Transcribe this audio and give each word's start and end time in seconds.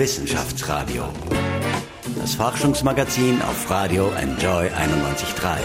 Wissenschaftsradio. 0.00 1.02
Das 2.18 2.34
Forschungsmagazin 2.34 3.42
auf 3.42 3.70
Radio 3.70 4.10
Enjoy 4.18 4.68
91.3. 4.68 5.58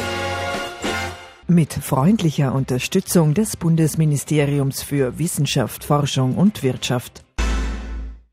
Mit 1.47 1.71
freundlicher 1.71 2.53
Unterstützung 2.53 3.33
des 3.33 3.55
Bundesministeriums 3.55 4.83
für 4.83 5.19
Wissenschaft, 5.19 5.85
Forschung 5.85 6.35
und 6.35 6.63
Wirtschaft. 6.63 7.23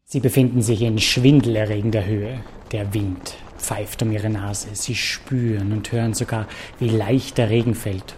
Sie 0.04 0.18
befinden 0.18 0.60
sich 0.60 0.82
in 0.82 0.98
schwindelerregender 0.98 2.04
Höhe. 2.04 2.40
Der 2.72 2.92
Wind 2.92 3.36
pfeift 3.56 4.02
um 4.02 4.10
ihre 4.10 4.28
Nase. 4.28 4.70
Sie 4.72 4.96
spüren 4.96 5.70
und 5.70 5.92
hören 5.92 6.14
sogar, 6.14 6.48
wie 6.80 6.88
leicht 6.88 7.38
der 7.38 7.48
Regen 7.48 7.76
fällt. 7.76 8.16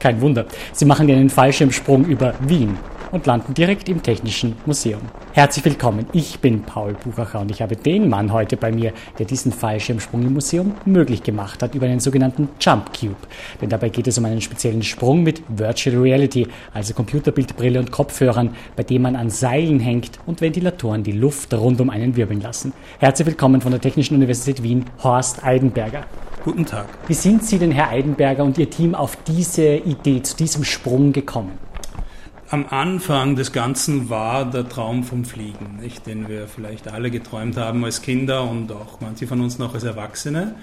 Kein 0.00 0.22
Wunder, 0.22 0.46
sie 0.72 0.86
machen 0.86 1.10
einen 1.10 1.28
Fallschirmsprung 1.28 2.06
über 2.06 2.32
Wien 2.40 2.78
und 3.10 3.26
landen 3.26 3.54
direkt 3.54 3.88
im 3.88 4.02
Technischen 4.02 4.56
Museum. 4.66 5.00
Herzlich 5.32 5.64
willkommen, 5.64 6.06
ich 6.12 6.40
bin 6.40 6.62
Paul 6.62 6.94
Buchacher 6.94 7.40
und 7.40 7.50
ich 7.50 7.62
habe 7.62 7.76
den 7.76 8.08
Mann 8.08 8.32
heute 8.32 8.56
bei 8.56 8.72
mir, 8.72 8.92
der 9.18 9.26
diesen 9.26 9.52
Fallschirmsprung 9.52 10.22
im 10.22 10.34
Museum 10.34 10.74
möglich 10.84 11.22
gemacht 11.22 11.62
hat 11.62 11.74
über 11.74 11.86
einen 11.86 12.00
sogenannten 12.00 12.48
Jump 12.60 12.92
Cube. 12.98 13.16
Denn 13.60 13.68
dabei 13.68 13.88
geht 13.88 14.06
es 14.06 14.18
um 14.18 14.24
einen 14.24 14.40
speziellen 14.40 14.82
Sprung 14.82 15.22
mit 15.22 15.42
Virtual 15.48 15.96
Reality, 15.96 16.46
also 16.74 16.94
Computerbildbrille 16.94 17.78
und 17.78 17.90
Kopfhörern, 17.90 18.54
bei 18.76 18.82
dem 18.82 19.02
man 19.02 19.16
an 19.16 19.30
Seilen 19.30 19.80
hängt 19.80 20.18
und 20.26 20.40
Ventilatoren 20.40 21.02
die 21.02 21.12
Luft 21.12 21.54
rund 21.54 21.80
um 21.80 21.90
einen 21.90 22.16
wirbeln 22.16 22.40
lassen. 22.40 22.72
Herzlich 22.98 23.26
willkommen 23.26 23.60
von 23.60 23.72
der 23.72 23.80
Technischen 23.80 24.14
Universität 24.14 24.62
Wien, 24.62 24.84
Horst 25.02 25.44
Eidenberger. 25.44 26.04
Guten 26.44 26.66
Tag. 26.66 26.86
Wie 27.06 27.14
sind 27.14 27.44
Sie 27.44 27.58
denn, 27.58 27.72
Herr 27.72 27.90
Eidenberger 27.90 28.44
und 28.44 28.58
Ihr 28.58 28.70
Team, 28.70 28.94
auf 28.94 29.16
diese 29.26 29.76
Idee, 29.76 30.22
zu 30.22 30.36
diesem 30.36 30.64
Sprung 30.64 31.12
gekommen? 31.12 31.67
Am 32.50 32.64
Anfang 32.70 33.36
des 33.36 33.52
Ganzen 33.52 34.08
war 34.08 34.46
der 34.50 34.66
Traum 34.66 35.04
vom 35.04 35.26
Fliegen, 35.26 35.76
nicht, 35.82 36.06
den 36.06 36.28
wir 36.28 36.48
vielleicht 36.48 36.88
alle 36.88 37.10
geträumt 37.10 37.58
haben 37.58 37.84
als 37.84 38.00
Kinder 38.00 38.44
und 38.44 38.72
auch 38.72 39.02
manche 39.02 39.26
von 39.26 39.42
uns 39.42 39.58
noch 39.58 39.74
als 39.74 39.84
Erwachsene. 39.84 40.54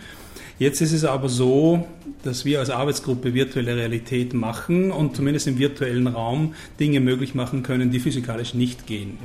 Jetzt 0.57 0.79
ist 0.79 0.93
es 0.93 1.03
aber 1.03 1.27
so, 1.27 1.85
dass 2.23 2.45
wir 2.45 2.59
als 2.59 2.69
Arbeitsgruppe 2.69 3.33
virtuelle 3.33 3.75
Realität 3.75 4.33
machen 4.33 4.89
und 4.89 5.15
zumindest 5.15 5.47
im 5.47 5.59
virtuellen 5.59 6.07
Raum 6.07 6.55
Dinge 6.79 7.01
möglich 7.01 7.35
machen 7.35 7.61
können, 7.61 7.91
die 7.91 7.99
physikalisch 7.99 8.53
nicht 8.53 8.87
gehen. 8.87 9.17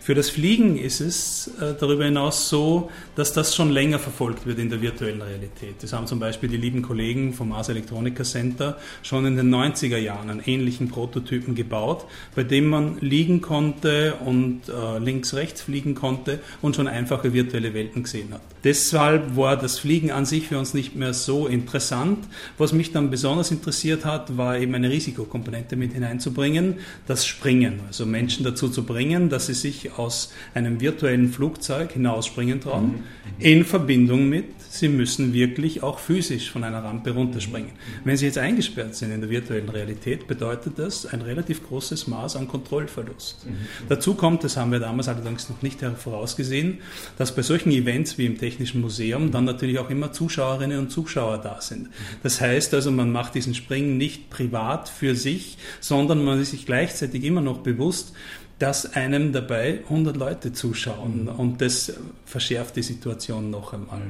Für 0.00 0.14
das 0.14 0.30
Fliegen 0.30 0.78
ist 0.78 1.00
es 1.00 1.50
äh, 1.60 1.74
darüber 1.78 2.04
hinaus 2.04 2.48
so, 2.48 2.90
dass 3.16 3.32
das 3.32 3.56
schon 3.56 3.72
länger 3.72 3.98
verfolgt 3.98 4.46
wird 4.46 4.60
in 4.60 4.70
der 4.70 4.80
virtuellen 4.80 5.22
Realität. 5.22 5.74
Das 5.82 5.92
haben 5.92 6.06
zum 6.06 6.20
Beispiel 6.20 6.48
die 6.48 6.56
lieben 6.56 6.82
Kollegen 6.82 7.32
vom 7.34 7.52
Ars 7.52 7.68
Electronica 7.68 8.22
Center 8.22 8.78
schon 9.02 9.26
in 9.26 9.36
den 9.36 9.52
90er 9.52 9.98
Jahren 9.98 10.30
einen 10.30 10.42
ähnlichen 10.46 10.88
Prototypen 10.88 11.56
gebaut, 11.56 12.06
bei 12.36 12.44
dem 12.44 12.68
man 12.68 12.98
liegen 13.00 13.40
konnte 13.40 14.14
und 14.24 14.62
äh, 14.68 14.98
links-rechts 14.98 15.62
fliegen 15.62 15.96
konnte 15.96 16.38
und 16.62 16.76
schon 16.76 16.86
einfache 16.86 17.32
virtuelle 17.32 17.74
Welten 17.74 18.04
gesehen 18.04 18.32
hat. 18.32 18.55
Deshalb 18.66 19.36
war 19.36 19.56
das 19.56 19.78
Fliegen 19.78 20.10
an 20.10 20.26
sich 20.26 20.48
für 20.48 20.58
uns 20.58 20.74
nicht 20.74 20.96
mehr 20.96 21.14
so 21.14 21.46
interessant. 21.46 22.26
Was 22.58 22.72
mich 22.72 22.90
dann 22.90 23.10
besonders 23.10 23.52
interessiert 23.52 24.04
hat, 24.04 24.36
war 24.36 24.58
eben 24.58 24.74
eine 24.74 24.90
Risikokomponente 24.90 25.76
mit 25.76 25.92
hineinzubringen, 25.92 26.74
das 27.06 27.24
Springen. 27.24 27.78
Also 27.86 28.06
Menschen 28.06 28.42
dazu 28.42 28.68
zu 28.68 28.82
bringen, 28.82 29.28
dass 29.28 29.46
sie 29.46 29.54
sich 29.54 29.96
aus 29.96 30.32
einem 30.52 30.80
virtuellen 30.80 31.28
Flugzeug 31.28 31.92
hinausspringen 31.92 32.60
trauen, 32.60 32.86
mhm. 32.86 33.02
in 33.38 33.64
Verbindung 33.64 34.28
mit, 34.28 34.46
sie 34.68 34.88
müssen 34.88 35.32
wirklich 35.32 35.84
auch 35.84 36.00
physisch 36.00 36.50
von 36.50 36.64
einer 36.64 36.82
Rampe 36.82 37.12
runterspringen. 37.12 37.70
Wenn 38.02 38.16
sie 38.16 38.26
jetzt 38.26 38.38
eingesperrt 38.38 38.96
sind 38.96 39.12
in 39.12 39.20
der 39.20 39.30
virtuellen 39.30 39.68
Realität, 39.68 40.26
bedeutet 40.26 40.76
das 40.80 41.06
ein 41.06 41.22
relativ 41.22 41.64
großes 41.68 42.08
Maß 42.08 42.34
an 42.34 42.48
Kontrollverlust. 42.48 43.46
Mhm. 43.46 43.54
Dazu 43.88 44.14
kommt, 44.14 44.42
das 44.42 44.56
haben 44.56 44.72
wir 44.72 44.80
damals 44.80 45.06
allerdings 45.06 45.48
noch 45.48 45.62
nicht 45.62 45.78
vorausgesehen, 45.80 46.78
dass 47.16 47.32
bei 47.32 47.42
solchen 47.42 47.70
Events 47.70 48.18
wie 48.18 48.26
im 48.26 48.36
Technischen 48.56 48.80
Museum 48.80 49.30
dann 49.30 49.44
natürlich 49.44 49.78
auch 49.78 49.90
immer 49.90 50.12
Zuschauerinnen 50.12 50.78
und 50.78 50.90
Zuschauer 50.90 51.38
da 51.38 51.60
sind. 51.60 51.90
Das 52.22 52.40
heißt 52.40 52.72
also, 52.72 52.90
man 52.90 53.12
macht 53.12 53.34
diesen 53.34 53.54
Springen 53.54 53.98
nicht 53.98 54.30
privat 54.30 54.88
für 54.88 55.14
sich, 55.14 55.58
sondern 55.80 56.24
man 56.24 56.40
ist 56.40 56.52
sich 56.52 56.64
gleichzeitig 56.64 57.22
immer 57.24 57.42
noch 57.42 57.58
bewusst, 57.58 58.14
dass 58.58 58.94
einem 58.94 59.32
dabei 59.32 59.80
100 59.84 60.16
Leute 60.16 60.52
zuschauen 60.54 61.28
und 61.28 61.60
das 61.60 61.92
verschärft 62.24 62.76
die 62.76 62.82
Situation 62.82 63.50
noch 63.50 63.74
einmal. 63.74 64.00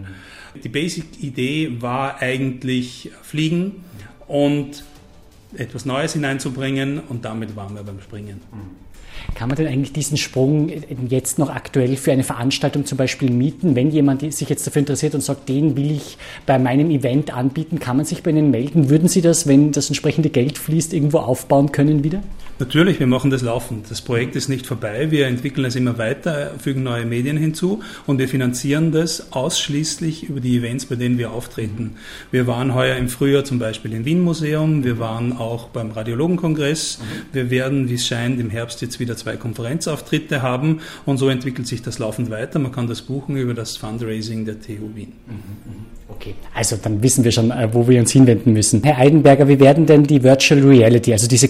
Die 0.63 0.69
Basic-Idee 0.69 1.83
war 1.83 2.23
eigentlich 2.23 3.11
Fliegen 3.23 3.83
und 4.29 4.85
etwas 5.57 5.85
Neues 5.85 6.13
hineinzubringen 6.13 7.01
und 7.01 7.25
damit 7.25 7.57
waren 7.57 7.75
wir 7.75 7.83
beim 7.83 8.01
Springen. 8.01 8.41
Kann 9.35 9.49
man 9.49 9.57
denn 9.57 9.67
eigentlich 9.67 9.93
diesen 9.93 10.17
Sprung 10.17 10.71
jetzt 11.09 11.39
noch 11.39 11.51
aktuell 11.51 11.97
für 11.97 12.13
eine 12.13 12.25
Veranstaltung 12.25 12.85
zum 12.87 12.99
Beispiel 12.99 13.31
mieten? 13.31 13.77
Wenn 13.77 13.91
jemand 13.91 14.21
sich 14.33 14.49
jetzt 14.49 14.67
dafür 14.67 14.81
interessiert 14.81 15.15
und 15.15 15.21
sagt, 15.21 15.49
den 15.49 15.77
will 15.77 15.91
ich 15.91 16.17
bei 16.47 16.59
meinem 16.59 16.91
Event 16.91 17.35
anbieten, 17.35 17.79
kann 17.79 17.97
man 17.97 18.07
sich 18.07 18.23
bei 18.23 18.31
Ihnen 18.31 18.51
melden? 18.51 18.89
Würden 18.89 19.09
Sie 19.09 19.21
das, 19.21 19.47
wenn 19.47 19.73
das 19.73 19.89
entsprechende 19.89 20.31
Geld 20.31 20.59
fließt, 20.59 20.95
irgendwo 20.95 21.19
aufbauen 21.19 21.73
können 21.73 22.03
wieder? 22.05 22.23
Natürlich, 22.59 22.99
wir 22.99 23.07
machen 23.07 23.31
das 23.31 23.43
laufend. 23.43 23.91
Das 23.91 24.01
Projekt 24.01 24.35
ist 24.35 24.49
nicht 24.49 24.67
vorbei. 24.67 25.11
Wir 25.11 25.27
entwickeln 25.27 25.67
es 25.67 25.77
immer 25.77 25.99
weiter, 25.99 26.53
fügen 26.59 26.83
neue 26.83 27.05
Medien 27.05 27.37
hinzu 27.37 27.81
und 28.07 28.19
wir 28.19 28.29
finanzieren 28.29 28.93
das 28.93 29.31
ausschließlich 29.33 30.31
über 30.31 30.41
die 30.41 30.57
Events, 30.57 30.87
bei 30.87 30.95
denen 30.95 31.19
wir 31.19 31.33
auftreten. 31.33 31.97
Wir 32.31 32.47
waren 32.47 32.75
heuer 32.75 32.97
im 32.97 33.11
Frühjahr 33.11 33.45
zum 33.45 33.59
Beispiel 33.59 33.93
im 33.93 34.07
Wien 34.07 34.23
Museum. 34.23 34.85
Wir 34.85 34.99
waren 34.99 35.37
auch 35.37 35.69
beim 35.69 35.91
Radiologenkongress. 35.91 36.99
Wir 37.35 37.51
werden, 37.51 37.91
wie 37.91 37.95
es 37.95 38.07
scheint, 38.07 38.41
im 38.41 38.49
Herbst 38.49 38.81
jetzt 38.81 39.01
wieder 39.01 39.19
zwei 39.19 39.37
Konferenzauftritte 39.37 40.41
haben 40.41 40.81
und 41.05 41.19
so 41.19 41.29
entwickelt 41.29 41.67
sich 41.67 41.83
das 41.83 41.99
laufend 41.99 42.31
weiter. 42.31 42.59
Man 42.59 42.73
kann 42.73 42.87
das 42.87 43.03
buchen 43.03 43.37
über 43.37 43.53
das 43.53 43.77
Fundraising 43.77 44.47
der 44.47 44.59
TU 44.61 44.95
Wien. 44.95 45.13
Mhm, 45.27 45.35
mhm. 45.35 45.97
Okay, 46.09 46.35
also 46.55 46.77
dann 46.81 47.03
wissen 47.03 47.25
wir 47.25 47.33
schon, 47.33 47.51
äh, 47.51 47.69
wo 47.73 47.89
wir 47.89 47.99
uns 47.99 48.13
hinwenden 48.13 48.53
müssen. 48.53 48.83
Herr 48.85 48.99
Eidenberger, 48.99 49.49
wie 49.49 49.59
werden 49.59 49.87
denn 49.87 50.05
die 50.05 50.23
Virtual 50.23 50.61
Reality, 50.63 51.13
also 51.13 51.27
diese 51.27 51.49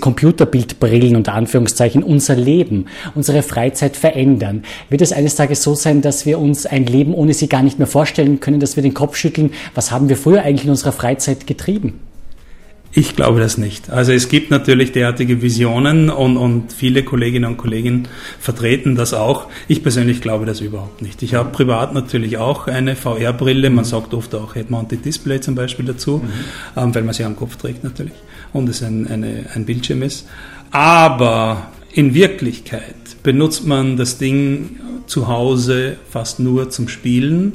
Computerbildbrillen 0.97 1.17
unter 1.17 1.34
Anführungszeichen, 1.34 2.03
unser 2.03 2.37
Leben, 2.37 2.87
unsere 3.15 3.43
Freizeit 3.43 3.97
verändern? 3.97 4.62
Wird 4.89 5.03
es 5.03 5.12
eines 5.12 5.37
Tages 5.37 5.62
so 5.62 5.75
sein, 5.75 6.03
dass 6.03 6.27
wir 6.27 6.39
uns 6.39 6.67
ein 6.67 6.87
Leben 6.87 7.15
ohne 7.15 7.34
sie 7.34 7.49
gar 7.49 7.62
nicht 7.62 7.79
mehr 7.79 7.87
vorstellen 7.87 8.41
können, 8.41 8.61
dass 8.61 8.77
wir 8.77 8.83
den 8.83 8.95
Kopf 8.95 9.17
schütteln, 9.17 9.51
was 9.75 9.91
haben 9.91 10.09
wir 10.09 10.17
früher 10.17 10.43
eigentlich 10.43 10.65
in 10.65 10.71
unserer 10.71 10.93
Freizeit 10.93 11.47
getrieben? 11.47 12.01
Ich 12.93 13.15
glaube 13.15 13.41
das 13.41 13.59
nicht. 13.59 13.91
Also 13.91 14.12
es 14.12 14.31
gibt 14.31 14.51
natürlich 14.51 14.91
derartige 14.91 15.43
Visionen 15.43 16.09
und, 16.09 16.39
und 16.39 16.73
viele 16.73 17.03
Kolleginnen 17.03 17.45
und 17.45 17.59
Kollegen 17.59 18.09
vertreten 18.41 18.95
das 18.95 19.13
auch. 19.13 19.49
Ich 19.69 19.83
persönlich 19.83 20.23
glaube 20.23 20.47
das 20.47 20.63
überhaupt 20.63 21.03
nicht. 21.03 21.23
Ich 21.23 21.34
habe 21.34 21.51
privat 21.51 21.93
natürlich 21.93 22.39
auch 22.39 22.69
eine 22.69 22.97
VR-Brille. 22.97 23.69
Man 23.69 23.84
sagt 23.84 24.15
oft 24.15 24.34
auch 24.34 24.55
Head-Mounted 24.55 25.05
Display 25.05 25.43
zum 25.43 25.55
Beispiel 25.55 25.84
dazu, 25.84 26.23
mhm. 26.25 26.31
ähm, 26.75 26.95
weil 26.95 27.03
man 27.03 27.13
sie 27.13 27.25
am 27.25 27.37
Kopf 27.37 27.57
trägt 27.57 27.84
natürlich 27.84 28.15
und 28.55 28.69
es 28.69 28.83
ein, 28.83 29.07
eine, 29.07 29.45
ein 29.55 29.67
Bildschirm 29.67 30.03
ist. 30.03 30.27
Aber 30.76 31.72
in 31.94 32.12
Wirklichkeit 32.12 33.22
benutzt 33.22 33.66
man 33.66 33.97
das 33.97 34.19
Ding 34.19 34.76
zu 35.06 35.26
Hause 35.26 35.97
fast 36.10 36.38
nur 36.38 36.69
zum 36.69 36.88
Spielen. 36.88 37.54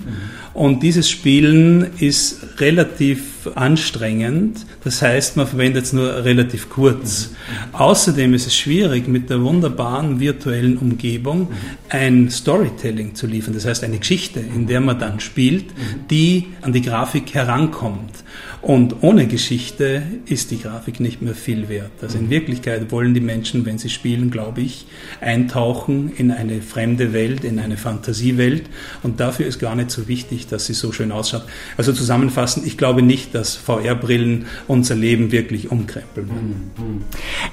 Und 0.55 0.81
dieses 0.81 1.07
Spielen 1.07 1.91
ist 1.99 2.59
relativ 2.59 3.47
anstrengend. 3.53 4.65
Das 4.83 5.03
heißt, 5.03 5.37
man 5.37 5.45
verwendet 5.45 5.85
es 5.85 5.93
nur 5.93 6.25
relativ 6.25 6.71
kurz. 6.71 7.29
Außerdem 7.73 8.33
ist 8.33 8.47
es 8.47 8.55
schwierig, 8.55 9.07
mit 9.07 9.29
der 9.29 9.43
wunderbaren 9.43 10.19
virtuellen 10.19 10.79
Umgebung 10.79 11.49
ein 11.89 12.31
Storytelling 12.31 13.13
zu 13.13 13.27
liefern. 13.27 13.53
Das 13.53 13.67
heißt, 13.67 13.83
eine 13.83 13.99
Geschichte, 13.99 14.39
in 14.39 14.65
der 14.65 14.81
man 14.81 14.97
dann 14.97 15.19
spielt, 15.19 15.65
die 16.09 16.47
an 16.61 16.73
die 16.73 16.81
Grafik 16.81 17.35
herankommt. 17.35 18.23
Und 18.61 19.01
ohne 19.01 19.25
Geschichte 19.25 20.03
ist 20.27 20.51
die 20.51 20.59
Grafik 20.59 20.99
nicht 20.99 21.21
mehr 21.21 21.33
viel 21.33 21.67
wert. 21.67 21.91
Also 22.01 22.19
in 22.19 22.29
Wirklichkeit 22.29 22.91
wollen 22.91 23.15
die 23.15 23.21
Menschen, 23.21 23.65
wenn 23.65 23.79
sie 23.79 23.89
spielen, 23.89 24.29
glaube 24.29 24.61
ich, 24.61 24.85
eintauchen 25.19 26.11
in 26.15 26.29
eine 26.31 26.61
fremde 26.61 27.11
Welt, 27.11 27.43
in 27.43 27.57
eine 27.57 27.75
Fantasiewelt. 27.75 28.63
Und 29.01 29.19
dafür 29.19 29.47
ist 29.47 29.59
gar 29.59 29.75
nicht 29.75 29.89
so 29.89 30.07
wichtig, 30.07 30.45
dass 30.47 30.67
sie 30.67 30.73
so 30.73 30.91
schön 30.91 31.11
ausschaut. 31.11 31.43
Also 31.75 31.91
zusammenfassend, 31.91 32.67
ich 32.67 32.77
glaube 32.77 33.01
nicht, 33.01 33.33
dass 33.33 33.55
VR-Brillen 33.55 34.45
unser 34.67 34.95
Leben 34.95 35.31
wirklich 35.31 35.71
umkrempeln 35.71 36.29
werden. 36.29 36.71
Mhm. 36.77 37.01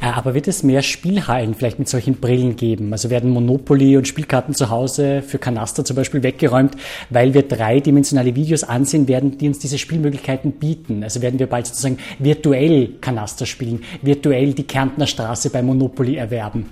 Äh, 0.03 0.13
aber 0.13 0.35
wird 0.35 0.47
es 0.47 0.63
mehr 0.63 0.83
Spielhallen 0.83 1.55
vielleicht 1.55 1.79
mit 1.79 1.89
solchen 1.89 2.17
Brillen 2.17 2.57
geben? 2.57 2.93
Also 2.93 3.09
werden 3.09 3.31
Monopoly 3.31 3.97
und 3.97 4.07
Spielkarten 4.07 4.55
zu 4.55 4.69
Hause 4.69 5.23
für 5.23 5.39
Kanaster 5.39 5.87
zum 5.87 5.97
Beispiel 5.97 6.23
weggeräumt, 6.23 6.77
weil 7.09 7.33
wir 7.33 7.43
dreidimensionale 7.43 8.35
Videos 8.35 8.63
ansehen 8.63 9.09
werden, 9.09 9.39
die 9.39 9.49
uns 9.49 9.59
diese 9.59 9.79
Spielmöglichkeiten 9.79 10.53
bieten? 10.53 10.98
Spielen. 10.99 11.05
Also 11.05 11.23
werden 11.23 11.39
wir 11.39 11.47
bald 11.47 11.67
sozusagen 11.67 11.99
virtuell 12.19 12.95
Kanaster 13.01 13.47
spielen, 13.47 13.83
virtuell 14.03 14.53
die 14.53 14.65
Kärntner 14.65 15.07
Straße 15.07 15.51
bei 15.51 15.63
Monopoly 15.63 16.17
erwerben. 16.17 16.67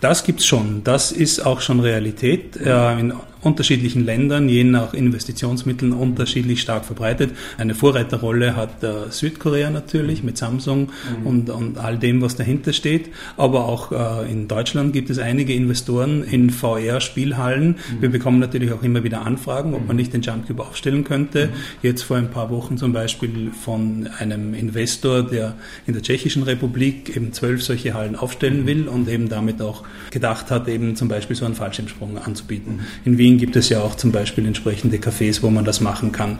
Das 0.00 0.24
gibt's 0.24 0.44
schon. 0.44 0.82
Das 0.84 1.12
ist 1.12 1.40
auch 1.40 1.60
schon 1.60 1.80
Realität. 1.80 2.56
Äh, 2.56 3.00
in 3.00 3.14
unterschiedlichen 3.44 4.04
Ländern, 4.04 4.48
je 4.48 4.64
nach 4.64 4.94
Investitionsmitteln 4.94 5.92
unterschiedlich 5.92 6.60
stark 6.60 6.84
verbreitet. 6.84 7.32
Eine 7.58 7.74
Vorreiterrolle 7.74 8.56
hat 8.56 8.82
äh, 8.82 9.10
Südkorea 9.10 9.70
natürlich 9.70 10.22
mit 10.22 10.38
Samsung 10.38 10.90
mhm. 11.20 11.26
und, 11.26 11.50
und 11.50 11.78
all 11.78 11.98
dem, 11.98 12.22
was 12.22 12.36
dahinter 12.36 12.72
steht. 12.72 13.10
Aber 13.36 13.66
auch 13.66 13.92
äh, 13.92 14.30
in 14.30 14.48
Deutschland 14.48 14.92
gibt 14.92 15.10
es 15.10 15.18
einige 15.18 15.54
Investoren 15.54 16.24
in 16.24 16.50
VR-Spielhallen. 16.50 17.68
Mhm. 17.68 17.76
Wir 18.00 18.10
bekommen 18.10 18.38
natürlich 18.38 18.72
auch 18.72 18.82
immer 18.82 19.04
wieder 19.04 19.22
Anfragen, 19.22 19.74
ob 19.74 19.86
man 19.86 19.96
nicht 19.96 20.12
den 20.12 20.22
Jumpcube 20.22 20.62
aufstellen 20.62 21.04
könnte. 21.04 21.46
Mhm. 21.46 21.50
Jetzt 21.82 22.02
vor 22.02 22.16
ein 22.16 22.30
paar 22.30 22.50
Wochen 22.50 22.78
zum 22.78 22.92
Beispiel 22.92 23.50
von 23.52 24.08
einem 24.18 24.54
Investor, 24.54 25.22
der 25.22 25.54
in 25.86 25.92
der 25.92 26.02
Tschechischen 26.02 26.42
Republik 26.42 27.14
eben 27.16 27.32
zwölf 27.32 27.62
solche 27.62 27.94
Hallen 27.94 28.16
aufstellen 28.16 28.62
mhm. 28.62 28.66
will 28.66 28.88
und 28.88 29.08
eben 29.08 29.28
damit 29.28 29.60
auch 29.60 29.84
gedacht 30.10 30.50
hat, 30.50 30.68
eben 30.68 30.96
zum 30.96 31.08
Beispiel 31.08 31.36
so 31.36 31.44
einen 31.44 31.54
Fallschirmsprung 31.54 32.18
anzubieten. 32.18 32.76
Mhm. 32.76 32.80
In 33.04 33.18
Wien 33.18 33.33
gibt 33.38 33.56
es 33.56 33.68
ja 33.68 33.80
auch 33.80 33.94
zum 33.94 34.12
Beispiel 34.12 34.46
entsprechende 34.46 34.98
Cafés, 34.98 35.42
wo 35.42 35.50
man 35.50 35.64
das 35.64 35.80
machen 35.80 36.12
kann. 36.12 36.38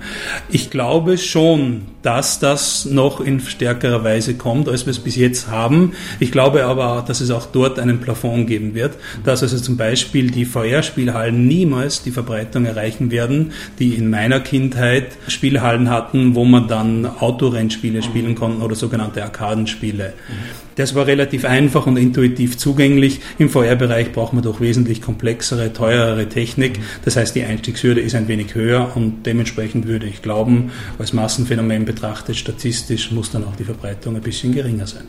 Ich 0.50 0.70
glaube 0.70 1.18
schon, 1.18 1.82
dass 2.02 2.38
das 2.38 2.84
noch 2.84 3.20
in 3.20 3.40
stärkerer 3.40 4.04
Weise 4.04 4.34
kommt, 4.34 4.68
als 4.68 4.86
wir 4.86 4.90
es 4.90 4.98
bis 4.98 5.16
jetzt 5.16 5.48
haben. 5.48 5.92
Ich 6.20 6.32
glaube 6.32 6.64
aber, 6.64 7.04
dass 7.06 7.20
es 7.20 7.30
auch 7.30 7.46
dort 7.46 7.78
einen 7.78 8.00
Plafond 8.00 8.46
geben 8.46 8.74
wird, 8.74 8.94
dass 9.24 9.42
also 9.42 9.58
zum 9.58 9.76
Beispiel 9.76 10.30
die 10.30 10.44
VR-Spielhallen 10.44 11.46
niemals 11.46 12.02
die 12.02 12.10
Verbreitung 12.10 12.66
erreichen 12.66 13.10
werden, 13.10 13.52
die 13.78 13.94
in 13.94 14.10
meiner 14.10 14.40
Kindheit 14.40 15.12
Spielhallen 15.28 15.90
hatten, 15.90 16.34
wo 16.34 16.44
man 16.44 16.68
dann 16.68 17.06
Autorennspiele 17.06 18.02
spielen 18.02 18.34
konnte 18.34 18.62
oder 18.62 18.74
sogenannte 18.74 19.22
Arkadenspiele. 19.22 20.12
Das 20.76 20.94
war 20.94 21.06
relativ 21.06 21.44
einfach 21.44 21.86
und 21.86 21.96
intuitiv 21.96 22.58
zugänglich. 22.58 23.20
Im 23.38 23.48
VR-Bereich 23.48 24.12
braucht 24.12 24.32
man 24.32 24.42
doch 24.42 24.60
wesentlich 24.60 25.00
komplexere, 25.00 25.72
teurere 25.72 26.28
Technik. 26.28 26.80
Das 27.04 27.16
heißt, 27.16 27.34
die 27.34 27.44
Einstiegshürde 27.44 28.00
ist 28.00 28.14
ein 28.14 28.28
wenig 28.28 28.54
höher 28.54 28.92
und 28.94 29.24
dementsprechend 29.26 29.86
würde 29.86 30.06
ich 30.06 30.22
glauben, 30.22 30.72
als 30.98 31.12
Massenphänomen 31.12 31.84
betrachtet, 31.84 32.36
statistisch 32.36 33.10
muss 33.12 33.30
dann 33.30 33.44
auch 33.44 33.56
die 33.56 33.64
Verbreitung 33.64 34.16
ein 34.16 34.22
bisschen 34.22 34.52
geringer 34.52 34.86
sein. 34.86 35.04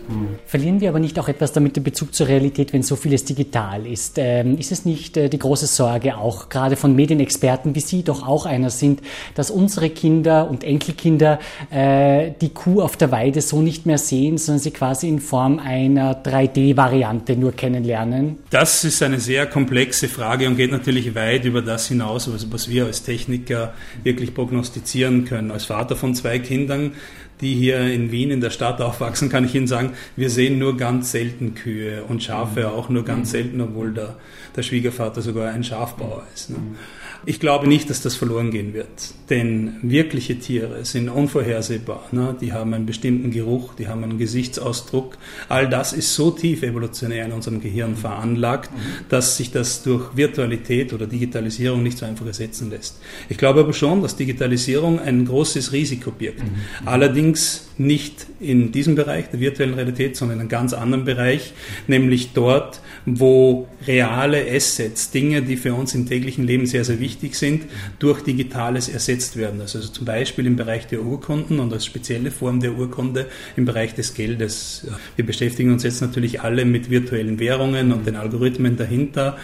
Verlieren 0.46 0.82
wir 0.82 0.90
aber 0.90 1.00
nicht 1.00 1.18
auch 1.20 1.28
etwas 1.28 1.54
damit 1.54 1.76
den 1.76 1.84
Bezug 1.84 2.14
zur 2.14 2.28
Realität, 2.28 2.74
wenn 2.74 2.84
so 2.84 2.96
vieles 2.96 3.26
digital 3.26 3.86
ist? 3.86 4.18
Ähm, 4.18 4.58
ist 4.58 4.72
es 4.72 4.86
nicht 4.86 5.18
äh, 5.18 5.30
die 5.30 5.40
große 5.40 5.68
Sorge 5.68 6.18
auch, 6.18 6.50
gerade 6.50 6.76
von 6.76 6.96
Medienexperten, 6.96 7.76
wie 7.76 7.80
Sie 7.80 8.04
doch 8.04 8.28
auch 8.28 8.46
einer 8.46 8.70
sind, 8.70 9.02
dass 9.34 9.52
unsere 9.52 9.90
Kinder 9.90 10.50
und 10.50 10.64
Enkelkinder 10.64 11.40
äh, 11.72 12.32
die 12.42 12.50
Kuh 12.50 12.82
auf 12.82 12.98
der 12.98 13.12
Weide 13.12 13.42
so 13.42 13.62
nicht 13.62 13.86
mehr 13.86 13.98
sehen, 13.98 14.38
sondern 14.38 14.62
sie 14.62 14.72
quasi 14.72 15.08
in 15.08 15.20
Form 15.20 15.55
einer 15.60 16.24
3D-Variante 16.24 17.36
nur 17.36 17.52
kennenlernen? 17.52 18.38
Das 18.50 18.84
ist 18.84 19.02
eine 19.04 19.20
sehr 19.20 19.46
komplexe 19.46 20.08
Frage 20.08 20.48
und 20.48 20.58
geht 20.58 20.72
natürlich 20.72 21.16
weit 21.16 21.46
über 21.46 21.62
das 21.62 21.88
hinaus, 21.88 22.30
was 22.52 22.70
wir 22.70 22.86
als 22.86 23.04
Techniker 23.04 23.74
wirklich 24.04 24.34
prognostizieren 24.34 25.26
können. 25.26 25.52
Als 25.52 25.66
Vater 25.66 25.96
von 25.96 26.16
zwei 26.16 26.40
Kindern 26.40 26.92
die 27.42 27.54
hier 27.54 27.82
in 27.82 28.12
Wien 28.12 28.32
in 28.32 28.42
der 28.42 28.50
Stadt 28.50 28.82
aufwachsen, 28.82 29.30
kann 29.30 29.46
ich 29.46 29.56
Ihnen 29.56 29.68
sagen, 29.68 29.92
wir 30.16 30.30
sehen 30.30 30.58
nur 30.58 30.78
ganz 30.78 31.12
selten 31.12 31.54
Kühe 31.54 32.04
und 32.06 32.24
Schafe 32.24 32.72
auch 32.72 32.90
nur 32.90 33.04
ganz 33.04 33.32
selten, 33.32 33.60
obwohl 33.62 33.94
der, 33.94 34.16
der 34.56 34.64
Schwiegervater 34.64 35.22
sogar 35.22 35.52
ein 35.52 35.64
Schafbauer 35.64 36.24
ist. 36.34 36.50
Ne? 36.52 36.58
Ich 37.28 37.40
glaube 37.40 37.68
nicht, 37.68 37.90
dass 37.90 38.02
das 38.02 38.16
verloren 38.16 38.52
gehen 38.52 38.76
wird, 38.76 38.88
denn 39.32 39.78
wirkliche 39.82 40.38
Tiere 40.38 40.86
sind 40.86 41.10
unvorhersehbar. 41.10 42.08
Ne? 42.12 42.36
Die 42.40 42.54
haben 42.54 42.72
einen 42.76 42.86
bestimmten 42.86 43.32
Geruch, 43.32 43.74
die 43.74 43.88
haben 43.88 44.04
einen 44.04 44.20
Gesichtsausdruck. 44.20 45.18
All 45.50 45.68
das 45.68 45.92
ist 45.94 46.14
so 46.14 46.30
tief 46.30 46.62
evolutionär 46.62 47.26
in 47.26 47.32
unserem 47.32 47.62
Gehirn 47.62 47.96
veranlagt, 47.96 48.70
dass 49.10 49.38
sich 49.38 49.52
das 49.52 49.82
durch 49.82 50.16
Virtualität 50.16 50.94
oder 50.94 51.08
Digitalisierung 51.08 51.82
nicht 51.82 51.98
so 51.98 52.06
einfach 52.06 52.28
ersetzen 52.28 52.70
lässt. 52.70 53.00
Ich 53.28 53.40
glaube 53.40 53.62
aber 53.62 53.74
schon, 53.74 54.04
dass 54.04 54.16
Digitalisierung 54.16 55.00
ein 55.00 55.26
großes 55.26 55.72
Risiko 55.72 56.12
birgt. 56.12 56.44
Mhm. 56.44 56.88
Allerdings 56.88 57.70
nicht 57.78 58.28
in 58.40 58.72
diesem 58.72 58.94
Bereich 58.94 59.32
der 59.32 59.40
virtuellen 59.40 59.74
Realität, 59.74 60.16
sondern 60.16 60.38
in 60.38 60.42
einem 60.42 60.50
ganz 60.50 60.74
anderen 60.74 61.06
Bereich, 61.06 61.54
nämlich 61.88 62.34
dort, 62.34 62.82
wo 63.06 63.68
reale 63.88 64.46
Assets, 64.50 65.12
Dinge, 65.12 65.42
die 65.42 65.58
für 65.58 65.74
uns 65.74 65.94
im 65.96 66.08
täglichen 66.08 66.46
Leben 66.46 66.68
sehr, 66.68 66.86
sehr 66.86 67.00
wichtig 67.00 67.15
sind, 67.36 67.66
durch 68.00 68.22
Digitales 68.22 68.90
ersetzt 68.90 69.38
werden. 69.38 69.62
Also, 69.62 69.80
zum 69.80 70.06
Beispiel 70.06 70.46
im 70.46 70.56
Bereich 70.56 70.88
der 70.88 71.04
Urkunden 71.04 71.60
und 71.60 71.72
als 71.74 71.86
spezielle 71.86 72.32
Form 72.32 72.60
der 72.60 72.74
Urkunde 72.74 73.28
im 73.56 73.66
Bereich 73.66 73.96
des 73.96 74.14
Geldes. 74.14 74.88
Wir 75.16 75.26
beschäftigen 75.26 75.72
uns 75.72 75.84
jetzt 75.84 76.02
natürlich 76.02 76.42
alle 76.42 76.66
mit 76.66 76.90
virtuellen 76.90 77.40
Währungen 77.40 77.92
und 77.92 78.06
den 78.06 78.16
Algorithmen 78.16 78.78
dahinter 78.78 79.38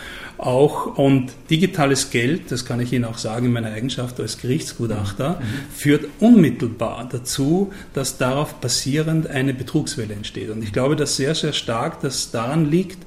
auch. 0.45 0.97
Und 0.97 1.31
digitales 1.49 2.09
Geld, 2.09 2.51
das 2.51 2.65
kann 2.65 2.79
ich 2.79 2.93
Ihnen 2.93 3.05
auch 3.05 3.17
sagen 3.17 3.47
in 3.47 3.53
meiner 3.53 3.71
Eigenschaft 3.71 4.19
als 4.19 4.39
Gerichtsgutachter, 4.39 5.39
mhm. 5.39 5.73
führt 5.73 6.07
unmittelbar 6.19 7.07
dazu, 7.11 7.71
dass 7.93 8.17
darauf 8.17 8.55
basierend 8.55 9.27
eine 9.27 9.53
Betrugswelle 9.53 10.13
entsteht. 10.13 10.49
Und 10.49 10.63
ich 10.63 10.73
glaube, 10.73 10.95
dass 10.95 11.15
sehr, 11.15 11.35
sehr 11.35 11.53
stark 11.53 12.01
das 12.01 12.31
daran 12.31 12.69
liegt, 12.69 12.99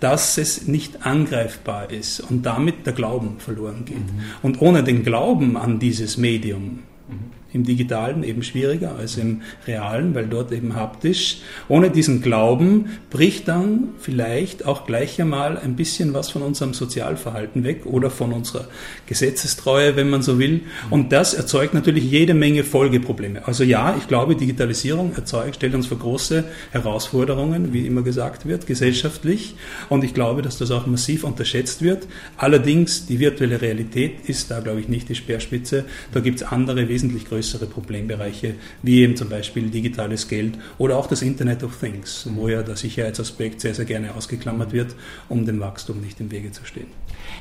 dass 0.00 0.38
es 0.38 0.66
nicht 0.66 1.06
angreifbar 1.06 1.90
ist 1.90 2.20
und 2.20 2.44
damit 2.46 2.86
der 2.86 2.92
Glauben 2.92 3.38
verloren 3.38 3.84
geht. 3.84 3.98
Mhm. 3.98 4.22
Und 4.42 4.60
ohne 4.60 4.84
den 4.84 5.04
Glauben 5.04 5.56
an 5.56 5.78
dieses 5.78 6.16
Medium, 6.16 6.80
mhm 7.08 7.41
im 7.52 7.64
digitalen 7.64 8.24
eben 8.24 8.42
schwieriger 8.42 8.96
als 8.96 9.16
im 9.16 9.42
realen, 9.66 10.14
weil 10.14 10.26
dort 10.26 10.52
eben 10.52 10.74
haptisch. 10.74 11.38
Ohne 11.68 11.90
diesen 11.90 12.22
Glauben 12.22 12.98
bricht 13.10 13.48
dann 13.48 13.90
vielleicht 13.98 14.64
auch 14.64 14.86
gleich 14.86 15.20
einmal 15.20 15.58
ein 15.58 15.76
bisschen 15.76 16.14
was 16.14 16.30
von 16.30 16.42
unserem 16.42 16.74
Sozialverhalten 16.74 17.64
weg 17.64 17.84
oder 17.84 18.10
von 18.10 18.32
unserer 18.32 18.66
Gesetzestreue, 19.06 19.96
wenn 19.96 20.08
man 20.08 20.22
so 20.22 20.38
will. 20.38 20.62
Und 20.90 21.12
das 21.12 21.34
erzeugt 21.34 21.74
natürlich 21.74 22.04
jede 22.04 22.34
Menge 22.34 22.64
Folgeprobleme. 22.64 23.46
Also 23.46 23.64
ja, 23.64 23.94
ich 23.98 24.08
glaube, 24.08 24.34
Digitalisierung 24.34 25.12
erzeugt, 25.14 25.56
stellt 25.56 25.74
uns 25.74 25.86
vor 25.86 25.98
große 25.98 26.44
Herausforderungen, 26.70 27.72
wie 27.72 27.86
immer 27.86 28.02
gesagt 28.02 28.46
wird, 28.46 28.66
gesellschaftlich. 28.66 29.54
Und 29.88 30.04
ich 30.04 30.14
glaube, 30.14 30.42
dass 30.42 30.58
das 30.58 30.70
auch 30.70 30.86
massiv 30.86 31.24
unterschätzt 31.24 31.82
wird. 31.82 32.06
Allerdings, 32.36 33.06
die 33.06 33.18
virtuelle 33.18 33.60
Realität 33.60 34.28
ist 34.28 34.50
da, 34.50 34.60
glaube 34.60 34.80
ich, 34.80 34.88
nicht 34.88 35.08
die 35.08 35.14
Speerspitze. 35.14 35.84
Da 36.12 36.20
gibt 36.20 36.40
es 36.40 36.46
andere 36.46 36.88
wesentlich 36.88 37.26
größere 37.26 37.41
größere 37.42 37.66
Problembereiche, 37.66 38.54
wie 38.82 39.00
eben 39.00 39.16
zum 39.16 39.28
Beispiel 39.28 39.68
digitales 39.68 40.28
Geld 40.28 40.54
oder 40.78 40.96
auch 40.96 41.08
das 41.08 41.22
Internet 41.22 41.64
of 41.64 41.76
Things, 41.76 42.28
wo 42.34 42.48
ja 42.48 42.62
der 42.62 42.76
Sicherheitsaspekt 42.76 43.60
sehr, 43.60 43.74
sehr 43.74 43.84
gerne 43.84 44.14
ausgeklammert 44.14 44.72
wird, 44.72 44.94
um 45.28 45.44
dem 45.44 45.58
Wachstum 45.58 46.00
nicht 46.00 46.20
im 46.20 46.30
Wege 46.30 46.52
zu 46.52 46.64
stehen. 46.64 46.86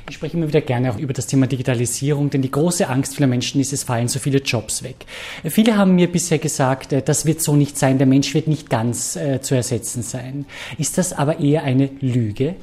Ich 0.10 0.16
spreche 0.16 0.38
immer 0.38 0.48
wieder 0.48 0.62
gerne 0.62 0.92
auch 0.92 0.98
über 0.98 1.14
das 1.14 1.28
Thema 1.28 1.46
Digitalisierung, 1.46 2.32
denn 2.32 2.42
die 2.42 2.50
große 2.50 2.90
Angst 2.90 3.16
vieler 3.16 3.28
Menschen 3.28 3.62
ist, 3.62 3.74
es 3.74 3.84
fallen 3.84 4.08
so 4.08 4.18
viele 4.18 4.40
Jobs 4.40 4.82
weg. 4.82 5.06
Viele 5.46 5.78
haben 5.78 5.94
mir 5.94 6.12
bisher 6.12 6.40
gesagt, 6.40 6.92
äh, 6.92 7.04
das 7.04 7.28
wird 7.28 7.42
so 7.44 7.56
nicht 7.56 7.78
sein, 7.78 8.00
der 8.00 8.08
Mensch 8.08 8.34
wird 8.34 8.48
nicht 8.48 8.72
ganz 8.72 9.16
äh, 9.16 9.40
zu 9.42 9.54
ersetzen 9.54 10.02
sein. 10.02 10.46
Ist 10.80 10.98
das 10.98 11.14
aber 11.14 11.40
eher 11.40 11.64
eine 11.64 11.92
Lüge? 12.00 12.56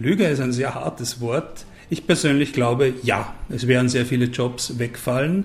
Lüge 0.00 0.26
ist 0.26 0.40
ein 0.40 0.52
sehr 0.52 0.74
hartes 0.74 1.20
Wort. 1.20 1.66
Ich 1.88 2.04
persönlich 2.04 2.52
glaube, 2.52 2.94
ja, 3.04 3.32
es 3.48 3.68
werden 3.68 3.88
sehr 3.88 4.04
viele 4.06 4.24
Jobs 4.24 4.80
wegfallen. 4.80 5.44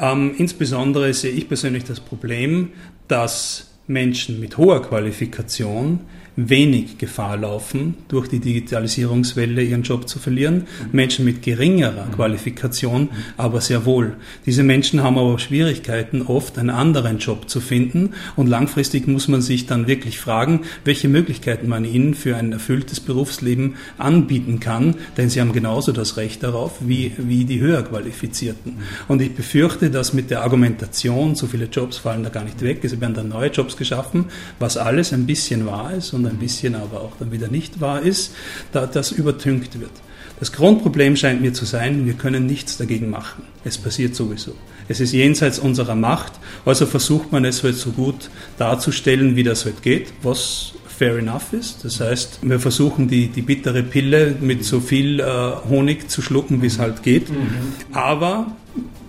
Ähm, 0.00 0.34
insbesondere 0.36 1.12
sehe 1.14 1.32
ich 1.32 1.48
persönlich 1.48 1.84
das 1.84 2.00
Problem, 2.00 2.72
dass 3.08 3.70
Menschen 3.86 4.40
mit 4.40 4.58
hoher 4.58 4.82
Qualifikation 4.82 6.00
wenig 6.36 6.98
Gefahr 6.98 7.38
laufen, 7.38 7.94
durch 8.08 8.28
die 8.28 8.40
Digitalisierungswelle 8.40 9.62
ihren 9.62 9.82
Job 9.82 10.08
zu 10.08 10.18
verlieren. 10.18 10.66
Menschen 10.92 11.24
mit 11.24 11.42
geringerer 11.42 12.08
Qualifikation 12.14 13.08
aber 13.36 13.60
sehr 13.62 13.86
wohl. 13.86 14.16
Diese 14.44 14.62
Menschen 14.62 15.02
haben 15.02 15.18
aber 15.18 15.38
Schwierigkeiten, 15.38 16.22
oft 16.22 16.58
einen 16.58 16.70
anderen 16.70 17.18
Job 17.18 17.48
zu 17.48 17.60
finden 17.60 18.10
und 18.36 18.48
langfristig 18.48 19.08
muss 19.08 19.28
man 19.28 19.40
sich 19.40 19.66
dann 19.66 19.86
wirklich 19.86 20.18
fragen, 20.18 20.60
welche 20.84 21.08
Möglichkeiten 21.08 21.68
man 21.68 21.84
ihnen 21.84 22.14
für 22.14 22.36
ein 22.36 22.52
erfülltes 22.52 23.00
Berufsleben 23.00 23.76
anbieten 23.96 24.60
kann, 24.60 24.96
denn 25.16 25.30
sie 25.30 25.40
haben 25.40 25.52
genauso 25.52 25.92
das 25.92 26.18
Recht 26.18 26.42
darauf 26.42 26.78
wie, 26.80 27.12
wie 27.16 27.44
die 27.44 27.60
höher 27.60 27.82
Qualifizierten. 27.82 28.76
Und 29.08 29.22
ich 29.22 29.34
befürchte, 29.34 29.90
dass 29.90 30.12
mit 30.12 30.30
der 30.30 30.42
Argumentation, 30.42 31.34
so 31.34 31.46
viele 31.46 31.66
Jobs 31.66 31.96
fallen 31.96 32.22
da 32.22 32.28
gar 32.28 32.44
nicht 32.44 32.60
weg, 32.60 32.84
es 32.84 33.00
werden 33.00 33.14
dann 33.14 33.28
neue 33.28 33.50
Jobs 33.50 33.76
geschaffen, 33.76 34.26
was 34.58 34.76
alles 34.76 35.12
ein 35.12 35.26
bisschen 35.26 35.66
wahr 35.66 35.94
ist 35.94 36.12
und 36.12 36.25
ein 36.26 36.38
bisschen 36.38 36.74
aber 36.74 37.00
auch 37.00 37.12
dann 37.18 37.32
wieder 37.32 37.48
nicht 37.48 37.80
wahr 37.80 38.02
ist, 38.02 38.34
da 38.72 38.86
das 38.86 39.12
übertünkt 39.12 39.80
wird. 39.80 39.90
Das 40.38 40.52
Grundproblem 40.52 41.16
scheint 41.16 41.40
mir 41.40 41.54
zu 41.54 41.64
sein, 41.64 42.04
wir 42.04 42.12
können 42.12 42.46
nichts 42.46 42.76
dagegen 42.76 43.08
machen. 43.08 43.42
Es 43.64 43.78
passiert 43.78 44.14
sowieso. 44.14 44.54
Es 44.88 45.00
ist 45.00 45.12
jenseits 45.12 45.58
unserer 45.58 45.94
Macht, 45.94 46.34
also 46.64 46.86
versucht 46.86 47.32
man 47.32 47.44
es 47.44 47.62
halt 47.62 47.76
so 47.76 47.90
gut 47.90 48.30
darzustellen, 48.58 49.34
wie 49.34 49.42
das 49.42 49.64
halt 49.64 49.82
geht, 49.82 50.12
was 50.22 50.74
fair 50.96 51.18
enough 51.18 51.52
ist. 51.52 51.84
Das 51.84 52.00
heißt, 52.00 52.40
wir 52.42 52.60
versuchen 52.60 53.08
die, 53.08 53.28
die 53.28 53.42
bittere 53.42 53.82
Pille 53.82 54.36
mit 54.40 54.64
so 54.64 54.80
viel 54.80 55.20
äh, 55.20 55.24
Honig 55.68 56.08
zu 56.10 56.22
schlucken, 56.22 56.62
wie 56.62 56.66
es 56.66 56.78
halt 56.78 57.02
geht. 57.02 57.30
Mhm. 57.30 57.48
Aber 57.92 58.56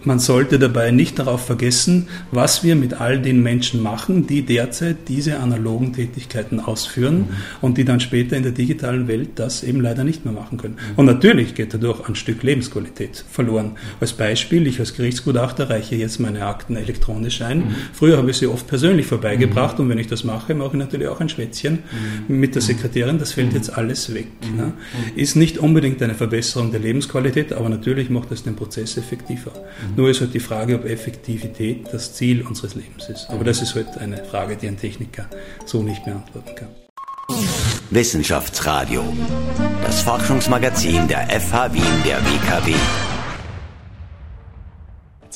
Man 0.07 0.19
sollte 0.19 0.57
dabei 0.57 0.91
nicht 0.91 1.19
darauf 1.19 1.45
vergessen, 1.45 2.07
was 2.31 2.63
wir 2.63 2.77
mit 2.77 3.01
all 3.01 3.21
den 3.21 3.43
Menschen 3.43 3.83
machen, 3.83 4.25
die 4.25 4.41
derzeit 4.41 5.09
diese 5.09 5.39
analogen 5.39 5.91
Tätigkeiten 5.91 6.61
ausführen 6.61 7.17
mhm. 7.17 7.27
und 7.59 7.77
die 7.77 7.83
dann 7.83 7.99
später 7.99 8.37
in 8.37 8.43
der 8.43 8.53
digitalen 8.53 9.09
Welt 9.09 9.31
das 9.35 9.63
eben 9.63 9.81
leider 9.81 10.05
nicht 10.05 10.23
mehr 10.23 10.33
machen 10.33 10.57
können. 10.57 10.77
Und 10.95 11.07
natürlich 11.07 11.55
geht 11.55 11.73
dadurch 11.73 12.07
ein 12.07 12.15
Stück 12.15 12.41
Lebensqualität 12.41 13.25
verloren. 13.29 13.73
Als 13.99 14.13
Beispiel, 14.13 14.65
ich 14.67 14.79
als 14.79 14.95
Gerichtsgutachter 14.95 15.69
reiche 15.69 15.97
jetzt 15.97 16.21
meine 16.21 16.45
Akten 16.45 16.77
elektronisch 16.77 17.41
ein. 17.41 17.57
Mhm. 17.57 17.75
Früher 17.91 18.15
habe 18.15 18.31
ich 18.31 18.37
sie 18.37 18.47
oft 18.47 18.65
persönlich 18.65 19.07
vorbeigebracht 19.07 19.77
mhm. 19.77 19.83
und 19.83 19.89
wenn 19.89 19.99
ich 19.99 20.07
das 20.07 20.23
mache, 20.23 20.55
mache 20.55 20.77
ich 20.77 20.79
natürlich 20.79 21.09
auch 21.09 21.19
ein 21.19 21.27
Schwätzchen 21.27 21.79
mhm. 22.29 22.39
mit 22.39 22.55
der 22.55 22.61
Sekretärin. 22.61 23.19
Das 23.19 23.33
fällt 23.33 23.51
jetzt 23.51 23.77
alles 23.77 24.13
weg. 24.13 24.27
Ne? 24.55 24.71
Ist 25.17 25.35
nicht 25.35 25.57
unbedingt 25.57 26.01
eine 26.01 26.13
Verbesserung 26.13 26.71
der 26.71 26.79
Lebensqualität, 26.79 27.51
aber 27.51 27.67
natürlich 27.67 28.09
macht 28.09 28.31
das 28.31 28.43
den 28.43 28.55
Prozess 28.55 28.95
effektiver. 28.95 29.51
Nur 29.97 30.11
ist 30.11 30.21
halt 30.21 30.35
die 30.35 30.39
Frage, 30.39 30.75
ob 30.75 30.85
Effektivität 30.85 31.87
das 31.91 32.13
Ziel 32.13 32.43
unseres 32.43 32.75
Lebens 32.75 33.09
ist. 33.09 33.27
Aber 33.31 33.43
das 33.43 33.63
ist 33.63 33.73
halt 33.73 33.97
eine 33.97 34.23
Frage, 34.23 34.55
die 34.55 34.67
ein 34.67 34.77
Techniker 34.77 35.25
so 35.65 35.81
nicht 35.81 36.05
beantworten 36.05 36.53
kann. 36.55 36.67
Wissenschaftsradio, 37.89 39.03
das 39.83 40.01
Forschungsmagazin 40.01 41.07
der 41.07 41.27
FH 41.41 41.73
Wien 41.73 42.03
der 42.05 42.19
WKW. 42.19 42.75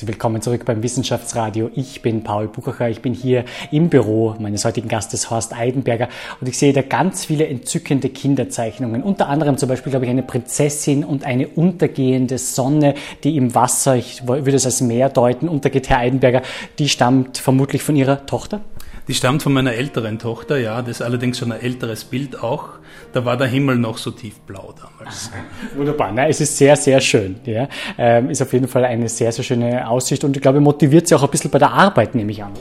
Willkommen 0.03 0.41
zurück 0.41 0.65
beim 0.65 0.81
Wissenschaftsradio. 0.81 1.69
Ich 1.75 2.01
bin 2.01 2.23
Paul 2.23 2.47
Buchacher. 2.47 2.89
Ich 2.89 3.03
bin 3.03 3.13
hier 3.13 3.45
im 3.69 3.89
Büro 3.89 4.35
meines 4.39 4.65
heutigen 4.65 4.87
Gastes 4.87 5.29
Horst 5.29 5.53
Eidenberger 5.53 6.09
und 6.39 6.47
ich 6.47 6.57
sehe 6.57 6.73
da 6.73 6.81
ganz 6.81 7.25
viele 7.25 7.45
entzückende 7.47 8.09
Kinderzeichnungen. 8.09 9.03
Unter 9.03 9.29
anderem 9.29 9.57
zum 9.57 9.69
Beispiel, 9.69 9.91
glaube 9.91 10.05
ich, 10.05 10.09
eine 10.09 10.23
Prinzessin 10.23 11.03
und 11.03 11.23
eine 11.23 11.47
untergehende 11.47 12.39
Sonne, 12.39 12.95
die 13.23 13.37
im 13.37 13.53
Wasser, 13.53 13.95
ich 13.95 14.27
würde 14.27 14.55
es 14.55 14.65
als 14.65 14.81
Meer 14.81 15.09
deuten, 15.09 15.47
untergeht. 15.47 15.89
Herr 15.89 15.99
Eidenberger, 15.99 16.41
die 16.79 16.89
stammt 16.89 17.37
vermutlich 17.37 17.83
von 17.83 17.95
Ihrer 17.95 18.25
Tochter? 18.25 18.61
Die 19.07 19.13
stammt 19.13 19.43
von 19.43 19.53
meiner 19.53 19.73
älteren 19.73 20.19
Tochter, 20.19 20.57
ja. 20.57 20.81
Das 20.81 20.97
ist 20.97 21.01
allerdings 21.01 21.39
schon 21.39 21.51
ein 21.51 21.61
älteres 21.61 22.03
Bild 22.03 22.41
auch. 22.41 22.69
Da 23.13 23.25
war 23.25 23.35
der 23.35 23.47
Himmel 23.47 23.77
noch 23.77 23.97
so 23.97 24.11
tiefblau 24.11 24.73
damals. 24.79 25.31
Wunderbar. 25.75 26.11
Na, 26.13 26.27
es 26.27 26.39
ist 26.39 26.57
sehr, 26.57 26.75
sehr 26.75 27.01
schön. 27.01 27.35
Ja. 27.45 27.67
Ähm, 27.97 28.29
ist 28.29 28.41
auf 28.41 28.53
jeden 28.53 28.67
Fall 28.67 28.85
eine 28.85 29.09
sehr, 29.09 29.31
sehr 29.31 29.43
schöne 29.43 29.87
Aussicht 29.89 30.23
und 30.23 30.35
ich 30.35 30.41
glaube, 30.41 30.59
motiviert 30.59 31.07
sie 31.07 31.15
auch 31.15 31.23
ein 31.23 31.29
bisschen 31.29 31.51
bei 31.51 31.59
der 31.59 31.71
Arbeit, 31.71 32.15
nehme 32.15 32.31
ich 32.31 32.43
an. 32.43 32.53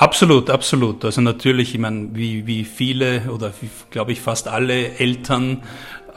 Absolut, 0.00 0.48
absolut. 0.48 1.04
Also 1.04 1.20
natürlich, 1.20 1.74
ich 1.74 1.78
meine, 1.78 2.08
wie, 2.14 2.46
wie 2.46 2.64
viele 2.64 3.30
oder 3.34 3.52
wie, 3.60 3.68
glaube 3.90 4.12
ich 4.12 4.20
fast 4.22 4.48
alle 4.48 4.92
Eltern 4.98 5.62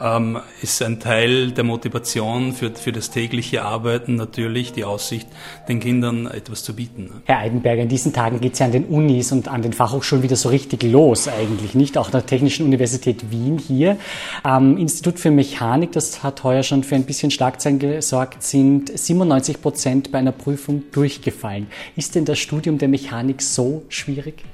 ähm, 0.00 0.38
ist 0.62 0.82
ein 0.82 1.00
Teil 1.00 1.52
der 1.52 1.64
Motivation 1.64 2.52
für, 2.52 2.70
für 2.74 2.92
das 2.92 3.10
tägliche 3.10 3.62
Arbeiten 3.62 4.16
natürlich 4.16 4.72
die 4.72 4.84
Aussicht, 4.84 5.28
den 5.68 5.80
Kindern 5.80 6.26
etwas 6.26 6.62
zu 6.62 6.74
bieten. 6.74 7.22
Herr 7.24 7.38
Eidenberger, 7.38 7.82
in 7.82 7.88
diesen 7.88 8.12
Tagen 8.12 8.40
geht 8.40 8.54
es 8.54 8.58
ja 8.58 8.66
an 8.66 8.72
den 8.72 8.86
Unis 8.86 9.32
und 9.32 9.48
an 9.48 9.62
den 9.62 9.72
Fachhochschulen 9.72 10.22
wieder 10.22 10.36
so 10.36 10.48
richtig 10.48 10.82
los 10.82 11.28
eigentlich, 11.28 11.74
nicht? 11.74 11.98
Auch 11.98 12.06
an 12.06 12.12
der 12.12 12.26
Technischen 12.26 12.66
Universität 12.66 13.30
Wien 13.30 13.58
hier. 13.58 13.96
Am 14.42 14.76
Institut 14.76 15.18
für 15.18 15.30
Mechanik, 15.30 15.92
das 15.92 16.22
hat 16.22 16.44
heuer 16.44 16.62
schon 16.62 16.84
für 16.84 16.94
ein 16.94 17.04
bisschen 17.04 17.30
Schlagzeilen 17.30 17.78
gesorgt, 17.78 18.42
sind 18.42 18.96
97 18.96 19.60
Prozent 19.60 20.12
bei 20.12 20.18
einer 20.18 20.32
Prüfung 20.32 20.84
durchgefallen. 20.92 21.66
Ist 21.96 22.14
denn 22.14 22.24
das 22.24 22.38
Studium 22.38 22.78
der 22.78 22.88
Mechanik 22.88 23.42
so 23.42 23.82
schwierig? 23.88 24.44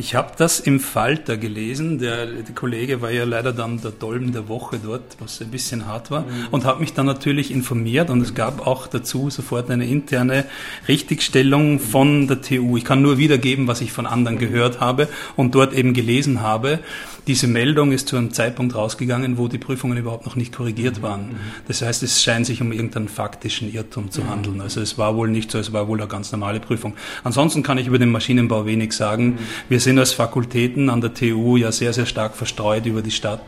Ich 0.00 0.14
habe 0.14 0.32
das 0.38 0.60
im 0.60 0.80
Falter 0.80 1.36
gelesen. 1.36 1.98
Der, 1.98 2.24
der, 2.24 2.54
Kollege 2.54 3.02
war 3.02 3.10
ja 3.10 3.24
leider 3.24 3.52
dann 3.52 3.82
der 3.82 3.90
Dolben 3.90 4.32
der 4.32 4.48
Woche 4.48 4.80
dort, 4.82 5.02
was 5.18 5.42
ein 5.42 5.50
bisschen 5.50 5.86
hart 5.86 6.10
war, 6.10 6.22
mhm. 6.22 6.46
und 6.50 6.64
habe 6.64 6.80
mich 6.80 6.94
dann 6.94 7.04
natürlich 7.04 7.50
informiert 7.50 8.08
und 8.08 8.22
es 8.22 8.34
gab 8.34 8.66
auch 8.66 8.86
dazu 8.86 9.28
sofort 9.28 9.70
eine 9.70 9.86
interne 9.86 10.46
Richtigstellung 10.88 11.80
von 11.80 12.28
der 12.28 12.40
TU. 12.40 12.78
Ich 12.78 12.84
kann 12.86 13.02
nur 13.02 13.18
wiedergeben, 13.18 13.66
was 13.66 13.82
ich 13.82 13.92
von 13.92 14.06
anderen 14.06 14.38
gehört 14.38 14.80
habe 14.80 15.06
und 15.36 15.54
dort 15.54 15.74
eben 15.74 15.92
gelesen 15.92 16.40
habe. 16.40 16.78
Diese 17.26 17.46
Meldung 17.46 17.92
ist 17.92 18.08
zu 18.08 18.16
einem 18.16 18.32
Zeitpunkt 18.32 18.74
rausgegangen, 18.74 19.38
wo 19.38 19.48
die 19.48 19.58
Prüfungen 19.58 19.96
überhaupt 19.98 20.26
noch 20.26 20.36
nicht 20.36 20.54
korrigiert 20.54 20.98
mhm. 20.98 21.02
waren. 21.02 21.36
Das 21.68 21.82
heißt, 21.82 22.02
es 22.02 22.22
scheint 22.22 22.46
sich 22.46 22.60
um 22.60 22.72
irgendeinen 22.72 23.08
faktischen 23.08 23.72
Irrtum 23.72 24.10
zu 24.10 24.22
mhm. 24.22 24.30
handeln. 24.30 24.60
Also 24.60 24.80
es 24.80 24.98
war 24.98 25.16
wohl 25.16 25.28
nicht 25.28 25.50
so, 25.50 25.58
es 25.58 25.72
war 25.72 25.88
wohl 25.88 25.98
eine 26.00 26.08
ganz 26.08 26.32
normale 26.32 26.60
Prüfung. 26.60 26.94
Ansonsten 27.24 27.62
kann 27.62 27.78
ich 27.78 27.86
über 27.86 27.98
den 27.98 28.10
Maschinenbau 28.10 28.66
wenig 28.66 28.92
sagen. 28.92 29.38
Wir 29.68 29.80
sind 29.80 29.98
als 29.98 30.12
Fakultäten 30.12 30.90
an 30.90 31.00
der 31.00 31.14
TU 31.14 31.56
ja 31.56 31.72
sehr, 31.72 31.92
sehr 31.92 32.06
stark 32.06 32.36
verstreut 32.36 32.86
über 32.86 33.02
die 33.02 33.10
Stadt. 33.10 33.42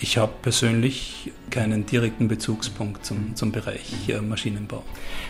Ich 0.00 0.16
habe 0.16 0.32
persönlich 0.42 1.32
keinen 1.50 1.84
direkten 1.84 2.28
Bezugspunkt 2.28 3.04
zum, 3.04 3.34
zum 3.34 3.50
Bereich 3.50 4.08
äh, 4.08 4.20
Maschinenbau. 4.20 4.84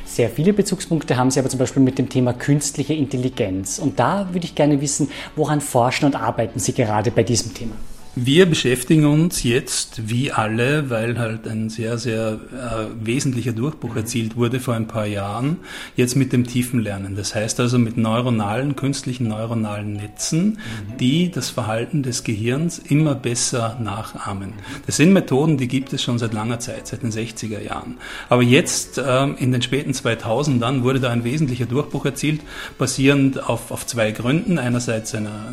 Sehr 0.05 0.29
viele 0.29 0.53
Bezugspunkte 0.53 1.17
haben 1.17 1.31
Sie 1.31 1.41
aber 1.41 1.49
zum 1.49 1.59
Beispiel 1.59 1.83
mit 1.83 1.99
dem 1.99 2.11
Thema 2.11 2.35
künstliche 2.35 2.93
Intelligenz. 2.93 3.79
Und 3.79 3.99
da 3.99 4.29
würde 4.33 4.45
ich 4.45 4.55
gerne 4.55 4.81
wissen, 4.81 5.11
woran 5.37 5.63
forschen 5.63 6.05
und 6.05 6.17
arbeiten 6.17 6.59
Sie 6.59 6.75
gerade 6.75 7.11
bei 7.11 7.23
diesem 7.23 7.55
Thema? 7.55 7.77
Wir 8.21 8.47
beschäftigen 8.47 9.07
uns 9.07 9.45
jetzt, 9.45 10.09
wie 10.09 10.33
alle, 10.33 10.91
weil 10.91 11.21
halt 11.21 11.47
ein 11.47 11.71
sehr, 11.71 11.99
sehr 11.99 12.41
äh, 12.53 12.87
wesentlicher 13.01 13.53
Durchbruch 13.53 13.95
erzielt 13.95 14.35
wurde 14.35 14.59
vor 14.59 14.75
ein 14.75 14.89
paar 14.89 15.07
Jahren, 15.07 15.59
jetzt 15.95 16.17
mit 16.17 16.33
dem 16.33 16.45
tiefen 16.45 16.81
Lernen. 16.81 17.15
Das 17.15 17.37
heißt 17.37 17.61
also 17.61 17.79
mit 17.79 17.97
neuronalen, 17.97 18.75
künstlichen 18.75 19.29
neuronalen 19.29 19.93
Netzen, 19.93 20.59
die 20.99 21.31
das 21.31 21.51
Verhalten 21.51 22.03
des 22.03 22.25
Gehirns 22.25 22.81
immer 22.81 23.15
besser 23.15 23.79
nachahmen. 23.81 24.55
Das 24.87 24.97
sind 24.97 25.13
Methoden, 25.13 25.57
die 25.57 25.69
gibt 25.69 25.93
es 25.93 26.03
schon 26.03 26.19
seit 26.19 26.33
langer 26.33 26.59
Zeit, 26.59 26.89
seit 26.89 27.05
den 27.05 27.13
60er 27.13 27.63
Jahren. 27.63 27.99
Aber 28.29 28.43
jetzt, 28.43 28.99
äh, 28.99 29.27
in 29.27 29.53
den 29.53 29.63
späten 29.63 29.93
2000ern, 29.93 30.83
wurde 30.83 30.99
da 30.99 31.11
ein 31.11 31.23
wesentlicher 31.23 31.67
Durchbruch 31.67 32.05
erzielt, 32.05 32.41
basierend 32.79 33.49
auf, 33.49 33.71
auf 33.71 33.87
zwei 33.87 34.11
Gründen. 34.11 34.59
Einerseits 34.59 35.15
einer 35.15 35.53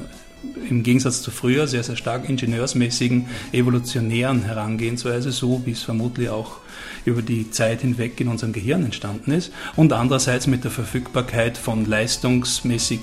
im 0.70 0.84
Gegensatz 0.84 1.22
zu 1.22 1.32
früher 1.32 1.68
sehr, 1.68 1.84
sehr 1.84 1.96
stark 1.96 2.28
ingenieursmäßigen, 2.28 3.28
evolutionären 3.52 4.44
Herangehensweise, 4.44 5.32
so 5.32 5.62
wie 5.66 5.72
es 5.72 5.84
vermutlich 5.84 6.30
auch 6.30 6.58
über 7.06 7.22
die 7.22 7.52
Zeit 7.52 7.82
hinweg 7.82 8.20
in 8.20 8.28
unserem 8.28 8.54
Gehirn 8.54 8.84
entstanden 8.84 9.32
ist. 9.32 9.52
Und 9.76 9.94
andererseits 9.94 10.48
mit 10.48 10.64
der 10.64 10.72
Verfügbarkeit 10.72 11.58
von 11.58 11.86
leistungsmäßig 11.86 13.02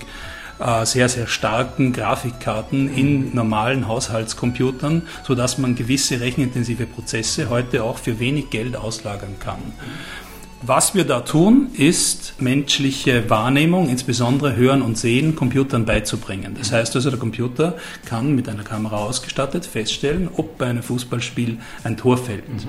äh, 0.58 0.86
sehr, 0.86 1.08
sehr 1.08 1.26
starken 1.26 1.92
Grafikkarten 1.92 2.94
in 2.94 3.34
normalen 3.34 3.88
Haushaltscomputern, 3.88 5.02
sodass 5.24 5.58
man 5.58 5.74
gewisse 5.74 6.20
rechenintensive 6.20 6.86
Prozesse 6.86 7.48
heute 7.48 7.84
auch 7.84 7.98
für 7.98 8.18
wenig 8.18 8.50
Geld 8.50 8.76
auslagern 8.76 9.36
kann. 9.40 9.60
Was 10.64 10.94
wir 10.94 11.02
da 11.02 11.22
tun, 11.22 11.70
ist 11.74 12.40
menschliche 12.40 13.28
Wahrnehmung, 13.28 13.88
insbesondere 13.88 14.54
Hören 14.54 14.80
und 14.80 14.96
Sehen, 14.96 15.34
Computern 15.34 15.86
beizubringen. 15.86 16.54
Das 16.56 16.70
heißt 16.70 16.94
also, 16.94 17.10
der 17.10 17.18
Computer 17.18 17.76
kann 18.04 18.36
mit 18.36 18.48
einer 18.48 18.62
Kamera 18.62 18.98
ausgestattet 18.98 19.66
feststellen, 19.66 20.28
ob 20.36 20.58
bei 20.58 20.66
einem 20.66 20.84
Fußballspiel 20.84 21.58
ein 21.82 21.96
Tor 21.96 22.16
fällt. 22.16 22.48
Mhm. 22.48 22.60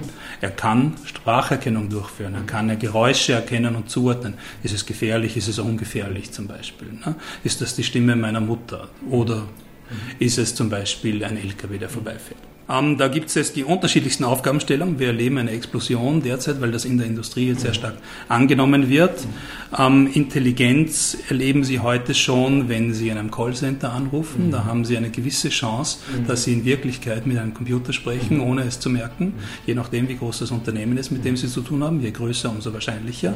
Er 0.41 0.49
kann 0.49 0.95
Spracherkennung 1.05 1.89
durchführen, 1.89 2.33
er 2.33 2.41
kann 2.41 2.79
Geräusche 2.79 3.33
erkennen 3.33 3.75
und 3.75 3.91
zuordnen. 3.91 4.39
Ist 4.63 4.73
es 4.73 4.87
gefährlich, 4.87 5.37
ist 5.37 5.47
es 5.47 5.59
ungefährlich 5.59 6.31
zum 6.31 6.47
Beispiel? 6.47 6.87
Ne? 7.05 7.13
Ist 7.43 7.61
das 7.61 7.75
die 7.75 7.83
Stimme 7.83 8.15
meiner 8.15 8.41
Mutter? 8.41 8.87
Oder 9.07 9.43
ist 10.17 10.39
es 10.39 10.55
zum 10.55 10.67
Beispiel 10.67 11.23
ein 11.23 11.37
LKW, 11.37 11.77
der 11.77 11.89
vorbeifährt? 11.89 12.39
Ähm, 12.69 12.97
da 12.97 13.09
gibt 13.09 13.27
es 13.27 13.35
jetzt 13.35 13.55
die 13.55 13.63
unterschiedlichsten 13.63 14.23
Aufgabenstellungen. 14.23 14.97
Wir 14.99 15.07
erleben 15.07 15.37
eine 15.37 15.51
Explosion 15.51 16.21
derzeit, 16.21 16.61
weil 16.61 16.71
das 16.71 16.85
in 16.85 16.97
der 16.97 17.07
Industrie 17.07 17.47
jetzt 17.47 17.61
sehr 17.61 17.73
stark 17.73 17.95
angenommen 18.29 18.89
wird. 18.89 19.27
Ähm, 19.77 20.09
Intelligenz 20.13 21.17
erleben 21.29 21.63
Sie 21.63 21.79
heute 21.79 22.13
schon, 22.13 22.69
wenn 22.69 22.93
Sie 22.93 23.09
in 23.09 23.17
einem 23.17 23.31
Callcenter 23.31 23.91
anrufen. 23.91 24.51
Da 24.51 24.63
haben 24.63 24.85
Sie 24.85 24.95
eine 24.95 25.09
gewisse 25.09 25.49
Chance, 25.49 25.99
dass 26.25 26.45
Sie 26.45 26.53
in 26.53 26.63
Wirklichkeit 26.63 27.27
mit 27.27 27.37
einem 27.37 27.53
Computer 27.53 27.91
sprechen, 27.91 28.39
ohne 28.39 28.63
es 28.63 28.79
zu 28.79 28.89
merken. 28.89 29.33
Je 29.65 29.75
nachdem, 29.75 30.07
wie 30.07 30.15
groß 30.15 30.39
das 30.39 30.51
Unternehmen 30.51 30.97
ist, 30.97 31.11
mit 31.11 31.25
dem 31.25 31.35
Sie 31.35 31.47
zu 31.47 31.61
tun 31.61 31.83
haben. 31.83 32.01
Je 32.01 32.11
größer, 32.11 32.49
umso 32.49 32.73
wahrscheinlicher. 32.73 33.33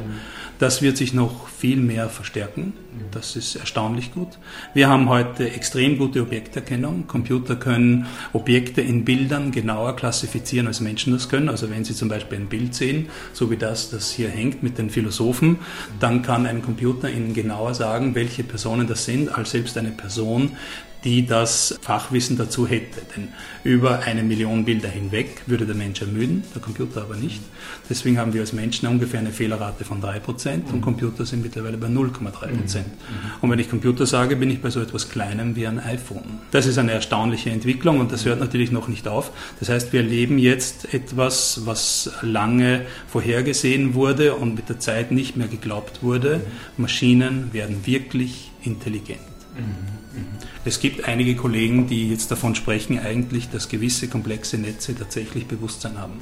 Das 0.60 0.82
wird 0.82 0.96
sich 0.96 1.14
noch 1.14 1.50
viel 1.50 1.78
mehr 1.78 2.08
verstärken. 2.10 2.74
Das 3.12 3.36
ist 3.36 3.56
erstaunlich 3.56 4.14
gut. 4.14 4.30
Wir 4.74 4.88
haben 4.88 5.10
heute 5.10 5.52
extrem 5.52 5.98
gute 5.98 6.22
Objekterkennung. 6.22 7.08
Computer 7.08 7.56
können 7.56 8.08
Objekte 8.34 8.82
in 8.82 9.06
Bildern 9.06 9.17
genauer 9.52 9.96
klassifizieren, 9.96 10.68
als 10.68 10.80
Menschen 10.80 11.14
das 11.14 11.30
können. 11.30 11.50
Also 11.50 11.70
wenn 11.70 11.84
Sie 11.84 11.96
zum 11.96 12.10
Beispiel 12.10 12.38
ein 12.38 12.48
Bild 12.48 12.76
sehen, 12.76 13.10
so 13.34 13.50
wie 13.50 13.58
das, 13.58 13.90
das 13.90 14.12
hier 14.12 14.30
hängt 14.30 14.64
mit 14.64 14.78
den 14.78 14.90
Philosophen, 14.90 15.58
dann 16.00 16.22
kann 16.22 16.46
ein 16.46 16.62
Computer 16.62 17.10
Ihnen 17.10 17.34
genauer 17.34 17.74
sagen, 17.74 18.16
welche 18.16 18.44
Personen 18.44 18.88
das 18.88 19.06
sind, 19.06 19.30
als 19.36 19.52
selbst 19.52 19.78
eine 19.78 19.92
Person, 19.92 20.52
die 21.04 21.26
das 21.26 21.78
Fachwissen 21.82 22.38
dazu 22.38 22.68
hätte. 22.68 23.02
Denn 23.16 23.30
über 23.64 24.00
eine 24.00 24.24
Million 24.24 24.66
Bilder 24.66 24.90
hinweg 24.90 25.44
würde 25.46 25.66
der 25.66 25.76
Mensch 25.76 26.02
ermüden, 26.02 26.44
der 26.54 26.62
Computer 26.62 27.02
aber 27.02 27.16
nicht. 27.16 27.42
Deswegen 27.90 28.18
haben 28.18 28.34
wir 28.34 28.42
als 28.42 28.54
Menschen 28.54 28.88
ungefähr 28.88 29.20
eine 29.20 29.32
Fehlerrate 29.32 29.86
von 29.86 30.02
3% 30.02 30.72
und 30.72 30.82
Computer 30.82 31.26
sind 31.26 31.44
mittlerweile 31.44 31.78
bei 31.78 31.88
0,3%. 31.88 32.84
Und 33.42 33.50
wenn 33.50 33.60
ich 33.60 33.70
Computer 33.70 34.06
sage, 34.06 34.36
bin 34.36 34.50
ich 34.50 34.62
bei 34.62 34.70
so 34.70 34.82
etwas 34.82 35.10
Kleinem 35.10 35.56
wie 35.56 35.68
ein 35.68 35.80
iPhone. 35.80 36.40
Das 36.52 36.66
ist 36.66 36.78
eine 36.78 36.92
erstaunliche 36.92 37.50
Entwicklung 37.50 38.00
und 38.00 38.12
das 38.12 38.26
hört 38.26 38.40
natürlich 38.40 38.72
noch 38.72 38.88
nicht 38.88 39.08
auf. 39.08 39.32
Das 39.60 39.70
heißt, 39.70 39.94
wir 39.94 40.02
erleben 40.02 40.38
jetzt 40.38 40.94
etwas, 40.94 41.62
was 41.66 42.12
lange 42.22 42.86
vorhergesehen 43.08 43.94
wurde 43.94 44.36
und 44.36 44.56
mit 44.56 44.70
der 44.70 44.80
Zeit 44.80 45.12
nicht 45.12 45.38
mehr 45.38 45.48
geglaubt 45.48 46.04
wurde. 46.04 46.42
Maschinen 46.78 47.54
werden 47.54 47.86
wirklich 47.86 48.52
intelligent. 48.64 49.20
Es 50.68 50.82
gibt 50.82 51.08
einige 51.08 51.36
Kollegen, 51.36 51.88
die 51.88 52.10
jetzt 52.10 52.30
davon 52.30 52.54
sprechen, 52.54 53.00
eigentlich, 53.00 53.50
dass 53.50 53.70
gewisse 53.70 54.10
komplexe 54.10 54.58
Netze 54.58 54.94
tatsächlich 54.94 55.48
Bewusstsein 55.48 55.98
haben. 55.98 56.20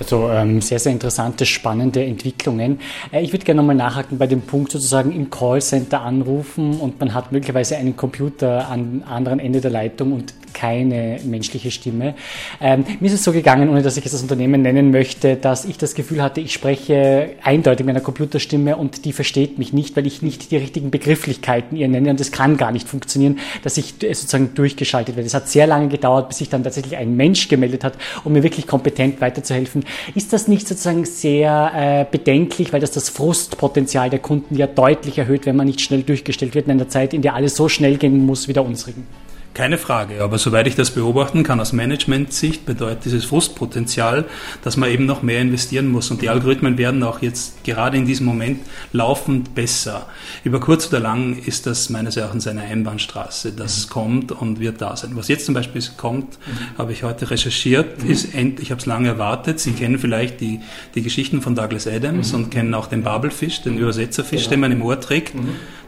Also 0.00 0.28
ähm, 0.28 0.60
sehr, 0.60 0.80
sehr 0.80 0.90
interessante, 0.90 1.46
spannende 1.46 2.04
Entwicklungen. 2.04 2.80
Äh, 3.12 3.22
ich 3.22 3.32
würde 3.32 3.44
gerne 3.44 3.60
nochmal 3.60 3.76
nachhaken 3.76 4.18
bei 4.18 4.26
dem 4.26 4.40
Punkt 4.40 4.72
sozusagen 4.72 5.12
im 5.12 5.30
Callcenter 5.30 6.00
anrufen 6.00 6.80
und 6.80 6.98
man 6.98 7.14
hat 7.14 7.30
möglicherweise 7.30 7.76
einen 7.76 7.96
Computer 7.96 8.68
am 8.68 9.04
anderen 9.08 9.38
Ende 9.38 9.60
der 9.60 9.70
Leitung 9.70 10.12
und 10.12 10.34
keine 10.56 11.20
menschliche 11.24 11.70
Stimme. 11.70 12.14
Ähm, 12.62 12.86
mir 12.98 13.08
ist 13.08 13.12
es 13.12 13.24
so 13.24 13.32
gegangen, 13.32 13.68
ohne 13.68 13.82
dass 13.82 13.98
ich 13.98 14.04
jetzt 14.04 14.14
das 14.14 14.22
Unternehmen 14.22 14.62
nennen 14.62 14.90
möchte, 14.90 15.36
dass 15.36 15.66
ich 15.66 15.76
das 15.76 15.94
Gefühl 15.94 16.22
hatte, 16.22 16.40
ich 16.40 16.54
spreche 16.54 17.30
eindeutig 17.42 17.84
mit 17.84 17.94
einer 17.94 18.02
Computerstimme 18.02 18.76
und 18.76 19.04
die 19.04 19.12
versteht 19.12 19.58
mich 19.58 19.74
nicht, 19.74 19.96
weil 19.96 20.06
ich 20.06 20.22
nicht 20.22 20.50
die 20.50 20.56
richtigen 20.56 20.90
Begrifflichkeiten 20.90 21.76
ihr 21.76 21.88
nenne 21.88 22.08
und 22.08 22.18
das 22.18 22.32
kann 22.32 22.56
gar 22.56 22.72
nicht 22.72 22.88
funktionieren, 22.88 23.38
dass 23.62 23.76
ich 23.76 23.96
sozusagen 24.00 24.54
durchgeschaltet 24.54 25.16
werde. 25.16 25.26
Es 25.26 25.34
hat 25.34 25.46
sehr 25.48 25.66
lange 25.66 25.88
gedauert, 25.88 26.28
bis 26.28 26.38
sich 26.38 26.48
dann 26.48 26.64
tatsächlich 26.64 26.96
ein 26.96 27.14
Mensch 27.16 27.48
gemeldet 27.48 27.84
hat, 27.84 27.92
um 28.24 28.32
mir 28.32 28.42
wirklich 28.42 28.66
kompetent 28.66 29.20
weiterzuhelfen. 29.20 29.84
Ist 30.14 30.32
das 30.32 30.48
nicht 30.48 30.66
sozusagen 30.66 31.04
sehr 31.04 31.72
äh, 31.74 32.06
bedenklich, 32.10 32.72
weil 32.72 32.80
das 32.80 32.92
das 32.92 33.10
Frustpotenzial 33.10 34.08
der 34.08 34.20
Kunden 34.20 34.56
ja 34.56 34.66
deutlich 34.66 35.18
erhöht, 35.18 35.44
wenn 35.44 35.56
man 35.56 35.66
nicht 35.66 35.82
schnell 35.82 36.02
durchgestellt 36.02 36.54
wird 36.54 36.64
in 36.64 36.72
einer 36.72 36.88
Zeit, 36.88 37.12
in 37.12 37.20
der 37.20 37.34
alles 37.34 37.56
so 37.56 37.68
schnell 37.68 37.98
gehen 37.98 38.24
muss 38.24 38.48
wie 38.48 38.54
der 38.54 38.64
unsrigen? 38.64 39.06
Keine 39.56 39.78
Frage, 39.78 40.22
aber 40.22 40.36
soweit 40.36 40.66
ich 40.66 40.74
das 40.74 40.90
beobachten 40.90 41.42
kann 41.42 41.60
aus 41.60 41.72
Management-Sicht, 41.72 42.66
bedeutet 42.66 43.06
dieses 43.06 43.24
Frustpotenzial, 43.24 44.26
dass 44.62 44.76
man 44.76 44.90
eben 44.90 45.06
noch 45.06 45.22
mehr 45.22 45.40
investieren 45.40 45.88
muss. 45.88 46.10
Und 46.10 46.20
die 46.20 46.28
Algorithmen 46.28 46.76
werden 46.76 47.02
auch 47.02 47.22
jetzt 47.22 47.64
gerade 47.64 47.96
in 47.96 48.04
diesem 48.04 48.26
Moment 48.26 48.60
laufend 48.92 49.54
besser. 49.54 50.08
Über 50.44 50.60
kurz 50.60 50.88
oder 50.88 51.00
lang 51.00 51.38
ist 51.38 51.64
das 51.64 51.88
meines 51.88 52.18
Erachtens 52.18 52.46
eine 52.46 52.60
Einbahnstraße. 52.64 53.52
Das 53.52 53.86
mhm. 53.86 53.90
kommt 53.90 54.32
und 54.32 54.60
wird 54.60 54.82
da 54.82 54.94
sein. 54.94 55.12
Was 55.14 55.28
jetzt 55.28 55.46
zum 55.46 55.54
Beispiel 55.54 55.82
kommt, 55.96 56.36
mhm. 56.46 56.76
habe 56.76 56.92
ich 56.92 57.02
heute 57.02 57.30
recherchiert, 57.30 58.04
mhm. 58.04 58.10
ist 58.10 58.34
endlich, 58.34 58.66
ich 58.66 58.70
habe 58.72 58.80
es 58.80 58.84
lange 58.84 59.08
erwartet. 59.08 59.58
Sie 59.58 59.72
kennen 59.72 59.98
vielleicht 59.98 60.42
die, 60.42 60.60
die 60.94 61.00
Geschichten 61.00 61.40
von 61.40 61.54
Douglas 61.54 61.86
Adams 61.86 62.32
mhm. 62.32 62.38
und 62.38 62.50
kennen 62.50 62.74
auch 62.74 62.88
den 62.88 63.02
Babelfisch, 63.02 63.62
den 63.62 63.78
Übersetzerfisch, 63.78 64.44
ja. 64.44 64.50
den 64.50 64.60
man 64.60 64.72
im 64.72 64.82
Ohr 64.82 65.00
trägt. 65.00 65.32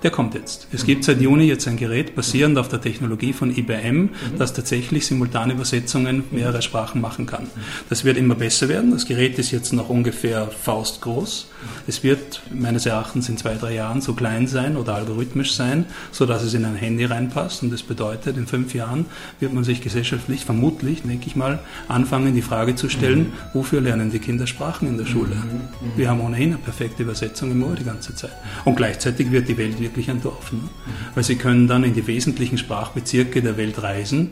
Der 0.03 0.11
kommt 0.11 0.35
jetzt. 0.35 0.69
Es 0.73 0.87
gibt 0.87 1.05
seit 1.05 1.21
Juni 1.21 1.45
jetzt 1.45 1.67
ein 1.67 1.77
Gerät 1.77 2.15
basierend 2.15 2.57
auf 2.57 2.69
der 2.69 2.81
Technologie 2.81 3.33
von 3.33 3.57
IBM, 3.57 4.11
das 4.39 4.53
tatsächlich 4.53 5.07
simultane 5.07 5.55
Übersetzungen 5.55 6.25
mehrerer 6.31 6.63
Sprachen 6.63 7.01
machen 7.01 7.27
kann. 7.27 7.49
Das 7.89 8.05
wird 8.05 8.17
immer 8.17 8.37
besser 8.37 8.69
werden. 8.69 8.93
Das 8.93 9.07
Gerät 9.07 9.39
ist 9.39 9.51
jetzt 9.51 9.73
noch 9.73 9.89
ungefähr 9.89 10.47
faustgroß. 10.49 11.49
Es 11.87 12.03
wird 12.03 12.43
meines 12.53 12.87
Erachtens 12.87 13.29
in 13.29 13.37
zwei, 13.37 13.55
drei 13.55 13.75
Jahren 13.75 14.01
so 14.01 14.15
klein 14.15 14.47
sein 14.47 14.77
oder 14.77 14.95
algorithmisch 14.95 15.53
sein, 15.53 15.87
so 16.13 16.27
dass 16.27 16.43
es 16.43 16.55
in 16.55 16.65
ein 16.65 16.75
Handy 16.75 17.05
reinpasst. 17.05 17.63
Und 17.63 17.73
das 17.73 17.83
bedeutet, 17.83 18.37
in 18.37 18.47
fünf 18.47 18.75
Jahren 18.75 19.07
wird 19.41 19.53
man 19.53 19.65
sich 19.65 19.81
gesellschaftlich, 19.81 20.45
vermutlich, 20.45 21.03
denke 21.03 21.27
ich 21.27 21.37
mal, 21.37 21.59
anfangen, 21.89 22.35
die 22.35 22.43
Frage 22.43 22.75
zu 22.75 22.89
stellen, 22.89 23.33
wofür 23.53 23.81
lernen 23.81 24.11
die 24.11 24.19
Kinder 24.19 24.47
Sprachen 24.47 24.89
in 24.89 24.99
der 24.99 25.07
Schule? 25.07 25.37
Wir 25.97 26.11
haben 26.11 26.21
ohnehin 26.21 26.51
eine 26.51 26.59
perfekte 26.59 27.03
Übersetzung 27.03 27.51
im 27.51 27.63
Ohr 27.63 27.75
die 27.75 27.85
ganze 27.85 28.15
Zeit. 28.15 28.33
Und 28.65 28.77
gleichzeitig 28.77 29.31
wird 29.31 29.49
die 29.49 29.57
Welt 29.57 29.81
wirklich 29.81 30.11
ein 30.11 30.23
Dorf. 30.23 30.53
Ne? 30.53 30.61
Weil 31.15 31.25
sie 31.25 31.37
können 31.37 31.67
dann 31.69 31.85
in 31.85 31.95
die 31.95 32.07
wesentlichen 32.07 32.59
Sprachbezirke 32.59 33.43
der 33.43 33.57
Welt 33.57 33.83
reisen. 33.83 34.31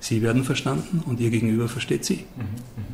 Sie 0.00 0.22
werden 0.22 0.44
verstanden 0.44 1.02
und 1.06 1.20
Ihr 1.20 1.30
Gegenüber 1.30 1.68
versteht 1.68 2.04
Sie. 2.04 2.24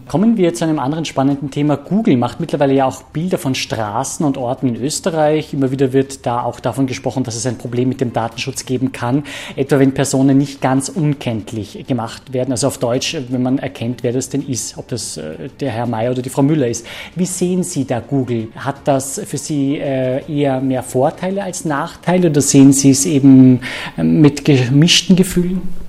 Kommen 0.06 0.36
wir 0.36 0.52
zu 0.52 0.64
einem 0.64 0.78
anderen 0.78 1.06
spannenden 1.06 1.50
Thema. 1.50 1.76
Google 1.76 2.18
macht 2.18 2.38
mittlerweile 2.38 2.74
ja 2.74 2.84
auch 2.84 3.02
Bilder 3.04 3.38
von 3.38 3.54
Straßen 3.54 4.26
und 4.26 4.36
Orten 4.36 4.68
in 4.68 4.76
Österreich. 4.76 5.54
Immer 5.54 5.70
wieder 5.70 5.94
wird 5.94 6.26
da 6.26 6.42
auch 6.42 6.60
davon 6.60 6.86
gesprochen, 6.86 7.24
dass 7.24 7.36
es 7.36 7.46
ein 7.46 7.56
Problem 7.56 7.88
mit 7.88 8.02
dem 8.02 8.12
Datenschutz 8.12 8.66
geben 8.66 8.92
kann. 8.92 9.24
Etwa 9.56 9.78
wenn 9.78 9.94
Personen 9.94 10.36
nicht 10.36 10.60
ganz 10.60 10.90
unkenntlich 10.90 11.86
gemacht 11.86 12.34
werden. 12.34 12.52
Also 12.52 12.66
auf 12.66 12.76
Deutsch, 12.76 13.16
wenn 13.30 13.42
man 13.42 13.58
erkennt, 13.58 14.02
wer 14.02 14.12
das 14.12 14.28
denn 14.28 14.46
ist, 14.46 14.76
ob 14.76 14.88
das 14.88 15.16
äh, 15.16 15.48
der 15.58 15.70
Herr 15.70 15.86
Mayer 15.86 16.10
oder 16.10 16.20
die 16.20 16.30
Frau 16.30 16.42
Müller 16.42 16.68
ist. 16.68 16.86
Wie 17.16 17.26
sehen 17.26 17.62
Sie 17.62 17.86
da 17.86 18.00
Google? 18.00 18.48
Hat 18.56 18.76
das 18.84 19.18
für 19.24 19.38
Sie 19.38 19.78
äh, 19.78 20.20
eher 20.30 20.60
mehr 20.60 20.82
Vorteile 20.82 21.44
als 21.44 21.64
Nachteile 21.64 22.28
oder 22.28 22.42
sehen 22.42 22.74
Sie 22.74 22.90
es 22.90 23.06
eben 23.06 23.60
äh, 23.96 24.02
mit 24.02 24.44
gemischten 24.44 25.16
Gefühlen? 25.16 25.83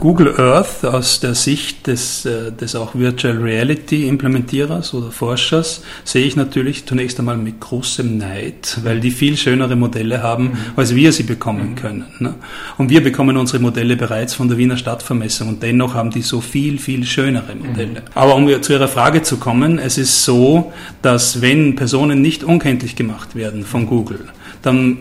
Google 0.00 0.38
Earth 0.38 0.84
aus 0.84 1.18
der 1.18 1.34
Sicht 1.34 1.88
des, 1.88 2.24
äh, 2.24 2.52
des 2.52 2.76
auch 2.76 2.94
Virtual 2.94 3.36
Reality 3.36 4.06
Implementierers 4.06 4.94
oder 4.94 5.10
Forschers 5.10 5.82
sehe 6.04 6.24
ich 6.24 6.36
natürlich 6.36 6.86
zunächst 6.86 7.18
einmal 7.18 7.36
mit 7.36 7.60
großem 7.60 8.16
Neid, 8.16 8.78
weil 8.84 9.00
die 9.00 9.10
viel 9.10 9.36
schönere 9.36 9.74
Modelle 9.74 10.22
haben, 10.22 10.52
als 10.76 10.94
wir 10.94 11.12
sie 11.12 11.24
bekommen 11.24 11.74
können. 11.74 12.06
Ne? 12.20 12.34
Und 12.76 12.90
wir 12.90 13.02
bekommen 13.02 13.36
unsere 13.36 13.60
Modelle 13.60 13.96
bereits 13.96 14.34
von 14.34 14.48
der 14.48 14.56
Wiener 14.56 14.76
Stadtvermessung 14.76 15.48
und 15.48 15.62
dennoch 15.62 15.94
haben 15.94 16.10
die 16.10 16.22
so 16.22 16.40
viel, 16.40 16.78
viel 16.78 17.04
schönere 17.04 17.56
Modelle. 17.56 18.00
Mhm. 18.00 18.06
Aber 18.14 18.36
um 18.36 18.62
zu 18.62 18.72
Ihrer 18.72 18.88
Frage 18.88 19.22
zu 19.22 19.38
kommen, 19.38 19.78
es 19.80 19.98
ist 19.98 20.24
so, 20.24 20.72
dass 21.02 21.40
wenn 21.42 21.74
Personen 21.74 22.22
nicht 22.22 22.44
unkenntlich 22.44 22.94
gemacht 22.94 23.34
werden 23.34 23.64
von 23.64 23.86
Google, 23.86 24.28
dann 24.62 24.98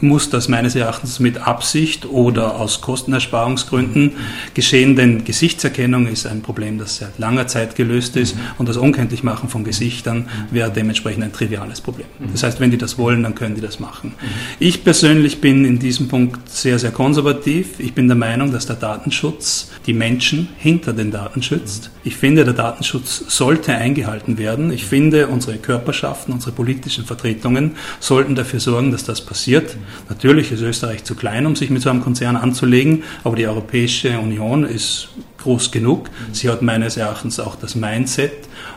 muss 0.00 0.30
das 0.30 0.48
meines 0.48 0.74
Erachtens 0.74 1.20
mit 1.20 1.38
Absicht 1.38 2.06
oder 2.06 2.56
aus 2.56 2.80
Kostenersparungsgründen 2.80 4.12
geschehen, 4.54 4.96
denn 4.96 5.24
Gesichtserkennung 5.24 6.06
ist 6.06 6.26
ein 6.26 6.42
Problem, 6.42 6.78
das 6.78 6.96
seit 6.98 7.18
langer 7.18 7.46
Zeit 7.46 7.76
gelöst 7.76 8.16
ist 8.16 8.36
und 8.58 8.68
das 8.68 8.76
Unkenntlichmachen 8.76 9.48
von 9.48 9.64
Gesichtern 9.64 10.28
wäre 10.50 10.70
dementsprechend 10.70 11.24
ein 11.24 11.32
triviales 11.32 11.80
Problem. 11.80 12.06
Das 12.32 12.42
heißt, 12.42 12.60
wenn 12.60 12.70
die 12.70 12.78
das 12.78 12.98
wollen, 12.98 13.22
dann 13.22 13.34
können 13.34 13.54
die 13.54 13.60
das 13.60 13.80
machen. 13.80 14.14
Ich 14.58 14.84
persönlich 14.84 15.40
bin 15.40 15.64
in 15.64 15.78
diesem 15.78 16.08
Punkt 16.08 16.48
sehr, 16.50 16.78
sehr 16.78 16.90
konservativ. 16.90 17.80
Ich 17.80 17.94
bin 17.94 18.08
der 18.08 18.16
Meinung, 18.16 18.52
dass 18.52 18.66
der 18.66 18.76
Datenschutz 18.76 19.70
die 19.86 19.92
Menschen 19.92 20.48
hinter 20.58 20.92
den 20.92 21.10
Daten 21.10 21.42
schützt. 21.42 21.90
Ich 22.04 22.16
finde, 22.16 22.44
der 22.44 22.54
Datenschutz 22.54 23.24
sollte 23.28 23.74
eingehalten 23.74 24.38
werden. 24.38 24.72
Ich 24.72 24.84
finde, 24.84 25.28
unsere 25.28 25.56
Körperschaften, 25.56 26.32
unsere 26.32 26.52
politischen 26.52 27.04
Vertretungen 27.04 27.72
sollten 28.00 28.34
dafür 28.34 28.60
sorgen, 28.60 28.92
dass 28.92 29.04
das 29.04 29.20
passiert. 29.20 29.76
Natürlich 30.08 30.52
ist 30.52 30.62
Österreich 30.62 31.04
zu 31.04 31.14
klein, 31.14 31.46
um 31.46 31.56
sich 31.56 31.70
mit 31.70 31.82
so 31.82 31.90
einem 31.90 32.02
Konzern 32.02 32.36
anzulegen, 32.36 33.02
aber 33.24 33.36
die 33.36 33.46
Europäische 33.46 34.18
Union 34.18 34.64
ist 34.64 35.08
groß 35.38 35.70
genug. 35.70 36.10
Sie 36.32 36.48
hat 36.48 36.62
meines 36.62 36.96
Erachtens 36.96 37.38
auch 37.40 37.56
das 37.56 37.74
Mindset, 37.74 38.32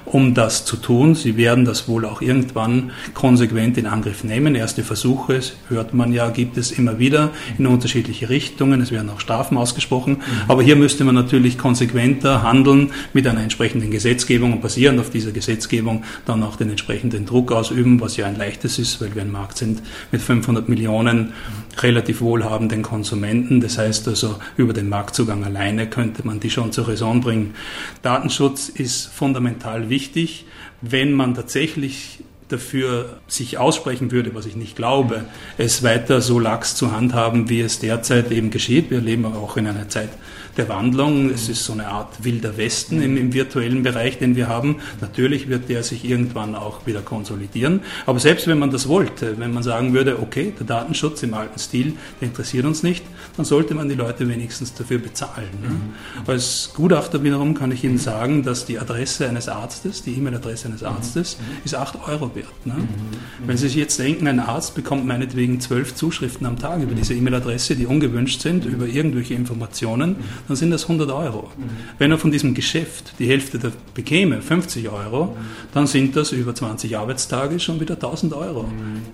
um 0.06 0.34
das 0.34 0.64
zu 0.64 0.78
tun. 0.78 1.16
Sie 1.16 1.36
werden 1.36 1.66
das 1.66 1.88
wohl 1.88 2.06
auch 2.06 2.22
irgendwann 2.22 2.92
konsequent 3.14 3.78
in 3.78 3.88
Angriff 3.88 4.24
nehmen. 4.24 4.56
Erste 4.56 4.84
Versuche, 4.84 5.40
hört 5.70 5.94
man 5.94 6.14
ja, 6.14 6.30
gibt 6.30 6.58
es 6.58 6.72
immer 6.72 7.00
wieder 7.00 7.32
in 7.58 7.66
unterschiedliche 7.66 8.30
Richtungen. 8.30 8.80
Es 8.82 8.92
werden 8.92 9.10
auch 9.10 9.20
Strafen 9.20 9.58
ausgesprochen. 9.58 10.14
Mhm. 10.14 10.50
Aber 10.50 10.62
hier 10.62 10.76
müsste 10.76 11.04
man 11.04 11.16
natürlich 11.16 11.58
konsequenter 11.58 12.44
handeln 12.44 12.92
mit 13.14 13.28
einer 13.28 13.42
entsprechenden 13.42 13.90
Gesetzgebung 13.90 14.54
und 14.54 14.62
basierend 14.62 15.00
auf 15.00 15.10
dieser 15.10 15.32
Gesetzgebung 15.32 16.04
dann 16.26 16.44
auch 16.44 16.56
den 16.56 16.70
entsprechenden 16.70 17.26
Druck 17.26 17.52
ausüben, 17.52 18.00
was 18.02 18.18
ja 18.18 18.28
ein 18.28 18.38
leichtes 18.38 18.78
ist, 18.78 19.02
weil 19.02 19.16
wir 19.16 19.24
ein 19.24 19.32
Markt 19.32 19.58
sind 19.58 19.82
mit 20.12 20.22
500 20.22 20.70
Millionen 20.70 21.34
relativ 21.80 22.22
wohlhabenden 22.22 22.84
Konsumenten. 22.84 23.62
Das 23.62 23.78
heißt 23.78 24.08
also, 24.08 24.36
über 24.58 24.74
den 24.74 24.90
Marktzugang 24.90 25.44
alleine 25.44 25.88
könnte 25.88 26.26
man 26.26 26.40
die 26.40 26.51
schon 26.52 26.72
zur 26.72 26.88
Raison 26.88 27.22
bringen. 27.22 27.56
Datenschutz 28.02 28.70
ist 28.70 29.08
fundamental 29.08 29.90
wichtig, 29.90 30.46
wenn 30.82 31.14
man 31.14 31.36
tatsächlich 31.36 32.20
dafür 32.52 33.20
sich 33.28 33.58
aussprechen 33.58 34.12
würde, 34.12 34.36
was 34.36 34.46
ich 34.46 34.56
nicht 34.56 34.76
glaube, 34.76 35.26
es 35.58 35.84
weiter 35.84 36.22
so 36.22 36.40
lax 36.40 36.76
zu 36.76 36.92
handhaben, 36.92 37.50
wie 37.50 37.62
es 37.62 37.80
derzeit 37.80 38.32
eben 38.32 38.52
geschieht. 38.52 38.92
Wir 38.92 39.00
leben 39.00 39.26
auch 39.26 39.58
in 39.58 39.68
einer 39.68 39.88
Zeit 39.90 40.10
der 40.58 40.70
Wandlung. 40.70 41.30
Es 41.30 41.50
ist 41.50 41.64
so 41.64 41.74
eine 41.74 41.88
Art 41.88 42.24
wilder 42.24 42.58
Westen 42.58 43.02
im, 43.02 43.18
im, 43.18 43.34
virtuellen 43.34 43.84
Bereich, 43.84 44.18
den 44.20 44.36
wir 44.36 44.48
haben. 44.48 44.78
Natürlich 45.00 45.50
wird 45.50 45.70
der 45.70 45.84
sich 45.84 46.06
irgendwann 46.06 46.56
auch 46.56 46.86
wieder 46.86 47.02
konsolidieren. 47.02 47.82
Aber 48.06 48.20
selbst 48.20 48.48
wenn 48.48 48.60
man 48.60 48.72
das 48.72 48.88
wollte, 48.88 49.40
wenn 49.40 49.54
man 49.54 49.64
sagen 49.64 49.94
würde, 49.94 50.20
okay, 50.20 50.54
der 50.58 50.66
Datenschutz 50.66 51.24
im 51.24 51.34
alten 51.34 51.60
Stil, 51.60 51.94
der 52.20 52.28
interessiert 52.28 52.66
uns 52.66 52.84
nicht, 52.84 53.04
dann 53.38 53.46
sollte 53.46 53.74
man 53.74 53.90
die 53.90 53.96
Leute 53.96 54.28
wenigstens 54.28 54.74
dafür 54.74 55.00
bezahlen. 55.00 55.50
Ne? 55.62 55.70
Mhm. 55.70 56.30
Als 56.30 56.72
Gutachter 56.76 57.24
wiederum 57.24 57.54
kann 57.54 57.72
ich 57.72 57.84
Ihnen 57.84 57.98
sagen, 57.98 58.44
dass 58.44 58.66
die 58.66 58.80
Adresse 58.80 59.28
eines 59.28 59.48
Arztes, 59.48 60.04
die 60.04 60.14
E-Mail-Adresse 60.16 60.68
eines 60.68 60.84
Arztes, 60.84 61.38
mhm. 61.38 61.66
ist 61.66 61.76
8 61.76 62.08
Euro 62.08 62.36
wert. 62.36 62.66
Ne? 62.66 62.74
Mhm. 62.74 63.48
Wenn 63.48 63.58
Sie 63.58 63.68
sich 63.68 63.78
jetzt 63.78 64.00
denken, 64.00 64.28
ein 64.28 64.40
Arzt 64.40 64.76
bekommt 64.76 65.06
meinetwegen 65.06 65.60
zwölf 65.60 65.96
Zuschriften 65.96 66.46
am 66.46 66.60
Tag 66.60 66.82
über 66.82 66.94
diese 66.94 67.14
E-Mail-Adresse, 67.14 67.76
die 67.76 67.86
ungewünscht 67.86 68.42
sind, 68.42 68.66
über 68.66 68.86
irgendwelche 68.86 69.34
Informationen, 69.34 70.18
dann 70.48 70.56
sind 70.56 70.72
das 70.72 70.84
100 70.84 71.12
Euro. 71.12 71.50
Wenn 71.98 72.12
er 72.12 72.18
von 72.18 72.32
diesem 72.32 72.54
Geschäft 72.54 73.14
die 73.20 73.28
Hälfte 73.28 73.60
der 73.60 73.72
bekäme, 73.94 74.42
50 74.42 74.90
Euro, 74.90 75.36
dann 75.74 75.88
sind 75.88 76.16
das 76.16 76.32
über 76.32 76.54
20 76.54 76.98
Arbeitstage 76.98 77.60
schon 77.60 77.80
wieder 77.80 77.96
1000 77.96 78.34
Euro 78.34 78.66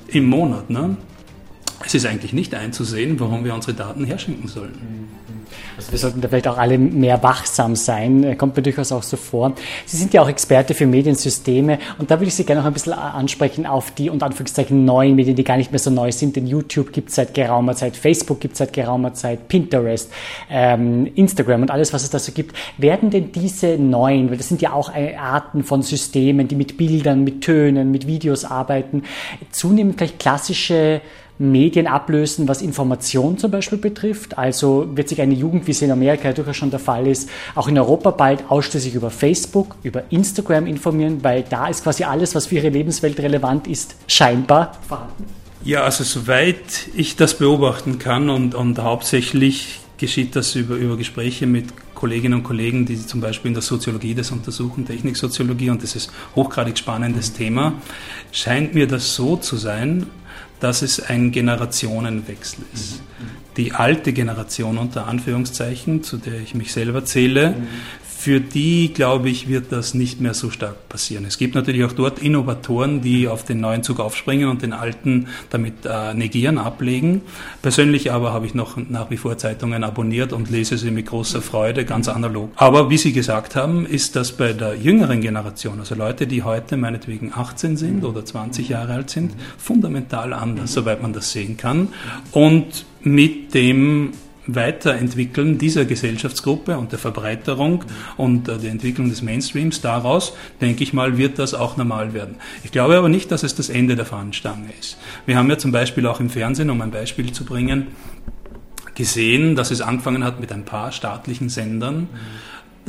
im 0.08 0.26
Monat. 0.26 0.70
Ne? 0.70 0.98
Es 1.86 1.94
ist 1.94 2.06
eigentlich 2.06 2.34
nicht 2.34 2.54
einzusehen, 2.56 3.20
warum 3.20 3.46
wir 3.46 3.54
unsere 3.54 3.74
Daten 3.74 4.04
herschenken 4.04 4.48
sollen. 4.48 5.08
Also 5.78 5.92
wir 5.92 6.00
sollten 6.00 6.22
da 6.22 6.28
vielleicht 6.28 6.48
auch 6.48 6.58
alle 6.58 6.78
mehr 6.78 7.22
wachsam 7.24 7.76
sein, 7.76 8.38
kommt 8.38 8.56
mir 8.56 8.64
durchaus 8.64 8.92
auch 8.92 9.04
so 9.04 9.18
vor. 9.18 9.54
Sie 9.86 9.98
sind 9.98 10.14
ja 10.14 10.22
auch 10.22 10.30
Experte 10.30 10.74
für 10.74 10.86
Mediensysteme 10.86 11.80
und 11.98 12.12
da 12.12 12.16
würde 12.16 12.28
ich 12.28 12.36
Sie 12.36 12.44
gerne 12.44 12.62
noch 12.62 12.68
ein 12.68 12.74
bisschen 12.74 12.94
ansprechen 12.94 13.66
auf 13.66 13.92
die 13.92 14.10
unter 14.10 14.26
Anführungszeichen 14.26 14.86
neuen 14.86 15.16
Medien, 15.16 15.36
die 15.36 15.44
gar 15.44 15.58
nicht 15.58 15.72
mehr 15.72 15.80
so 15.80 15.90
neu 15.90 16.12
sind, 16.12 16.36
denn 16.36 16.48
YouTube 16.48 16.92
gibt 16.92 17.10
es 17.10 17.16
seit 17.16 17.34
geraumer 17.34 17.76
Zeit, 17.76 17.96
Facebook 17.96 18.40
gibt 18.40 18.54
es 18.54 18.60
seit 18.60 18.74
geraumer 18.74 19.14
Zeit, 19.14 19.48
Pinterest, 19.48 20.12
ähm, 20.50 21.12
Instagram 21.16 21.64
und 21.64 21.72
alles, 21.72 21.94
was 21.94 22.04
es 22.04 22.10
da 22.10 22.20
so 22.20 22.32
gibt. 22.32 22.56
Werden 22.78 23.10
denn 23.10 23.32
diese 23.32 23.78
neuen, 23.78 24.30
weil 24.30 24.38
das 24.38 24.48
sind 24.48 24.62
ja 24.62 24.74
auch 24.74 24.92
Arten 24.94 25.64
von 25.64 25.82
Systemen, 25.82 26.48
die 26.48 26.56
mit 26.56 26.78
Bildern, 26.78 27.24
mit 27.24 27.42
Tönen, 27.42 27.92
mit 27.92 28.08
Videos 28.08 28.46
arbeiten, 28.46 29.04
zunehmend 29.52 29.98
vielleicht 29.98 30.20
klassische 30.20 31.02
Medien 31.40 31.88
ablösen, 31.88 32.48
was 32.48 32.62
Information 32.62 33.38
zum 33.38 33.52
Beispiel 33.52 33.78
betrifft. 33.78 34.38
Also 34.38 34.88
wird 34.96 35.10
sich 35.10 35.22
eine 35.22 35.34
Jugend, 35.34 35.68
wie 35.68 35.72
es 35.72 35.82
in 35.82 35.92
Amerika 35.92 36.32
durchaus 36.34 36.58
schon 36.58 36.72
der 36.72 36.80
Fall 36.80 37.08
ist, 37.08 37.30
auch 37.56 37.68
in 37.68 37.78
Europa 37.78 38.12
bald 38.12 38.50
ausschließlich 38.50 38.96
über 38.96 39.10
Facebook, 39.10 39.76
über 39.84 40.04
Instagram 40.10 40.68
informieren, 40.68 41.24
weil 41.24 41.44
da 41.44 41.68
ist 41.68 41.84
quasi 41.84 42.04
alles, 42.04 42.36
was 42.36 42.48
für 42.48 42.56
ihre 42.56 42.70
Lebenswelt 42.70 43.20
relevant 43.20 43.68
ist, 43.68 43.96
scheinbar 44.08 44.78
vorhanden. 44.88 45.26
Ja, 45.64 45.84
also 45.84 46.04
soweit 46.04 46.90
ich 46.96 47.16
das 47.16 47.38
beobachten 47.38 48.00
kann 48.00 48.30
und, 48.30 48.56
und 48.56 48.80
hauptsächlich 48.80 49.80
geschieht 49.98 50.36
das 50.36 50.56
über, 50.56 50.76
über 50.76 50.96
Gespräche 50.96 51.48
mit 51.48 51.66
Kolleginnen 51.96 52.36
und 52.36 52.44
Kollegen, 52.44 52.86
die 52.86 53.04
zum 53.06 53.22
Beispiel 53.22 53.50
in 53.50 53.56
der 53.56 53.64
Soziologie 53.64 54.14
das 54.14 54.32
untersuchen, 54.32 54.86
Techniksoziologie, 54.86 55.72
und 55.72 55.82
das 55.82 55.96
ist 55.96 56.12
hochgradig 56.36 56.78
spannendes 56.78 57.34
Thema, 57.34 57.74
scheint 58.32 58.76
mir 58.76 58.88
das 58.88 59.16
so 59.16 59.36
zu 59.36 59.58
sein, 59.58 60.06
dass 60.60 60.82
es 60.82 61.00
ein 61.00 61.32
Generationenwechsel 61.32 62.64
ist. 62.74 63.02
Die 63.58 63.74
alte 63.74 64.14
Generation 64.14 64.78
unter 64.78 65.08
Anführungszeichen, 65.08 66.04
zu 66.04 66.18
der 66.18 66.40
ich 66.40 66.54
mich 66.54 66.72
selber 66.72 67.06
zähle, 67.06 67.56
für 68.28 68.42
die, 68.42 68.92
glaube 68.94 69.30
ich, 69.30 69.48
wird 69.48 69.72
das 69.72 69.94
nicht 69.94 70.20
mehr 70.20 70.34
so 70.34 70.50
stark 70.50 70.90
passieren. 70.90 71.24
Es 71.24 71.38
gibt 71.38 71.56
natürlich 71.56 71.86
auch 71.86 71.94
dort 71.94 72.20
Innovatoren, 72.20 73.00
die 73.00 73.30
auf 73.30 73.46
den 73.46 73.62
neuen 73.62 73.84
Zug 73.84 74.02
aufspringen 74.02 74.50
und 74.50 74.62
den 74.62 74.74
alten 74.74 75.28
damit 75.50 75.86
äh, 75.86 76.14
negieren, 76.14 76.58
ablegen. 76.58 77.22
Persönlich 77.62 78.12
aber 78.12 78.34
habe 78.34 78.46
ich 78.46 78.54
noch 78.54 78.76
nach 78.76 79.10
wie 79.12 79.16
vor 79.16 79.38
Zeitungen 79.38 79.86
abonniert 79.86 80.34
und 80.34 80.50
lese 80.50 80.78
sie 80.78 80.92
mit 80.92 81.06
großer 81.06 81.42
Freude, 81.42 81.86
ganz 81.86 82.10
analog. 82.10 82.52
Aber 82.58 82.90
wie 82.90 82.98
Sie 82.98 83.14
gesagt 83.14 83.56
haben, 83.56 83.86
ist 83.86 84.18
das 84.18 84.34
bei 84.34 84.52
der 84.52 84.76
jüngeren 84.76 85.22
Generation, 85.22 85.80
also 85.80 85.96
Leute, 85.96 86.28
die 86.28 86.44
heute 86.44 86.76
meinetwegen 86.76 87.32
18 87.34 87.78
sind 87.78 88.04
oder 88.04 88.26
20 88.26 88.68
Jahre 88.68 88.92
alt 88.96 89.10
sind, 89.10 89.32
fundamental 89.58 90.34
anders, 90.34 90.74
soweit 90.74 91.02
man 91.02 91.14
das 91.14 91.32
sehen 91.32 91.56
kann. 91.56 91.94
Und 92.34 92.86
mit 93.04 93.54
dem 93.54 94.12
Weiterentwickeln 94.48 95.58
dieser 95.58 95.86
Gesellschaftsgruppe 95.86 96.78
und 96.78 96.92
der 96.92 97.00
Verbreiterung 97.00 97.84
und 98.16 98.48
äh, 98.48 98.58
der 98.58 98.72
Entwicklung 98.72 99.10
des 99.10 99.22
Mainstreams 99.22 99.82
daraus, 99.82 100.34
denke 100.62 100.84
ich 100.84 100.94
mal, 100.94 101.18
wird 101.18 101.38
das 101.38 101.54
auch 101.54 101.78
normal 101.78 102.14
werden. 102.14 102.36
Ich 102.64 102.72
glaube 102.72 102.98
aber 102.98 103.10
nicht, 103.10 103.32
dass 103.32 103.44
es 103.44 103.56
das 103.56 103.70
Ende 103.70 103.96
der 103.96 104.06
Fahnenstange 104.06 104.70
ist. 104.80 104.98
Wir 105.26 105.38
haben 105.38 105.50
ja 105.50 105.58
zum 105.58 105.72
Beispiel 105.72 106.08
auch 106.08 106.20
im 106.20 106.30
Fernsehen, 106.30 106.70
um 106.70 106.82
ein 106.82 106.92
Beispiel 106.92 107.32
zu 107.32 107.46
bringen, 107.46 107.88
gesehen, 108.96 109.56
dass 109.56 109.70
es 109.70 109.82
angefangen 109.82 110.24
hat 110.24 110.40
mit 110.40 110.52
ein 110.52 110.66
paar 110.66 110.92
staatlichen 110.92 111.50
Sendern. 111.50 112.02
Mhm 112.02 112.08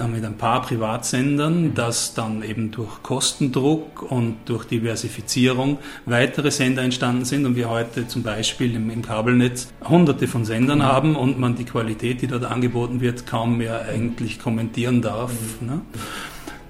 mit 0.06 0.24
ein 0.24 0.36
paar 0.36 0.62
Privatsendern, 0.62 1.74
dass 1.74 2.14
dann 2.14 2.42
eben 2.42 2.70
durch 2.70 3.02
Kostendruck 3.02 4.02
und 4.10 4.36
durch 4.44 4.64
Diversifizierung 4.64 5.78
weitere 6.06 6.50
Sender 6.50 6.82
entstanden 6.82 7.24
sind 7.24 7.46
und 7.46 7.56
wir 7.56 7.68
heute 7.68 8.06
zum 8.06 8.22
Beispiel 8.22 8.76
im, 8.76 8.90
im 8.90 9.02
Kabelnetz 9.02 9.72
hunderte 9.88 10.28
von 10.28 10.44
Sendern 10.44 10.82
haben 10.82 11.16
und 11.16 11.38
man 11.38 11.56
die 11.56 11.64
Qualität, 11.64 12.22
die 12.22 12.26
dort 12.28 12.44
angeboten 12.44 13.00
wird, 13.00 13.26
kaum 13.26 13.58
mehr 13.58 13.86
eigentlich 13.86 14.38
kommentieren 14.38 15.02
darf. 15.02 15.32
Ne? 15.60 15.80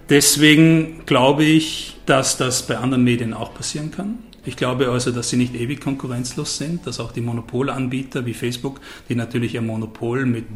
Deswegen 0.08 1.04
glaube 1.04 1.44
ich, 1.44 1.96
dass 2.06 2.38
das 2.38 2.66
bei 2.66 2.78
anderen 2.78 3.04
Medien 3.04 3.34
auch 3.34 3.52
passieren 3.52 3.90
kann. 3.90 4.18
Ich 4.44 4.56
glaube 4.56 4.88
also, 4.88 5.10
dass 5.10 5.28
sie 5.28 5.36
nicht 5.36 5.54
ewig 5.54 5.82
konkurrenzlos 5.82 6.56
sind, 6.56 6.86
dass 6.86 7.00
auch 7.00 7.12
die 7.12 7.20
Monopolanbieter 7.20 8.24
wie 8.24 8.32
Facebook, 8.32 8.80
die 9.10 9.14
natürlich 9.14 9.58
ein 9.58 9.66
Monopol 9.66 10.24
mit 10.24 10.46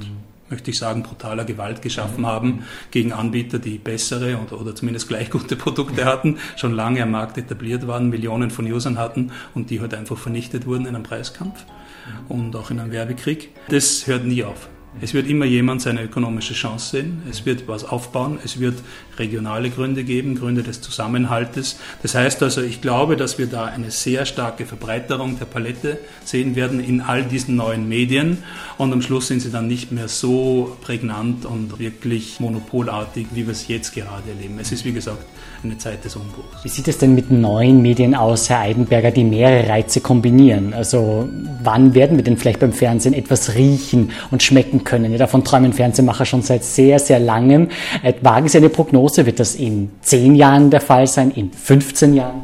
möchte 0.52 0.70
ich 0.70 0.78
sagen, 0.78 1.02
brutaler 1.02 1.44
Gewalt 1.44 1.82
geschaffen 1.82 2.26
haben 2.26 2.64
gegen 2.92 3.12
Anbieter, 3.12 3.58
die 3.58 3.78
bessere 3.78 4.38
oder, 4.38 4.60
oder 4.60 4.74
zumindest 4.76 5.08
gleich 5.08 5.30
gute 5.30 5.56
Produkte 5.56 6.04
hatten, 6.04 6.38
schon 6.56 6.72
lange 6.72 7.02
am 7.02 7.10
Markt 7.10 7.38
etabliert 7.38 7.88
waren, 7.88 8.10
Millionen 8.10 8.50
von 8.50 8.70
Usern 8.70 8.98
hatten 8.98 9.32
und 9.54 9.70
die 9.70 9.80
heute 9.80 9.96
halt 9.96 10.00
einfach 10.00 10.18
vernichtet 10.18 10.66
wurden 10.66 10.86
in 10.86 10.94
einem 10.94 11.02
Preiskampf 11.02 11.64
und 12.28 12.54
auch 12.54 12.70
in 12.70 12.78
einem 12.78 12.92
Werbekrieg. 12.92 13.50
Das 13.68 14.06
hört 14.06 14.24
nie 14.24 14.44
auf. 14.44 14.68
Es 15.00 15.14
wird 15.14 15.26
immer 15.26 15.46
jemand 15.46 15.80
seine 15.80 16.02
ökonomische 16.02 16.54
Chance 16.54 16.90
sehen. 16.90 17.22
Es 17.28 17.46
wird 17.46 17.66
was 17.66 17.84
aufbauen. 17.84 18.38
Es 18.44 18.60
wird 18.60 18.74
regionale 19.18 19.70
Gründe 19.70 20.04
geben, 20.04 20.34
Gründe 20.34 20.62
des 20.62 20.80
Zusammenhaltes. 20.80 21.78
Das 22.02 22.14
heißt 22.14 22.42
also, 22.42 22.60
ich 22.60 22.82
glaube, 22.82 23.16
dass 23.16 23.38
wir 23.38 23.46
da 23.46 23.64
eine 23.64 23.90
sehr 23.90 24.26
starke 24.26 24.66
Verbreiterung 24.66 25.38
der 25.38 25.46
Palette 25.46 25.98
sehen 26.24 26.56
werden 26.56 26.78
in 26.78 27.00
all 27.00 27.24
diesen 27.24 27.56
neuen 27.56 27.88
Medien. 27.88 28.38
Und 28.76 28.92
am 28.92 29.00
Schluss 29.00 29.28
sind 29.28 29.40
sie 29.40 29.50
dann 29.50 29.66
nicht 29.66 29.92
mehr 29.92 30.08
so 30.08 30.76
prägnant 30.82 31.46
und 31.46 31.78
wirklich 31.78 32.38
monopolartig, 32.38 33.28
wie 33.32 33.46
wir 33.46 33.52
es 33.52 33.68
jetzt 33.68 33.94
gerade 33.94 34.28
erleben. 34.28 34.58
Es 34.60 34.72
ist, 34.72 34.84
wie 34.84 34.92
gesagt, 34.92 35.24
eine 35.64 35.78
Zeit 35.78 36.04
des 36.04 36.16
Umbruchs. 36.16 36.64
Wie 36.64 36.68
sieht 36.68 36.88
es 36.88 36.98
denn 36.98 37.14
mit 37.14 37.30
neuen 37.30 37.82
Medien 37.82 38.14
aus, 38.14 38.50
Herr 38.50 38.60
Eidenberger, 38.60 39.10
die 39.10 39.24
mehrere 39.24 39.68
Reize 39.68 40.00
kombinieren? 40.00 40.74
Also 40.74 41.28
wann 41.62 41.94
werden 41.94 42.16
wir 42.16 42.24
denn 42.24 42.36
vielleicht 42.36 42.60
beim 42.60 42.72
Fernsehen 42.72 43.14
etwas 43.14 43.54
riechen 43.54 44.10
und 44.30 44.42
schmecken 44.42 44.84
können? 44.84 45.12
Ja, 45.12 45.18
davon 45.18 45.44
träumen 45.44 45.72
Fernsehmacher 45.72 46.24
schon 46.24 46.42
seit 46.42 46.64
sehr, 46.64 46.98
sehr 46.98 47.20
langem. 47.20 47.68
Äh, 48.02 48.14
wagen 48.22 48.48
Sie 48.48 48.58
eine 48.58 48.68
Prognose? 48.68 49.26
Wird 49.26 49.40
das 49.40 49.54
in 49.54 49.90
zehn 50.00 50.34
Jahren 50.34 50.70
der 50.70 50.80
Fall 50.80 51.06
sein? 51.06 51.30
In 51.30 51.52
15 51.52 52.14
Jahren? 52.14 52.42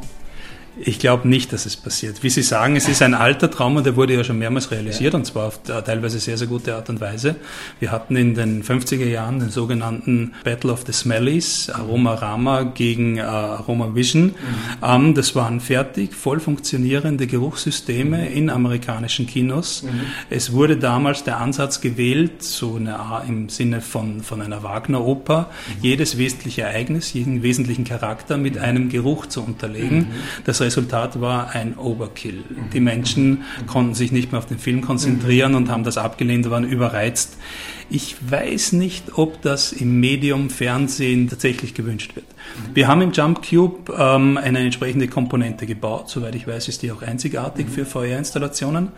Ich 0.80 0.98
glaube 0.98 1.28
nicht, 1.28 1.52
dass 1.52 1.66
es 1.66 1.76
passiert. 1.76 2.22
Wie 2.22 2.30
Sie 2.30 2.42
sagen, 2.42 2.76
es 2.76 2.88
ist 2.88 3.02
ein 3.02 3.14
alter 3.14 3.50
Traum 3.50 3.76
und 3.76 3.86
der 3.86 3.96
wurde 3.96 4.14
ja 4.14 4.24
schon 4.24 4.38
mehrmals 4.38 4.70
realisiert 4.70 5.14
ja. 5.14 5.18
und 5.18 5.24
zwar 5.24 5.48
auf 5.48 5.60
teilweise 5.62 6.18
sehr, 6.18 6.38
sehr 6.38 6.46
gute 6.46 6.74
Art 6.74 6.88
und 6.88 7.00
Weise. 7.00 7.36
Wir 7.80 7.90
hatten 7.90 8.16
in 8.16 8.34
den 8.34 8.62
50er 8.62 9.06
Jahren 9.06 9.40
den 9.40 9.50
sogenannten 9.50 10.32
Battle 10.44 10.72
of 10.72 10.84
the 10.86 10.92
Smellies, 10.92 11.70
Aroma 11.70 12.14
Rama 12.14 12.62
gegen 12.62 13.18
äh, 13.18 13.22
Aroma 13.22 13.94
Vision. 13.94 14.26
Mhm. 14.26 14.32
Ähm, 14.82 15.14
das 15.14 15.34
waren 15.34 15.60
fertig, 15.60 16.14
voll 16.14 16.40
funktionierende 16.40 17.26
Geruchssysteme 17.26 18.28
in 18.28 18.50
amerikanischen 18.50 19.26
Kinos. 19.26 19.82
Mhm. 19.82 20.00
Es 20.30 20.52
wurde 20.52 20.76
damals 20.76 21.24
der 21.24 21.38
Ansatz 21.38 21.80
gewählt, 21.80 22.42
so 22.42 22.76
eine, 22.76 22.98
im 23.26 23.48
Sinne 23.48 23.80
von, 23.80 24.22
von 24.22 24.40
einer 24.40 24.62
Wagner-Oper, 24.62 25.50
mhm. 25.50 25.82
jedes 25.82 26.18
wesentliche 26.18 26.62
Ereignis, 26.62 27.12
jeden 27.12 27.42
wesentlichen 27.42 27.84
Charakter 27.84 28.36
mit 28.36 28.58
einem 28.58 28.88
Geruch 28.88 29.26
zu 29.26 29.42
unterlegen. 29.42 29.98
Mhm. 29.98 30.06
Das 30.44 30.60
Resultat 30.68 31.18
war 31.22 31.54
ein 31.54 31.78
Overkill. 31.78 32.44
Die 32.74 32.80
Menschen 32.80 33.44
konnten 33.66 33.94
sich 33.94 34.12
nicht 34.12 34.32
mehr 34.32 34.38
auf 34.38 34.44
den 34.44 34.58
Film 34.58 34.82
konzentrieren 34.82 35.54
und 35.54 35.70
haben 35.70 35.82
das 35.82 35.96
abgelehnt, 35.96 36.50
waren 36.50 36.64
überreizt. 36.64 37.38
Ich 37.88 38.16
weiß 38.30 38.72
nicht, 38.72 39.16
ob 39.16 39.40
das 39.40 39.72
im 39.72 39.98
Medium 39.98 40.50
Fernsehen 40.50 41.30
tatsächlich 41.30 41.72
gewünscht 41.72 42.16
wird. 42.16 42.26
Wir 42.74 42.86
haben 42.86 43.00
im 43.00 43.12
Jump 43.12 43.48
Cube 43.48 43.94
ähm, 43.98 44.36
eine 44.36 44.58
entsprechende 44.58 45.08
Komponente 45.08 45.64
gebaut. 45.64 46.10
Soweit 46.10 46.34
ich 46.34 46.46
weiß, 46.46 46.68
ist 46.68 46.82
die 46.82 46.92
auch 46.92 47.00
einzigartig 47.00 47.68
für 47.70 47.86
VR-Installationen 47.86 48.88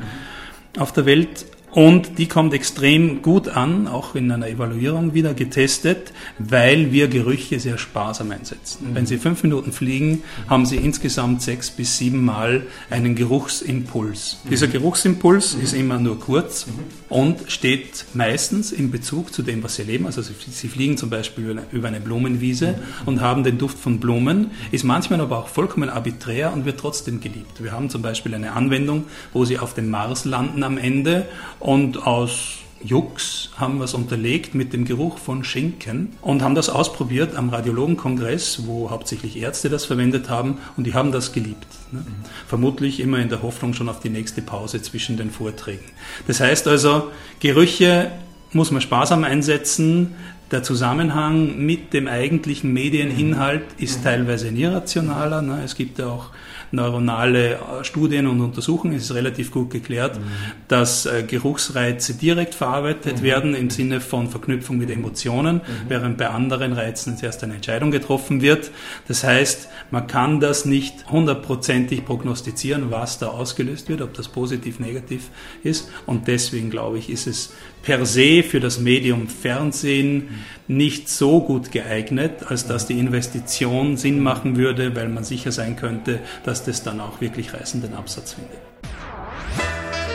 auf 0.77 0.93
der 0.93 1.07
Welt. 1.07 1.47
Und 1.73 2.19
die 2.19 2.27
kommt 2.27 2.53
extrem 2.53 3.23
gut 3.23 3.49
an, 3.49 3.87
auch 3.87 4.15
in 4.15 4.31
einer 4.31 4.49
Evaluierung 4.49 5.15
wieder 5.15 5.35
getestet, 5.35 6.13
weil 6.39 6.91
wir 6.91 7.09
Gerüche 7.09 7.61
sehr 7.61 7.79
sparsam 7.79 8.33
einsetzen. 8.33 8.91
Mhm. 8.91 8.95
Wenn 8.95 9.07
Sie 9.07 9.19
fünf 9.19 9.43
Minuten 9.43 9.73
fliegen, 9.73 10.23
haben 10.49 10.67
Sie 10.67 10.77
insgesamt 10.77 11.43
sechs 11.43 11.71
bis 11.71 11.97
sieben 11.99 12.25
Mal 12.25 12.67
einen 12.91 13.15
Geruchsimpuls. 13.15 14.39
Mhm. 14.45 14.51
Dieser 14.51 14.67
Geruchsimpuls 14.67 15.57
mhm. 15.57 15.63
ist 15.63 15.73
immer 15.75 15.99
nur 15.99 16.19
kurz 16.19 16.67
und 17.09 17.51
steht 17.51 18.07
meistens 18.15 18.73
in 18.73 18.91
Bezug 18.91 19.33
zu 19.33 19.43
dem, 19.43 19.63
was 19.63 19.77
Sie 19.77 19.83
erleben. 19.83 20.07
Also 20.07 20.23
Sie 20.23 20.69
fliegen 20.69 20.97
zum 20.97 21.11
Beispiel 21.11 21.61
über 21.71 21.89
eine 21.89 22.01
Blumenwiese 22.01 22.75
und 23.07 23.21
haben 23.21 23.45
den 23.45 23.59
Duft 23.59 23.79
von 23.79 24.01
Blumen, 24.01 24.51
ist 24.73 24.85
manchmal 24.85 25.21
aber 25.21 25.39
auch 25.39 25.49
vollkommen 25.49 25.89
arbiträr 25.89 26.53
und 26.53 26.65
wird 26.65 26.81
trotzdem 26.81 27.21
geliebt. 27.21 27.63
Wir 27.63 27.73
haben 27.73 27.91
zum 27.91 28.03
Beispiel 28.03 28.35
eine 28.35 28.53
Anwendung, 28.53 29.05
wo 29.33 29.45
Sie 29.45 29.59
auf 29.59 29.75
dem 29.75 29.91
Mars 29.91 30.25
landen 30.25 30.65
am 30.65 30.77
Ende 30.77 31.27
und 31.61 32.07
aus 32.07 32.61
Jux 32.83 33.51
haben 33.57 33.79
wir 33.79 33.85
es 33.85 33.93
unterlegt 33.93 34.55
mit 34.55 34.73
dem 34.73 34.87
Geruch 34.87 35.19
von 35.19 35.45
Schinken 35.45 36.17
und 36.23 36.43
haben 36.43 36.55
das 36.55 36.71
ausprobiert 36.71 37.37
am 37.37 37.51
Radiologenkongress, 37.51 38.67
wo 38.67 38.91
hauptsächlich 38.91 39.37
Ärzte 39.37 39.69
das 39.69 39.85
verwendet 39.85 40.31
haben 40.31 40.59
und 40.77 40.87
die 40.87 40.95
haben 40.95 41.13
das 41.13 41.33
geliebt. 41.33 41.67
Ne? 41.93 42.03
Vermutlich 42.47 43.01
immer 43.01 43.19
in 43.19 43.29
der 43.29 43.43
Hoffnung 43.43 43.75
schon 43.75 43.91
auf 43.91 44.01
die 44.01 44.09
nächste 44.09 44.41
Pause 44.41 44.81
zwischen 44.81 45.19
den 45.19 45.31
Vorträgen. 45.31 45.85
Das 46.27 46.41
heißt 46.41 46.67
also, 46.69 47.11
Gerüche 47.41 48.11
muss 48.53 48.71
man 48.71 48.81
sparsam 48.81 49.25
einsetzen. 49.25 50.15
Der 50.51 50.63
Zusammenhang 50.63 51.59
mit 51.59 51.93
dem 51.93 52.09
eigentlichen 52.09 52.73
Medieninhalt 52.73 53.63
ist 53.77 54.03
teilweise 54.03 54.49
irrationaler. 54.49 55.43
Ne? 55.43 55.61
Es 55.65 55.77
gibt 55.77 55.99
ja 55.99 56.07
auch 56.07 56.31
neuronale 56.73 57.55
äh, 57.55 57.59
Studien 57.83 58.27
und 58.27 58.41
Untersuchungen, 58.41 58.95
es 58.95 59.05
ist 59.05 59.15
relativ 59.15 59.51
gut 59.51 59.71
geklärt, 59.71 60.19
mhm. 60.19 60.23
dass 60.69 61.07
äh, 61.07 61.25
Geruchsreize 61.27 62.15
direkt 62.15 62.55
verarbeitet 62.55 63.19
mhm. 63.19 63.23
werden 63.23 63.55
im 63.55 63.71
Sinne 63.71 64.01
von 64.01 64.29
Verknüpfung 64.29 64.79
mit 64.79 64.91
Emotionen, 64.91 65.57
mhm. 65.57 65.61
während 65.89 66.19
bei 66.19 66.29
anderen 66.29 66.73
Reizen 66.73 67.17
zuerst 67.17 67.43
eine 67.45 67.55
Entscheidung 67.55 67.91
getroffen 67.91 68.41
wird. 68.41 68.71
Das 69.09 69.25
heißt, 69.25 69.69
man 69.91 70.07
kann 70.07 70.41
das 70.41 70.65
nicht 70.65 71.11
hundertprozentig 71.11 72.05
prognostizieren, 72.05 72.91
was 72.91 73.19
da 73.19 73.29
ausgelöst 73.29 73.89
wird, 73.89 74.03
ob 74.03 74.15
das 74.15 74.29
positiv, 74.29 74.79
negativ 74.81 75.31
ist. 75.63 75.91
Und 76.07 76.29
deswegen 76.29 76.71
glaube 76.71 76.99
ich, 76.99 77.11
ist 77.11 77.27
es 77.27 77.53
per 77.83 78.05
se 78.07 78.43
für 78.43 78.61
das 78.61 78.79
Medium 78.79 79.29
Fernsehen 79.29 80.45
nicht 80.69 81.09
so 81.09 81.41
gut 81.41 81.73
geeignet, 81.73 82.45
als 82.47 82.67
dass 82.67 82.87
die 82.87 82.99
Investition 82.99 83.97
Sinn 83.97 84.21
machen 84.21 84.57
würde, 84.57 84.95
weil 84.95 85.09
man 85.09 85.25
sicher 85.25 85.53
sein 85.53 85.77
könnte, 85.77 86.21
dass 86.45 86.65
das 86.65 86.83
dann 86.83 87.01
auch 87.01 87.21
wirklich 87.21 87.53
reißenden 87.53 87.95
Absatz 87.95 88.35
findet. 88.35 88.59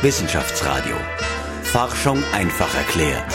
Wissenschaftsradio. 0.02 0.96
Forschung 1.64 2.24
einfach 2.34 2.74
erklärt. 2.76 3.34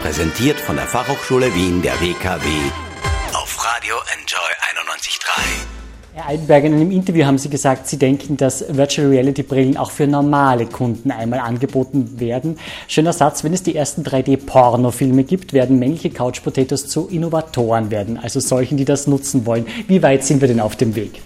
Präsentiert 0.00 0.58
von 0.58 0.76
der 0.76 0.86
Fachhochschule 0.86 1.54
Wien 1.54 1.82
der 1.82 2.00
WKW 2.00 2.46
auf 3.34 3.64
Radio 3.64 3.96
Enjoy 4.14 4.50
91.3. 4.74 5.79
Herr 6.12 6.26
Altenberg, 6.26 6.64
in 6.64 6.74
einem 6.74 6.90
Interview 6.90 7.24
haben 7.24 7.38
Sie 7.38 7.48
gesagt, 7.48 7.86
Sie 7.86 7.96
denken, 7.96 8.36
dass 8.36 8.64
Virtual 8.68 9.08
Reality 9.08 9.44
Brillen 9.44 9.76
auch 9.76 9.92
für 9.92 10.08
normale 10.08 10.66
Kunden 10.66 11.12
einmal 11.12 11.38
angeboten 11.38 12.18
werden. 12.18 12.58
Schöner 12.88 13.12
Satz, 13.12 13.44
wenn 13.44 13.52
es 13.52 13.62
die 13.62 13.76
ersten 13.76 14.02
3D-Pornofilme 14.02 15.22
gibt, 15.22 15.52
werden 15.52 15.78
männliche 15.78 16.10
Couch 16.10 16.42
Potatoes 16.42 16.88
zu 16.88 17.06
Innovatoren 17.06 17.92
werden, 17.92 18.18
also 18.20 18.40
solchen, 18.40 18.76
die 18.76 18.84
das 18.84 19.06
nutzen 19.06 19.46
wollen. 19.46 19.66
Wie 19.86 20.02
weit 20.02 20.24
sind 20.24 20.40
wir 20.40 20.48
denn 20.48 20.58
auf 20.58 20.74
dem 20.74 20.96
Weg? 20.96 21.22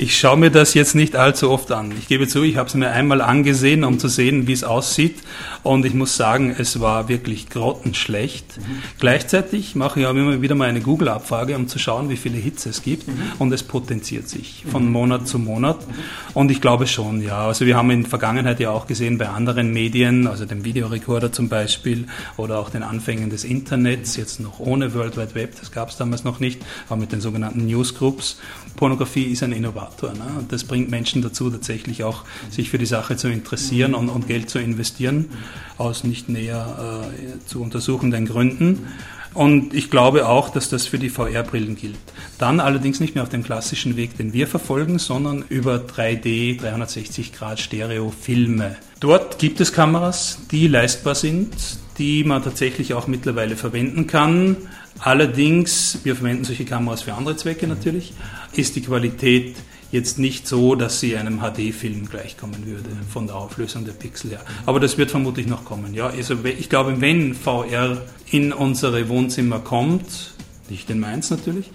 Ich 0.00 0.16
schaue 0.16 0.36
mir 0.36 0.52
das 0.52 0.74
jetzt 0.74 0.94
nicht 0.94 1.16
allzu 1.16 1.50
oft 1.50 1.72
an. 1.72 1.92
Ich 1.98 2.06
gebe 2.06 2.28
zu, 2.28 2.44
ich 2.44 2.56
habe 2.56 2.68
es 2.68 2.74
mir 2.76 2.88
einmal 2.90 3.20
angesehen, 3.20 3.82
um 3.82 3.98
zu 3.98 4.06
sehen, 4.06 4.46
wie 4.46 4.52
es 4.52 4.62
aussieht. 4.62 5.16
Und 5.64 5.84
ich 5.84 5.92
muss 5.92 6.16
sagen, 6.16 6.54
es 6.56 6.78
war 6.78 7.08
wirklich 7.08 7.50
grottenschlecht. 7.50 8.58
Mhm. 8.58 8.62
Gleichzeitig 9.00 9.74
mache 9.74 9.98
ich 9.98 10.06
auch 10.06 10.10
immer 10.10 10.40
wieder 10.40 10.54
mal 10.54 10.68
eine 10.68 10.82
Google-Abfrage, 10.82 11.56
um 11.56 11.66
zu 11.66 11.80
schauen, 11.80 12.10
wie 12.10 12.16
viele 12.16 12.38
Hits 12.38 12.64
es 12.66 12.82
gibt. 12.84 13.08
Mhm. 13.08 13.32
Und 13.40 13.52
es 13.52 13.64
potenziert 13.64 14.28
sich 14.28 14.64
von 14.70 14.84
mhm. 14.84 14.92
Monat 14.92 15.26
zu 15.26 15.40
Monat. 15.40 15.80
Mhm. 15.80 15.94
Und 16.32 16.52
ich 16.52 16.60
glaube 16.60 16.86
schon, 16.86 17.20
ja. 17.20 17.48
Also 17.48 17.66
wir 17.66 17.76
haben 17.76 17.90
in 17.90 18.02
der 18.02 18.10
Vergangenheit 18.10 18.60
ja 18.60 18.70
auch 18.70 18.86
gesehen 18.86 19.18
bei 19.18 19.28
anderen 19.28 19.72
Medien, 19.72 20.28
also 20.28 20.44
dem 20.44 20.64
Videorekorder 20.64 21.32
zum 21.32 21.48
Beispiel 21.48 22.06
oder 22.36 22.60
auch 22.60 22.70
den 22.70 22.84
Anfängen 22.84 23.30
des 23.30 23.42
Internets, 23.42 24.16
jetzt 24.16 24.38
noch 24.38 24.60
ohne 24.60 24.94
World 24.94 25.16
Wide 25.16 25.34
Web, 25.34 25.56
das 25.58 25.72
gab 25.72 25.88
es 25.88 25.96
damals 25.96 26.22
noch 26.22 26.38
nicht, 26.38 26.62
aber 26.88 27.00
mit 27.00 27.10
den 27.10 27.20
sogenannten 27.20 27.66
Newsgroups. 27.66 28.38
Pornografie 28.76 29.24
ist 29.24 29.42
ein 29.42 29.50
Innovator. 29.50 29.87
Motivator. 29.88 30.12
Ne? 30.12 30.38
Und 30.38 30.52
das 30.52 30.64
bringt 30.64 30.90
Menschen 30.90 31.22
dazu, 31.22 31.50
tatsächlich 31.50 32.04
auch 32.04 32.24
sich 32.50 32.70
für 32.70 32.78
die 32.78 32.86
Sache 32.86 33.16
zu 33.16 33.28
interessieren 33.28 33.94
und, 33.94 34.08
und 34.08 34.26
Geld 34.26 34.50
zu 34.50 34.58
investieren, 34.58 35.30
aus 35.76 36.04
nicht 36.04 36.28
näher 36.28 37.10
äh, 37.12 37.46
zu 37.46 37.62
untersuchenden 37.62 38.26
Gründen. 38.26 38.86
Und 39.34 39.74
ich 39.74 39.90
glaube 39.90 40.26
auch, 40.26 40.48
dass 40.48 40.68
das 40.68 40.86
für 40.86 40.98
die 40.98 41.10
VR-Brillen 41.10 41.76
gilt. 41.76 41.98
Dann 42.38 42.60
allerdings 42.60 42.98
nicht 42.98 43.14
mehr 43.14 43.22
auf 43.22 43.28
dem 43.28 43.44
klassischen 43.44 43.96
Weg, 43.96 44.16
den 44.16 44.32
wir 44.32 44.46
verfolgen, 44.46 44.98
sondern 44.98 45.44
über 45.48 45.76
3D, 45.76 46.58
360 46.58 47.32
Grad 47.32 47.60
Stereo-Filme. 47.60 48.76
Dort 49.00 49.38
gibt 49.38 49.60
es 49.60 49.72
Kameras, 49.72 50.38
die 50.50 50.66
leistbar 50.66 51.14
sind, 51.14 51.54
die 51.98 52.24
man 52.24 52.42
tatsächlich 52.42 52.94
auch 52.94 53.06
mittlerweile 53.06 53.56
verwenden 53.56 54.06
kann. 54.06 54.56
Allerdings, 54.98 56.00
wir 56.02 56.16
verwenden 56.16 56.44
solche 56.44 56.64
Kameras 56.64 57.02
für 57.02 57.14
andere 57.14 57.36
Zwecke 57.36 57.68
natürlich, 57.68 58.14
ist 58.54 58.74
die 58.76 58.82
Qualität 58.82 59.56
jetzt 59.90 60.18
nicht 60.18 60.46
so, 60.46 60.74
dass 60.74 61.00
sie 61.00 61.16
einem 61.16 61.40
HD-Film 61.40 62.08
gleichkommen 62.08 62.66
würde, 62.66 62.88
von 63.10 63.26
der 63.26 63.36
Auflösung 63.36 63.84
der 63.84 63.92
Pixel 63.92 64.32
her. 64.32 64.40
Aber 64.66 64.80
das 64.80 64.98
wird 64.98 65.10
vermutlich 65.10 65.46
noch 65.46 65.64
kommen. 65.64 65.94
Ja, 65.94 66.08
also 66.08 66.36
ich 66.44 66.68
glaube, 66.68 67.00
wenn 67.00 67.34
VR 67.34 68.02
in 68.30 68.52
unsere 68.52 69.08
Wohnzimmer 69.08 69.60
kommt, 69.60 70.34
nicht 70.70 70.90
in 70.90 71.00
Mainz 71.00 71.30
natürlich, 71.30 71.70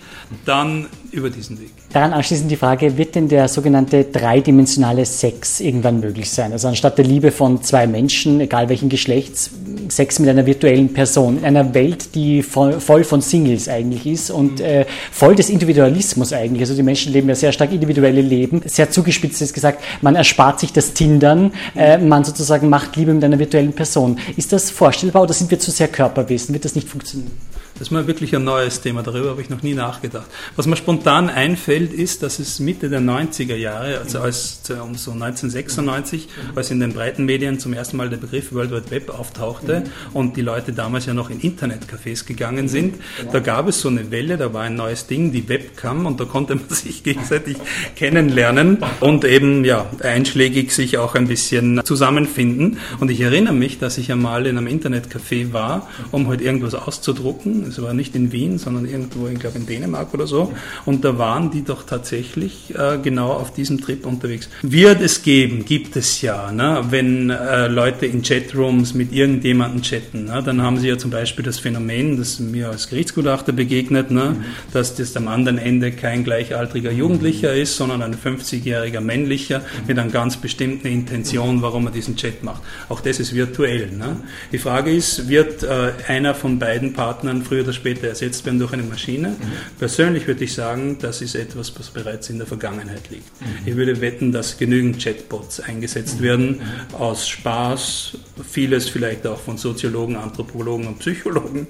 dann 0.46 0.88
über 1.12 1.30
diesen 1.30 1.60
Weg. 1.60 1.72
Daran 1.92 2.14
anschließend 2.14 2.50
die 2.50 2.56
Frage, 2.56 2.98
wird 2.98 3.16
denn 3.16 3.28
der 3.28 3.48
sogenannte 3.48 4.06
dreidimensionale 4.06 5.06
Sex 5.06 5.60
irgendwann 5.60 6.00
möglich 6.00 6.30
sein? 6.30 6.52
Also 6.52 6.68
anstatt 6.68 6.98
der 6.98 7.06
Liebe 7.06 7.32
von 7.32 7.62
zwei 7.62 7.88
Menschen, 7.88 8.42
egal 8.42 8.70
welchen 8.70 8.90
Geschlechts, 8.90 9.52
Sex 9.90 10.20
mit 10.20 10.30
einer 10.30 10.46
virtuellen 10.46 10.94
Person, 10.94 11.38
in 11.40 11.46
einer 11.46 11.74
Welt, 11.74 12.16
die 12.16 12.42
voll, 12.44 12.80
von 12.80 13.22
Singles 13.22 13.68
eigentlich 13.70 14.06
ist 14.06 14.32
und 14.32 14.60
mhm. 14.60 14.66
äh, 14.66 14.86
voll 15.12 15.36
des 15.36 15.50
Individualismus 15.50 16.34
eigentlich. 16.34 16.62
Also 16.62 16.76
die 16.76 16.84
Menschen 16.84 17.14
leben 17.14 17.30
ja 17.30 17.36
sehr 17.36 17.52
stark 17.52 17.72
individuelle 17.72 18.22
Leben. 18.22 18.62
Sehr 18.66 18.90
zugespitzt 18.90 19.42
ist 19.42 19.54
gesagt, 19.54 19.84
man 20.02 20.16
erspart 20.16 20.60
sich 20.60 20.74
das 20.74 20.94
Tindern, 20.94 21.52
äh, 21.76 21.98
man 21.98 22.24
sozusagen 22.24 22.70
macht 22.70 22.96
Liebe 22.96 23.14
mit 23.14 23.24
einer 23.24 23.40
virtuellen 23.40 23.74
Person. 23.74 24.18
Ist 24.38 24.52
das 24.54 24.70
vorstellbar 24.70 25.24
oder 25.24 25.34
sind 25.34 25.52
wir 25.52 25.60
zu 25.60 25.72
sehr 25.72 25.88
Körperwesen? 25.88 26.54
Wird 26.54 26.66
das 26.66 26.76
nicht 26.76 26.88
funktionieren? 26.88 27.32
Das 27.76 27.88
ist 27.88 27.92
mal 27.92 28.06
wirklich 28.06 28.36
ein 28.36 28.44
neues 28.44 28.82
Thema, 28.82 29.02
darüber 29.02 29.32
habe 29.32 29.42
ich 29.42 29.50
noch 29.50 29.64
nie 29.64 29.74
nachgedacht. 29.74 30.28
Was 30.56 30.68
mir 30.68 30.76
spontan 30.76 31.28
einfällt, 31.28 31.92
ist, 31.92 32.22
dass 32.22 32.38
es 32.38 32.60
Mitte 32.60 32.88
der 32.88 33.02
90er 33.02 33.56
Jahre, 33.56 33.98
also 33.98 34.20
als 34.20 34.62
um 34.70 34.94
so 34.94 35.12
1996, 35.12 36.28
als 36.54 36.70
in 36.70 36.80
den 36.80 36.94
breiten 36.94 37.26
Medien 37.26 37.60
zum 37.60 37.74
ersten 37.74 37.98
Mal 37.98 38.12
der 38.12 38.18
Begriff 38.18 38.54
World 38.54 38.70
Wide 38.70 38.92
Web 38.92 39.10
auftauchte 39.10 39.86
und 40.14 40.38
die 40.38 40.42
Leute 40.42 40.72
damals 40.72 41.08
ja 41.08 41.16
noch 41.16 41.32
in 41.32 41.42
Internetcafés 41.42 42.28
gegangen 42.28 42.68
sind, 42.68 42.96
da 43.32 43.40
gab 43.40 43.68
es 43.68 43.82
so 43.82 43.90
eine 43.90 44.12
Welle, 44.12 44.38
da 44.38 44.54
war 44.54 44.62
ein 44.62 44.76
neues 44.76 45.08
Ding, 45.08 45.32
die 45.32 45.50
Webcam 45.50 46.06
und 46.06 46.20
da 46.20 46.26
konnte 46.26 46.54
man 46.54 46.66
sich 46.70 47.02
gegenseitig 47.02 47.58
kennenlernen 47.96 48.78
und 49.00 49.26
eben 49.26 49.66
ja 49.66 49.88
einschlägig 50.00 50.74
sich 50.74 51.00
auch 51.00 51.16
ein 51.16 51.28
bisschen 51.28 51.84
zusammenfinden. 51.84 52.78
Und 53.00 53.10
ich 53.10 53.22
erinnere 53.22 53.54
mich, 53.54 53.80
dass 53.80 53.98
ich 53.98 54.12
einmal 54.12 54.46
in 54.46 54.60
einem 54.60 54.68
Internetcafé 54.68 55.54
war, 55.54 55.90
um 56.12 56.28
halt 56.28 56.42
irgendwas 56.42 56.76
auszudrucken 56.76 57.73
es 57.74 57.82
war 57.82 57.94
nicht 57.94 58.16
in 58.16 58.32
Wien, 58.32 58.58
sondern 58.58 58.86
irgendwo, 58.86 59.28
ich 59.28 59.40
glaube 59.40 59.58
in 59.58 59.66
Dänemark 59.66 60.14
oder 60.14 60.28
so. 60.28 60.54
Und 60.86 61.04
da 61.04 61.18
waren 61.18 61.52
die 61.52 61.64
doch 61.64 61.84
tatsächlich 61.84 62.74
äh, 62.76 63.00
genau 63.02 63.32
auf 63.32 63.54
diesem 63.54 63.82
Trip 63.82 64.06
unterwegs. 64.06 64.50
Wird 64.62 65.02
es 65.02 65.24
geben, 65.24 65.66
gibt 65.66 65.96
es 65.96 66.22
ja, 66.22 66.52
ne? 66.52 66.86
wenn 66.90 67.30
äh, 67.30 67.68
Leute 67.68 68.06
in 68.06 68.22
Chatrooms 68.22 68.94
mit 68.94 69.12
irgendjemandem 69.12 69.82
chatten, 69.82 70.26
ne? 70.26 70.42
dann 70.46 70.62
haben 70.62 70.78
sie 70.78 70.88
ja 70.88 70.98
zum 70.98 71.12
Beispiel 71.12 71.44
das 71.44 71.60
Phänomen, 71.60 72.18
das 72.18 72.40
mir 72.40 72.70
als 72.70 72.90
Gerichtsgutachter 72.90 73.52
begegnet, 73.52 74.12
ne? 74.12 74.38
dass 74.72 74.96
das 74.96 75.16
am 75.18 75.28
anderen 75.28 75.58
Ende 75.58 75.92
kein 75.92 76.24
gleichaltriger 76.24 76.92
Jugendlicher 76.92 77.54
ist, 77.54 77.76
sondern 77.76 78.04
ein 78.04 78.16
50-jähriger 78.16 79.02
männlicher 79.02 79.62
mit 79.88 79.98
einer 79.98 80.12
ganz 80.12 80.38
bestimmten 80.38 80.88
Intention, 80.88 81.62
warum 81.62 81.88
er 81.88 81.92
diesen 81.92 82.16
Chat 82.16 82.44
macht. 82.44 82.62
Auch 82.90 83.02
das 83.02 83.20
ist 83.20 83.34
virtuell. 83.34 83.92
Ne? 83.92 84.18
Die 84.52 84.60
Frage 84.60 84.94
ist, 84.94 85.28
wird 85.28 85.64
äh, 85.64 85.92
einer 86.08 86.36
von 86.36 86.60
beiden 86.60 86.94
Partnern 86.94 87.42
früher 87.54 87.64
oder 87.64 87.74
später 87.74 88.08
ersetzt 88.08 88.46
werden 88.46 88.58
durch 88.58 88.74
eine 88.74 88.84
Maschine. 88.84 89.30
Mhm. 89.30 89.36
Persönlich 89.78 90.26
würde 90.26 90.44
ich 90.44 90.54
sagen, 90.54 90.98
das 91.00 91.22
ist 91.22 91.36
etwas, 91.36 91.78
was 91.78 91.92
bereits 91.92 92.30
in 92.30 92.40
der 92.40 92.48
Vergangenheit 92.48 93.12
liegt. 93.12 93.42
Mhm. 93.42 93.68
Ich 93.68 93.76
würde 93.76 94.02
wetten, 94.02 94.32
dass 94.32 94.58
genügend 94.58 95.02
Chatbots 95.02 95.60
eingesetzt 95.60 96.20
mhm. 96.20 96.24
werden 96.24 96.62
aus 96.98 97.28
Spaß, 97.28 98.18
vieles 98.50 98.90
vielleicht 98.90 99.28
auch 99.28 99.40
von 99.40 99.58
Soziologen, 99.58 100.16
Anthropologen 100.16 100.88
und 100.88 101.00
Psychologen 101.00 101.68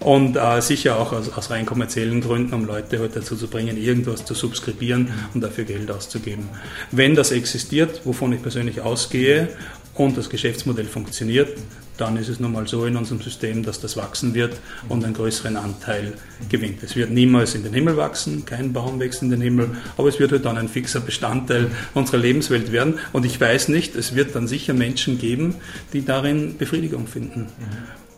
und 0.00 0.36
äh, 0.36 0.60
sicher 0.60 0.98
auch 0.98 1.12
aus, 1.12 1.30
aus, 1.30 1.50
rein 1.50 1.64
kommerziellen 1.64 2.20
Gründen, 2.20 2.52
um 2.52 2.66
Leute 2.66 2.98
heute 2.98 3.20
dazu 3.20 3.36
zu 3.36 3.48
bringen, 3.48 3.78
irgendwas 3.78 4.26
zu 4.26 4.34
subskribieren 4.34 5.08
und 5.32 5.40
dafür 5.40 5.64
Geld 5.64 5.90
auszugeben. 5.90 6.48
Wenn 6.90 7.14
das 7.14 7.32
existiert, 7.32 8.02
wovon 8.04 8.34
ich 8.34 8.42
persönlich 8.42 8.82
ausgehe 8.82 9.48
und 9.94 10.18
das 10.18 10.28
Geschäftsmodell 10.28 10.86
funktioniert, 10.86 11.56
dann 11.96 12.16
ist 12.16 12.28
es 12.28 12.40
nun 12.40 12.52
mal 12.52 12.66
so 12.66 12.86
in 12.86 12.96
unserem 12.96 13.20
System, 13.20 13.62
dass 13.62 13.80
das 13.80 13.96
wachsen 13.96 14.34
wird 14.34 14.58
und 14.88 15.04
einen 15.04 15.14
größeren 15.14 15.56
Anteil 15.56 16.14
gewinnt. 16.48 16.82
Es 16.82 16.96
wird 16.96 17.10
niemals 17.10 17.54
in 17.54 17.62
den 17.62 17.72
Himmel 17.72 17.96
wachsen, 17.96 18.44
kein 18.44 18.72
Baum 18.72 18.98
wächst 18.98 19.22
in 19.22 19.30
den 19.30 19.40
Himmel, 19.40 19.70
aber 19.96 20.08
es 20.08 20.18
wird 20.18 20.32
halt 20.32 20.44
dann 20.44 20.58
ein 20.58 20.68
fixer 20.68 21.00
Bestandteil 21.00 21.70
unserer 21.94 22.18
Lebenswelt 22.18 22.72
werden. 22.72 22.98
Und 23.12 23.24
ich 23.24 23.40
weiß 23.40 23.68
nicht, 23.68 23.94
es 23.94 24.14
wird 24.14 24.34
dann 24.34 24.48
sicher 24.48 24.74
Menschen 24.74 25.18
geben, 25.18 25.56
die 25.92 26.04
darin 26.04 26.56
Befriedigung 26.58 27.06
finden. 27.06 27.46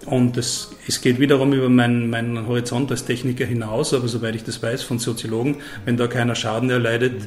Und 0.07 0.37
es, 0.37 0.71
es 0.87 1.01
geht 1.01 1.19
wiederum 1.19 1.53
über 1.53 1.69
meinen, 1.69 2.09
meinen 2.11 2.47
Horizont 2.47 2.93
als 2.93 3.05
Techniker 3.05 3.45
hinaus, 3.45 3.93
aber 3.93 4.07
soweit 4.07 4.37
ich 4.37 4.45
das 4.45 4.62
weiß 4.62 4.85
von 4.85 5.01
Soziologen, 5.01 5.57
wenn 5.85 5.97
da 5.97 6.07
keiner 6.07 6.37
Schaden 6.37 6.71
erleidet, 6.71 7.27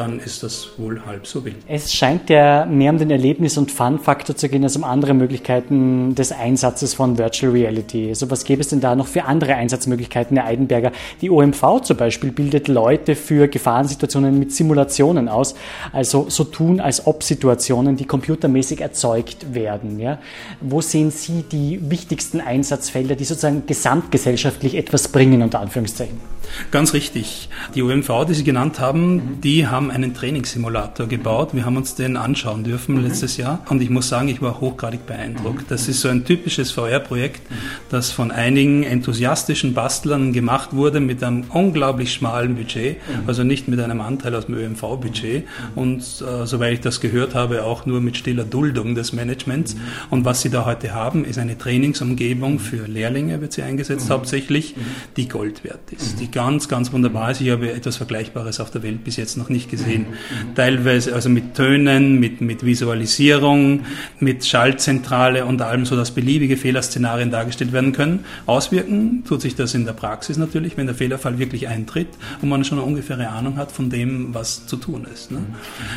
dann 0.00 0.18
ist 0.18 0.42
das 0.42 0.70
wohl 0.78 1.04
halb 1.04 1.26
so 1.26 1.44
wild. 1.44 1.56
Es 1.68 1.92
scheint 1.92 2.30
ja 2.30 2.64
mehr 2.64 2.90
um 2.90 2.98
den 2.98 3.10
Erlebnis- 3.10 3.58
und 3.58 3.70
Fun-Faktor 3.70 4.34
zu 4.34 4.48
gehen 4.48 4.64
als 4.64 4.74
um 4.74 4.82
andere 4.82 5.12
Möglichkeiten 5.12 6.14
des 6.14 6.32
Einsatzes 6.32 6.94
von 6.94 7.18
Virtual 7.18 7.52
Reality. 7.52 8.08
Also 8.08 8.30
was 8.30 8.44
gäbe 8.44 8.62
es 8.62 8.68
denn 8.68 8.80
da 8.80 8.96
noch 8.96 9.06
für 9.06 9.24
andere 9.24 9.54
Einsatzmöglichkeiten, 9.56 10.38
Herr 10.38 10.46
Eidenberger? 10.46 10.92
Die 11.20 11.28
OMV 11.30 11.82
zum 11.82 11.98
Beispiel 11.98 12.32
bildet 12.32 12.68
Leute 12.68 13.14
für 13.14 13.46
Gefahrensituationen 13.48 14.38
mit 14.38 14.52
Simulationen 14.52 15.28
aus, 15.28 15.54
also 15.92 16.30
so 16.30 16.44
tun, 16.44 16.80
als 16.80 17.06
ob 17.06 17.22
Situationen, 17.22 17.96
die 17.96 18.06
computermäßig 18.06 18.80
erzeugt 18.80 19.54
werden. 19.54 20.00
Ja? 20.00 20.18
Wo 20.62 20.80
sehen 20.80 21.10
Sie 21.10 21.42
die 21.42 21.90
wichtigsten 21.90 22.40
Einsatzfelder, 22.40 23.16
die 23.16 23.24
sozusagen 23.24 23.64
gesamtgesellschaftlich 23.66 24.76
etwas 24.76 25.08
bringen, 25.08 25.42
unter 25.42 25.60
Anführungszeichen? 25.60 26.29
Ganz 26.70 26.92
richtig. 26.92 27.48
Die 27.74 27.82
OMV, 27.82 28.26
die 28.28 28.34
Sie 28.34 28.44
genannt 28.44 28.80
haben, 28.80 29.40
die 29.42 29.66
haben 29.66 29.90
einen 29.90 30.14
Trainingssimulator 30.14 31.06
gebaut. 31.06 31.50
Wir 31.52 31.64
haben 31.64 31.76
uns 31.76 31.94
den 31.94 32.16
anschauen 32.16 32.64
dürfen 32.64 32.96
mhm. 32.96 33.04
letztes 33.04 33.36
Jahr 33.36 33.64
und 33.68 33.82
ich 33.82 33.90
muss 33.90 34.08
sagen, 34.08 34.28
ich 34.28 34.40
war 34.42 34.60
hochgradig 34.60 35.06
beeindruckt. 35.06 35.70
Das 35.70 35.88
ist 35.88 36.00
so 36.00 36.08
ein 36.08 36.24
typisches 36.24 36.72
VR-Projekt, 36.72 37.40
das 37.88 38.12
von 38.12 38.30
einigen 38.30 38.82
enthusiastischen 38.82 39.74
Bastlern 39.74 40.32
gemacht 40.32 40.72
wurde 40.72 41.00
mit 41.00 41.22
einem 41.22 41.44
unglaublich 41.50 42.12
schmalen 42.12 42.54
Budget, 42.54 42.96
mhm. 42.96 43.28
also 43.28 43.42
nicht 43.42 43.68
mit 43.68 43.80
einem 43.80 44.00
Anteil 44.00 44.34
aus 44.34 44.46
dem 44.46 44.54
ÖMV-Budget 44.54 45.44
und 45.74 46.00
äh, 46.00 46.46
soweit 46.46 46.74
ich 46.74 46.80
das 46.80 47.00
gehört 47.00 47.34
habe, 47.34 47.64
auch 47.64 47.86
nur 47.86 48.00
mit 48.00 48.16
stiller 48.16 48.44
Duldung 48.44 48.94
des 48.94 49.12
Managements. 49.12 49.74
Mhm. 49.74 49.80
Und 50.10 50.24
was 50.24 50.42
sie 50.42 50.50
da 50.50 50.64
heute 50.66 50.94
haben, 50.94 51.24
ist 51.24 51.38
eine 51.38 51.58
Trainingsumgebung 51.58 52.58
für 52.58 52.86
Lehrlinge, 52.86 53.40
wird 53.40 53.52
sie 53.52 53.62
eingesetzt 53.62 54.10
hauptsächlich, 54.10 54.74
die 55.16 55.28
Gold 55.28 55.64
wert 55.64 55.92
ist, 55.92 56.20
die 56.20 56.30
ganz, 56.40 56.68
ganz 56.68 56.90
wunderbar 56.90 57.32
ist. 57.32 57.42
Ich 57.42 57.50
habe 57.50 57.70
etwas 57.70 57.98
Vergleichbares 57.98 58.60
auf 58.60 58.70
der 58.70 58.82
Welt 58.82 59.04
bis 59.04 59.16
jetzt 59.16 59.36
noch 59.36 59.50
nicht 59.50 59.70
gesehen. 59.70 60.06
Teilweise 60.54 61.14
also 61.14 61.28
mit 61.28 61.52
Tönen, 61.52 62.18
mit, 62.18 62.40
mit 62.40 62.64
Visualisierung, 62.64 63.80
mit 64.20 64.46
Schaltzentrale 64.46 65.44
und 65.44 65.60
allem, 65.60 65.84
so 65.84 65.96
dass 65.96 66.12
beliebige 66.12 66.56
Fehlerszenarien 66.56 67.30
dargestellt 67.30 67.74
werden 67.74 67.92
können. 67.92 68.20
Auswirken 68.46 69.22
tut 69.28 69.42
sich 69.42 69.54
das 69.54 69.74
in 69.74 69.84
der 69.84 69.92
Praxis 69.92 70.38
natürlich, 70.38 70.78
wenn 70.78 70.86
der 70.86 70.94
Fehlerfall 70.94 71.38
wirklich 71.38 71.68
eintritt 71.68 72.08
und 72.40 72.48
man 72.48 72.64
schon 72.64 72.78
eine 72.78 72.86
ungefähre 72.86 73.28
Ahnung 73.28 73.58
hat 73.58 73.70
von 73.70 73.90
dem, 73.90 74.32
was 74.32 74.66
zu 74.66 74.78
tun 74.78 75.06
ist. 75.12 75.30
Ne? 75.30 75.40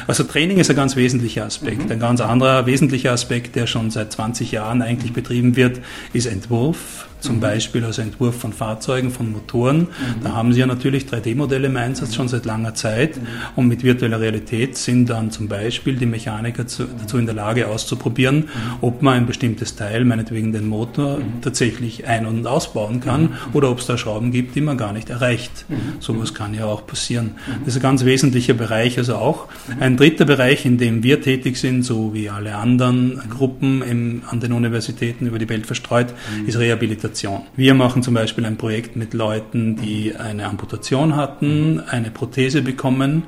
Also 0.07 0.25
Training 0.25 0.57
ist 0.57 0.69
ein 0.69 0.75
ganz 0.75 0.97
wesentlicher 0.97 1.45
Aspekt. 1.45 1.89
Ein 1.89 2.01
ganz 2.01 2.19
anderer 2.19 2.65
wesentlicher 2.65 3.13
Aspekt, 3.13 3.55
der 3.55 3.65
schon 3.65 3.91
seit 3.91 4.11
20 4.11 4.51
Jahren 4.51 4.81
eigentlich 4.81 5.13
betrieben 5.13 5.55
wird, 5.55 5.79
ist 6.11 6.25
Entwurf 6.25 7.07
zum 7.23 7.39
Beispiel 7.39 7.83
als 7.85 7.97
Entwurf 7.97 8.37
von 8.37 8.53
Fahrzeugen, 8.53 9.09
von 9.09 9.31
Motoren. 9.31 9.87
Da 10.21 10.33
haben 10.33 10.51
Sie 10.53 10.59
ja 10.59 10.67
natürlich 10.67 11.05
3D-Modelle 11.05 11.67
im 11.67 11.77
Einsatz 11.77 12.15
schon 12.15 12.27
seit 12.27 12.45
langer 12.45 12.75
Zeit. 12.75 13.19
Und 13.55 13.69
mit 13.69 13.83
virtueller 13.83 14.19
Realität 14.19 14.77
sind 14.77 15.09
dann 15.09 15.31
zum 15.31 15.47
Beispiel 15.47 15.95
die 15.95 16.05
Mechaniker 16.05 16.67
zu, 16.67 16.83
dazu 16.83 17.17
in 17.17 17.25
der 17.25 17.35
Lage 17.35 17.67
auszuprobieren, 17.67 18.49
ob 18.81 19.01
man 19.01 19.15
ein 19.15 19.25
bestimmtes 19.25 19.75
Teil, 19.75 20.03
meinetwegen 20.03 20.51
den 20.51 20.67
Motor, 20.67 21.19
tatsächlich 21.41 22.07
ein- 22.07 22.25
und 22.25 22.45
ausbauen 22.45 22.99
kann 22.99 23.29
oder 23.53 23.71
ob 23.71 23.79
es 23.79 23.85
da 23.85 23.97
Schrauben 23.97 24.31
gibt, 24.31 24.55
die 24.55 24.61
man 24.61 24.77
gar 24.77 24.91
nicht 24.91 25.09
erreicht. 25.09 25.65
Sowas 25.99 26.33
kann 26.33 26.53
ja 26.53 26.65
auch 26.65 26.85
passieren. 26.85 27.35
Das 27.59 27.75
ist 27.75 27.79
ein 27.79 27.83
ganz 27.83 28.03
wesentlicher 28.03 28.53
Bereich, 28.53 28.97
also 28.97 29.15
auch. 29.15 29.47
Ein 29.79 29.95
dritter 29.95 30.25
Bereich, 30.25 30.65
in 30.65 30.77
dem 30.77 31.03
wir 31.03 31.21
tätig 31.21 31.57
sind, 31.57 31.83
so 31.83 32.13
wie 32.13 32.29
alle 32.29 32.55
anderen 32.55 33.21
Gruppen 33.29 33.81
im, 33.81 34.23
an 34.29 34.41
den 34.41 34.51
Universitäten 34.51 35.25
über 35.25 35.39
die 35.39 35.47
Welt 35.47 35.65
verstreut, 35.65 36.13
ist 36.45 36.59
Rehabilitation. 36.59 37.12
Amputation. 37.13 37.43
Wir 37.55 37.73
machen 37.75 38.01
zum 38.01 38.15
Beispiel 38.15 38.45
ein 38.45 38.57
Projekt 38.57 38.95
mit 38.95 39.13
Leuten, 39.13 39.75
die 39.75 40.15
eine 40.15 40.45
Amputation 40.45 41.15
hatten, 41.15 41.79
eine 41.79 42.09
Prothese 42.09 42.63
bekommen. 42.63 43.23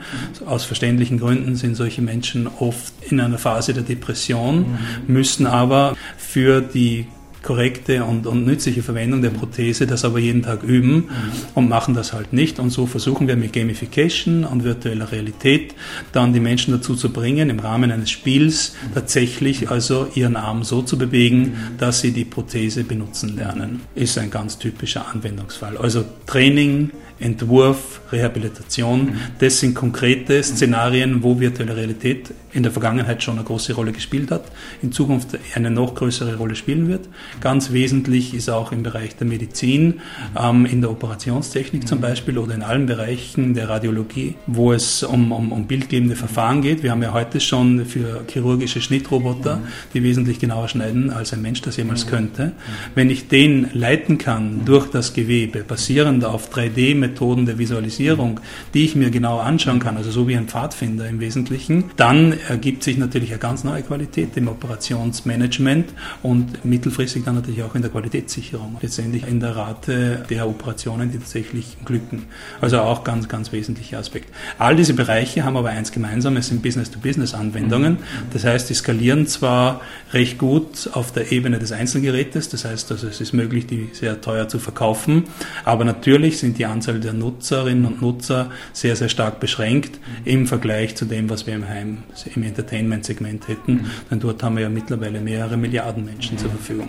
Aus 0.46 0.66
verständlichen 0.66 1.20
Gründen 1.20 1.56
sind 1.56 1.76
solche 1.76 2.02
Menschen 2.02 2.48
oft 2.48 2.94
in 3.10 3.20
einer 3.20 3.38
Phase 3.38 3.74
der 3.74 3.84
Depression, 3.84 4.80
müssen 5.08 5.46
aber 5.46 5.96
für 6.18 6.62
die 6.62 7.06
korrekte 7.46 8.04
und, 8.04 8.28
und 8.28 8.46
nützliche 8.46 8.84
Verwendung 8.84 9.22
der 9.22 9.30
Prothese 9.30 9.88
das 9.88 10.04
aber 10.04 10.20
jeden 10.20 10.42
Tag 10.42 10.64
üben 10.64 10.96
mhm. 10.96 11.06
und 11.54 11.70
machen 11.70 11.94
das 11.94 12.12
halt 12.12 12.34
nicht. 12.34 12.60
Und 12.60 12.72
so 12.72 12.88
versuchen 12.88 13.28
wir 13.28 13.38
mit 13.38 13.54
Gamification 13.54 14.44
und 14.44 14.64
virtueller 14.64 15.12
Realität 15.12 15.76
dann 16.12 16.34
die 16.34 16.40
Menschen 16.40 16.74
dazu 16.74 16.96
zu 16.96 17.14
bringen, 17.14 17.50
im 17.50 17.60
Rahmen 17.60 17.92
eines 17.92 18.10
Spiels 18.10 18.76
tatsächlich 18.94 19.70
also 19.70 20.08
ihren 20.16 20.36
Arm 20.36 20.64
so 20.64 20.82
zu 20.82 20.98
bewegen, 20.98 21.54
dass 21.78 22.02
sie 22.02 22.12
die 22.12 22.26
Prothese 22.26 22.84
benutzen 22.84 23.36
lernen. 23.38 23.82
Ist 23.94 24.18
ein 24.18 24.32
ganz 24.32 24.58
typischer 24.58 25.08
Anwendungsfall. 25.14 25.78
Also 25.78 26.04
Training, 26.26 26.90
Entwurf, 27.20 28.02
Rehabilitation. 28.12 29.18
Das 29.40 29.60
sind 29.60 29.74
konkrete 29.74 30.42
Szenarien, 30.44 31.24
wo 31.24 31.40
virtuelle 31.40 31.76
Realität 31.76 32.32
in 32.56 32.64
der 32.64 32.72
Vergangenheit 32.72 33.22
schon 33.22 33.36
eine 33.36 33.44
große 33.44 33.74
Rolle 33.74 33.92
gespielt 33.92 34.32
hat, 34.32 34.46
in 34.82 34.94
Zukunft 34.94 35.38
eine 35.54 35.70
noch 35.70 35.94
größere 35.94 36.38
Rolle 36.38 36.56
spielen 36.56 36.88
wird. 36.88 37.10
Ganz 37.42 37.74
wesentlich 37.74 38.34
ist 38.34 38.50
auch 38.50 38.72
im 38.72 38.82
Bereich 38.82 39.18
der 39.18 39.28
Medizin, 39.28 39.96
ähm, 40.42 40.66
in 40.66 40.80
der 40.80 40.90
Operationstechnik 40.90 41.86
zum 41.88 42.00
Beispiel 42.00 42.38
oder 42.38 42.56
in 42.56 42.64
allen 42.64 42.86
Bereichen 42.86 43.54
der 43.54 43.68
Radiologie, 43.68 44.36
wo 44.48 44.72
es 44.72 45.04
um, 45.04 45.34
um, 45.34 45.52
um 45.52 45.68
bildgebende 45.68 46.16
Verfahren 46.16 46.62
geht. 46.62 46.82
Wir 46.82 46.92
haben 46.92 47.04
ja 47.04 47.12
heute 47.12 47.42
schon 47.42 47.86
für 47.86 48.24
chirurgische 48.32 48.82
Schnittroboter, 48.82 49.62
die 49.94 50.02
wesentlich 50.04 50.40
genauer 50.40 50.70
schneiden, 50.70 51.10
als 51.10 51.34
ein 51.34 51.42
Mensch 51.42 51.62
das 51.62 51.76
jemals 51.76 52.08
könnte. 52.08 52.54
Wenn 52.96 53.10
ich 53.10 53.28
den 53.28 53.68
leiten 53.74 54.18
kann 54.18 54.64
durch 54.64 54.90
das 54.90 55.14
Gewebe, 55.14 55.64
basierend 55.64 56.24
auf 56.24 56.54
3D 56.54 56.96
Methoden 57.08 57.46
der 57.46 57.58
Visualisierung, 57.58 58.40
die 58.74 58.86
ich 58.86 58.96
mir 58.96 59.10
genau 59.10 59.40
anschauen 59.40 59.80
kann, 59.80 59.98
also 59.98 60.12
so 60.12 60.28
wie 60.28 60.36
ein 60.36 60.48
Pfadfinder 60.48 61.08
im 61.08 61.20
Wesentlichen, 61.20 61.86
dann 61.96 62.34
ergibt 62.48 62.84
sich 62.84 62.98
natürlich 62.98 63.32
eine 63.32 63.40
ganz 63.40 63.64
neue 63.64 63.84
Qualität 63.84 64.36
im 64.36 64.48
Operationsmanagement 64.48 65.94
und 66.24 66.66
mittelfristig 66.66 67.24
dann 67.24 67.36
natürlich 67.36 67.64
auch 67.64 67.76
in 67.76 67.82
der 67.82 67.92
Qualitätssicherung, 67.92 68.78
letztendlich 68.82 69.28
in 69.28 69.40
der 69.40 69.56
Rate 69.56 70.26
der 70.30 70.48
Operationen, 70.48 71.12
die 71.12 71.20
tatsächlich 71.20 71.78
glücken. 71.86 72.24
Also 72.62 72.80
auch 72.80 73.04
ganz, 73.04 73.28
ganz 73.28 73.52
wesentlicher 73.52 74.00
Aspekt. 74.00 74.30
All 74.58 74.76
diese 74.76 74.94
Bereiche 74.94 75.44
haben 75.44 75.58
aber 75.58 75.70
eins 75.70 75.92
gemeinsam, 75.92 76.38
es 76.38 76.48
sind 76.48 76.62
Business-to-Business-Anwendungen. 76.62 77.98
Das 78.34 78.44
heißt, 78.44 78.70
die 78.70 78.74
skalieren 78.74 79.28
zwar 79.28 79.82
recht 80.14 80.38
gut 80.38 80.90
auf 80.94 81.12
der 81.12 81.32
Ebene 81.32 81.60
des 81.60 81.72
Einzelgerätes, 81.72 82.50
das 82.50 82.66
heißt, 82.66 82.92
also 82.92 83.08
es 83.08 83.22
ist 83.22 83.34
möglich, 83.34 83.68
die 83.68 83.90
sehr 83.94 84.22
teuer 84.22 84.48
zu 84.48 84.60
verkaufen, 84.60 85.26
aber 85.64 85.86
natürlich 85.86 86.40
sind 86.40 86.58
die 86.58 86.66
Anzahl 86.66 86.95
Anzahl 86.96 87.00
der 87.00 87.14
Nutzerinnen 87.14 87.86
und 87.86 88.02
Nutzer 88.02 88.50
sehr, 88.74 88.96
sehr 88.96 89.10
stark 89.10 89.40
beschränkt 89.40 90.00
im 90.24 90.48
Vergleich 90.48 90.96
zu 90.96 91.06
dem, 91.06 91.30
was 91.30 91.46
wir 91.46 91.54
im 91.54 91.68
Heim, 91.68 92.04
im 92.36 92.44
Entertainment-Segment 92.44 93.48
hätten. 93.48 93.92
Denn 94.10 94.20
dort 94.20 94.42
haben 94.44 94.56
wir 94.56 94.64
ja 94.64 94.70
mittlerweile 94.70 95.20
mehrere 95.20 95.58
Milliarden 95.58 96.06
Menschen 96.06 96.38
zur 96.38 96.50
Verfügung. 96.50 96.88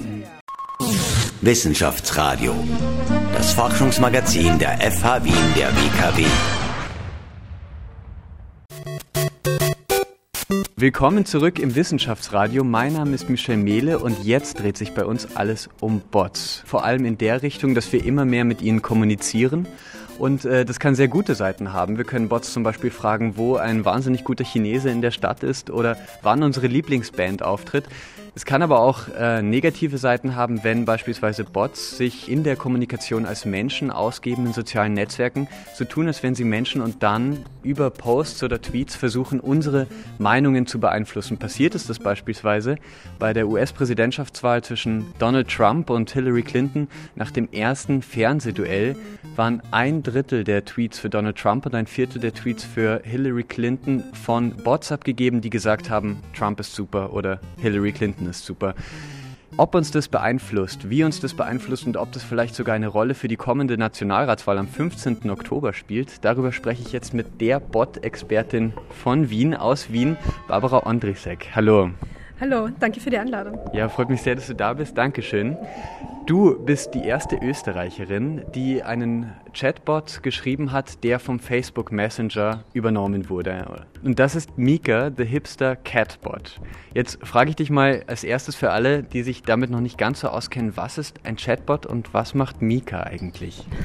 Wissenschaftsradio, 1.40 2.54
das 3.34 3.52
Forschungsmagazin 3.52 4.58
der 4.58 4.78
FH 4.78 5.24
Wien 5.24 5.34
der 5.56 5.68
WKW. 5.68 6.24
Willkommen 10.78 11.24
zurück 11.24 11.58
im 11.58 11.74
Wissenschaftsradio. 11.74 12.62
Mein 12.62 12.92
Name 12.92 13.14
ist 13.14 13.30
Michel 13.30 13.56
Mehle 13.56 13.98
und 13.98 14.24
jetzt 14.24 14.60
dreht 14.60 14.76
sich 14.76 14.92
bei 14.92 15.06
uns 15.06 15.34
alles 15.34 15.70
um 15.80 16.02
Bots. 16.10 16.62
Vor 16.66 16.84
allem 16.84 17.06
in 17.06 17.16
der 17.16 17.40
Richtung, 17.40 17.74
dass 17.74 17.90
wir 17.94 18.04
immer 18.04 18.26
mehr 18.26 18.44
mit 18.44 18.60
ihnen 18.60 18.82
kommunizieren 18.82 19.66
und 20.18 20.44
äh, 20.44 20.66
das 20.66 20.78
kann 20.78 20.94
sehr 20.94 21.08
gute 21.08 21.34
Seiten 21.34 21.72
haben. 21.72 21.96
Wir 21.96 22.04
können 22.04 22.28
Bots 22.28 22.52
zum 22.52 22.62
Beispiel 22.62 22.90
fragen, 22.90 23.38
wo 23.38 23.56
ein 23.56 23.86
wahnsinnig 23.86 24.22
guter 24.22 24.44
Chinese 24.44 24.90
in 24.90 25.00
der 25.00 25.12
Stadt 25.12 25.42
ist 25.42 25.70
oder 25.70 25.96
wann 26.20 26.42
unsere 26.42 26.66
Lieblingsband 26.66 27.42
auftritt. 27.42 27.84
Es 28.36 28.44
kann 28.44 28.60
aber 28.60 28.80
auch 28.80 29.08
äh, 29.18 29.40
negative 29.40 29.96
Seiten 29.96 30.36
haben, 30.36 30.62
wenn 30.62 30.84
beispielsweise 30.84 31.42
Bots 31.42 31.96
sich 31.96 32.30
in 32.30 32.44
der 32.44 32.54
Kommunikation 32.54 33.24
als 33.24 33.46
Menschen 33.46 33.90
ausgeben 33.90 34.44
in 34.44 34.52
sozialen 34.52 34.92
Netzwerken, 34.92 35.48
so 35.72 35.86
tun, 35.86 36.06
als 36.06 36.22
wenn 36.22 36.34
sie 36.34 36.44
Menschen 36.44 36.82
und 36.82 37.02
dann 37.02 37.46
über 37.62 37.88
Posts 37.88 38.42
oder 38.42 38.60
Tweets 38.60 38.94
versuchen, 38.94 39.40
unsere 39.40 39.86
Meinungen 40.18 40.66
zu 40.66 40.78
beeinflussen. 40.78 41.38
Passiert 41.38 41.74
ist 41.74 41.88
das 41.88 41.98
beispielsweise 41.98 42.76
bei 43.18 43.32
der 43.32 43.48
US-Präsidentschaftswahl 43.48 44.62
zwischen 44.62 45.06
Donald 45.18 45.48
Trump 45.48 45.88
und 45.88 46.10
Hillary 46.10 46.42
Clinton 46.42 46.88
nach 47.14 47.30
dem 47.30 47.50
ersten 47.50 48.02
Fernsehduell 48.02 48.96
waren 49.34 49.62
ein 49.70 50.02
Drittel 50.02 50.44
der 50.44 50.66
Tweets 50.66 50.98
für 50.98 51.08
Donald 51.08 51.38
Trump 51.38 51.64
und 51.64 51.74
ein 51.74 51.86
Viertel 51.86 52.20
der 52.20 52.34
Tweets 52.34 52.64
für 52.64 53.00
Hillary 53.02 53.44
Clinton 53.44 54.04
von 54.12 54.50
Bots 54.50 54.92
abgegeben, 54.92 55.40
die 55.40 55.50
gesagt 55.50 55.88
haben, 55.88 56.18
Trump 56.36 56.60
ist 56.60 56.74
super 56.74 57.14
oder 57.14 57.40
Hillary 57.58 57.92
Clinton 57.92 58.25
ist 58.28 58.44
super. 58.44 58.74
Ob 59.58 59.74
uns 59.74 59.90
das 59.90 60.08
beeinflusst, 60.08 60.90
wie 60.90 61.02
uns 61.02 61.20
das 61.20 61.32
beeinflusst 61.32 61.86
und 61.86 61.96
ob 61.96 62.12
das 62.12 62.22
vielleicht 62.22 62.54
sogar 62.54 62.74
eine 62.74 62.88
Rolle 62.88 63.14
für 63.14 63.26
die 63.26 63.36
kommende 63.36 63.78
Nationalratswahl 63.78 64.58
am 64.58 64.68
15. 64.68 65.30
Oktober 65.30 65.72
spielt, 65.72 66.24
darüber 66.24 66.52
spreche 66.52 66.82
ich 66.82 66.92
jetzt 66.92 67.14
mit 67.14 67.40
der 67.40 67.58
Bot-Expertin 67.58 68.74
von 69.02 69.30
Wien 69.30 69.54
aus 69.54 69.90
Wien, 69.90 70.18
Barbara 70.46 70.86
Ondrisek. 70.86 71.48
Hallo. 71.54 71.90
Hallo, 72.38 72.68
danke 72.78 73.00
für 73.00 73.08
die 73.08 73.16
Einladung. 73.16 73.58
Ja, 73.72 73.88
freut 73.88 74.10
mich 74.10 74.20
sehr, 74.20 74.34
dass 74.34 74.46
du 74.46 74.54
da 74.54 74.74
bist. 74.74 74.98
Dankeschön. 74.98 75.56
Du 76.26 76.62
bist 76.62 76.92
die 76.92 77.04
erste 77.04 77.36
Österreicherin, 77.36 78.42
die 78.54 78.82
einen 78.82 79.32
Chatbot 79.56 80.22
geschrieben 80.22 80.70
hat, 80.70 81.02
der 81.02 81.18
vom 81.18 81.40
Facebook 81.40 81.90
Messenger 81.90 82.64
übernommen 82.74 83.30
wurde. 83.30 83.86
Und 84.04 84.18
das 84.18 84.36
ist 84.36 84.58
Mika, 84.58 85.10
the 85.16 85.24
Hipster 85.24 85.76
Catbot. 85.76 86.60
Jetzt 86.92 87.26
frage 87.26 87.48
ich 87.48 87.56
dich 87.56 87.70
mal 87.70 88.04
als 88.06 88.22
erstes 88.22 88.54
für 88.54 88.70
alle, 88.70 89.02
die 89.02 89.22
sich 89.22 89.40
damit 89.40 89.70
noch 89.70 89.80
nicht 89.80 89.96
ganz 89.96 90.20
so 90.20 90.28
auskennen, 90.28 90.76
was 90.76 90.98
ist 90.98 91.16
ein 91.24 91.36
Chatbot 91.36 91.86
und 91.86 92.12
was 92.12 92.34
macht 92.34 92.60
Mika 92.60 93.04
eigentlich? 93.04 93.64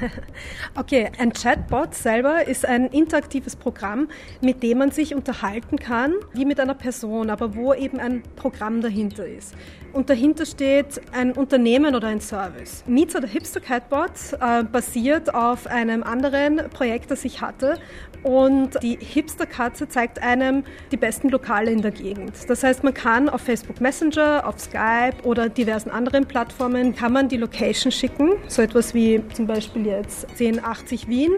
Okay, 0.75 1.11
ein 1.19 1.33
Chatbot 1.33 1.93
selber 1.93 2.47
ist 2.47 2.65
ein 2.65 2.87
interaktives 2.87 3.55
Programm, 3.55 4.07
mit 4.41 4.63
dem 4.63 4.77
man 4.79 4.91
sich 4.91 5.15
unterhalten 5.15 5.77
kann, 5.77 6.13
wie 6.33 6.45
mit 6.45 6.59
einer 6.59 6.73
Person, 6.73 7.29
aber 7.29 7.55
wo 7.55 7.73
eben 7.73 7.99
ein 7.99 8.23
Programm 8.35 8.81
dahinter 8.81 9.25
ist. 9.25 9.55
Und 9.93 10.09
dahinter 10.09 10.45
steht 10.45 11.01
ein 11.11 11.33
Unternehmen 11.33 11.95
oder 11.95 12.07
ein 12.07 12.21
Service. 12.21 12.83
Mika, 12.87 13.19
the 13.21 13.27
Hipster 13.27 13.59
Catbot, 13.59 14.11
äh, 14.39 14.63
basiert 14.63 15.33
auf 15.33 15.67
einem 15.67 16.03
anderen 16.03 16.69
Projekt, 16.69 17.11
das 17.11 17.25
ich 17.25 17.41
hatte. 17.41 17.77
Und 18.23 18.81
die 18.83 18.97
Hipster-Katze 18.99 19.89
zeigt 19.89 20.21
einem 20.21 20.63
die 20.91 20.97
besten 20.97 21.29
Lokale 21.29 21.71
in 21.71 21.81
der 21.81 21.91
Gegend. 21.91 22.33
Das 22.47 22.63
heißt, 22.63 22.83
man 22.83 22.93
kann 22.93 23.29
auf 23.29 23.41
Facebook 23.41 23.81
Messenger, 23.81 24.47
auf 24.47 24.59
Skype 24.59 25.23
oder 25.23 25.49
diversen 25.49 25.89
anderen 25.89 26.25
Plattformen, 26.25 26.95
kann 26.95 27.11
man 27.11 27.27
die 27.27 27.37
Location 27.37 27.91
schicken. 27.91 28.33
So 28.47 28.61
etwas 28.61 28.93
wie 28.93 29.21
zum 29.33 29.47
Beispiel 29.47 29.87
jetzt 29.87 30.27
1080 30.29 31.07
Wien 31.07 31.33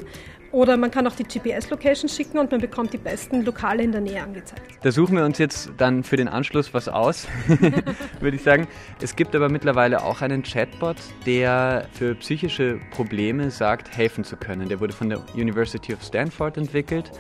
oder 0.54 0.78
man 0.78 0.92
kann 0.92 1.06
auch 1.08 1.16
die 1.16 1.24
GPS-Location 1.24 2.08
schicken 2.08 2.38
und 2.38 2.52
man 2.52 2.62
bekommt 2.62 2.94
die 2.94 2.98
besten 2.98 3.44
Lokale 3.44 3.84
in 3.84 3.92
der 3.92 4.02
Nähe 4.02 4.22
angezeigt. 4.22 4.62
Da 4.84 4.92
suchen 4.92 5.18
wir 5.18 5.26
uns 5.26 5.40
jetzt 5.40 5.72
dann 5.78 6.04
für 6.04 6.16
den 6.16 6.28
Anschluss 6.28 6.74
was 6.74 6.88
aus, 6.88 7.28
würde 8.20 8.38
ich 8.38 8.44
sagen. 8.44 8.68
Es 9.02 9.16
gibt 9.16 9.36
aber 9.36 9.50
mittlerweile 9.50 10.04
auch 10.04 10.22
einen 10.22 10.44
Chatbot, 10.44 10.98
der 11.26 11.88
für 11.94 12.16
psychische 12.16 12.80
Probleme 12.92 13.50
sagt, 13.50 13.98
helfen 13.98 14.24
zu 14.24 14.38
können. 14.38 14.70
Der 14.70 14.80
wurde 14.80 14.94
von 14.94 15.10
der 15.10 15.20
University 15.34 15.94
of 15.94 16.04
Stanford 16.04 16.58
entwickelt. 16.58 17.12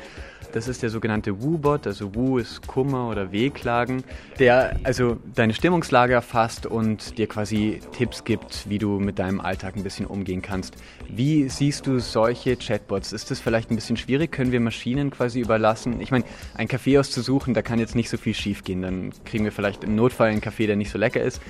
Das 0.53 0.67
ist 0.67 0.83
der 0.83 0.91
sogenannte 0.91 1.41
Woo-Bot, 1.41 1.87
also 1.87 2.13
Woo 2.13 2.37
ist 2.37 2.67
Kummer 2.67 3.09
oder 3.09 3.31
Wehklagen, 3.31 4.03
der 4.37 4.75
also 4.83 5.17
deine 5.33 5.55
Stimmungslage 5.55 6.13
erfasst 6.13 6.67
und 6.67 7.17
dir 7.17 7.25
quasi 7.25 7.81
Tipps 7.97 8.23
gibt, 8.23 8.69
wie 8.69 8.77
du 8.77 8.99
mit 8.99 9.17
deinem 9.17 9.41
Alltag 9.41 9.75
ein 9.75 9.81
bisschen 9.81 10.05
umgehen 10.05 10.43
kannst. 10.43 10.75
Wie 11.09 11.49
siehst 11.49 11.87
du 11.87 11.99
solche 11.99 12.55
Chatbots? 12.55 13.13
Ist 13.13 13.31
das 13.31 13.39
vielleicht 13.39 13.71
ein 13.71 13.75
bisschen 13.75 13.97
schwierig? 13.97 14.31
Können 14.31 14.51
wir 14.51 14.59
Maschinen 14.59 15.11
quasi 15.11 15.39
überlassen? 15.39 16.01
Ich 16.01 16.11
meine, 16.11 16.23
ein 16.55 16.67
Kaffee 16.67 16.97
auszusuchen, 16.97 17.53
da 17.53 17.61
kann 17.61 17.79
jetzt 17.79 17.95
nicht 17.95 18.09
so 18.09 18.17
viel 18.17 18.33
schief 18.33 18.63
gehen. 18.63 18.81
Dann 18.81 19.11
kriegen 19.25 19.43
wir 19.43 19.51
vielleicht 19.51 19.83
im 19.83 19.95
Notfall 19.95 20.29
einen 20.29 20.41
Kaffee, 20.41 20.67
der 20.67 20.75
nicht 20.75 20.91
so 20.91 20.97
lecker 20.97 21.21
ist. 21.21 21.41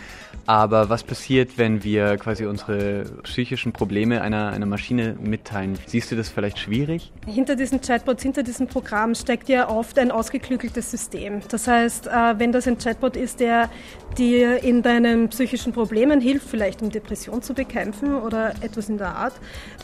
Aber 0.45 0.89
was 0.89 1.03
passiert, 1.03 1.57
wenn 1.57 1.83
wir 1.83 2.17
quasi 2.17 2.45
unsere 2.45 3.05
psychischen 3.23 3.71
Probleme 3.71 4.21
einer, 4.21 4.51
einer 4.51 4.65
Maschine 4.65 5.15
mitteilen? 5.21 5.77
Siehst 5.85 6.11
du 6.11 6.15
das 6.15 6.29
vielleicht 6.29 6.59
schwierig? 6.59 7.11
Hinter 7.25 7.55
diesen 7.55 7.79
Chatbots, 7.79 8.23
hinter 8.23 8.43
diesem 8.43 8.67
Programm 8.67 9.15
steckt 9.15 9.47
ja 9.47 9.69
oft 9.69 9.97
ein 9.99 10.11
ausgeklügeltes 10.11 10.91
System. 10.91 11.41
Das 11.49 11.67
heißt, 11.67 12.07
äh, 12.07 12.39
wenn 12.39 12.51
das 12.51 12.67
ein 12.67 12.77
Chatbot 12.77 13.15
ist, 13.15 13.39
der 13.39 13.69
dir 14.17 14.63
in 14.63 14.81
deinen 14.81 15.29
psychischen 15.29 15.73
Problemen 15.73 16.21
hilft, 16.21 16.47
vielleicht 16.49 16.81
um 16.81 16.89
Depression 16.89 17.41
zu 17.41 17.53
bekämpfen 17.53 18.15
oder 18.15 18.53
etwas 18.61 18.89
in 18.89 18.97
der 18.97 19.15
Art, 19.15 19.33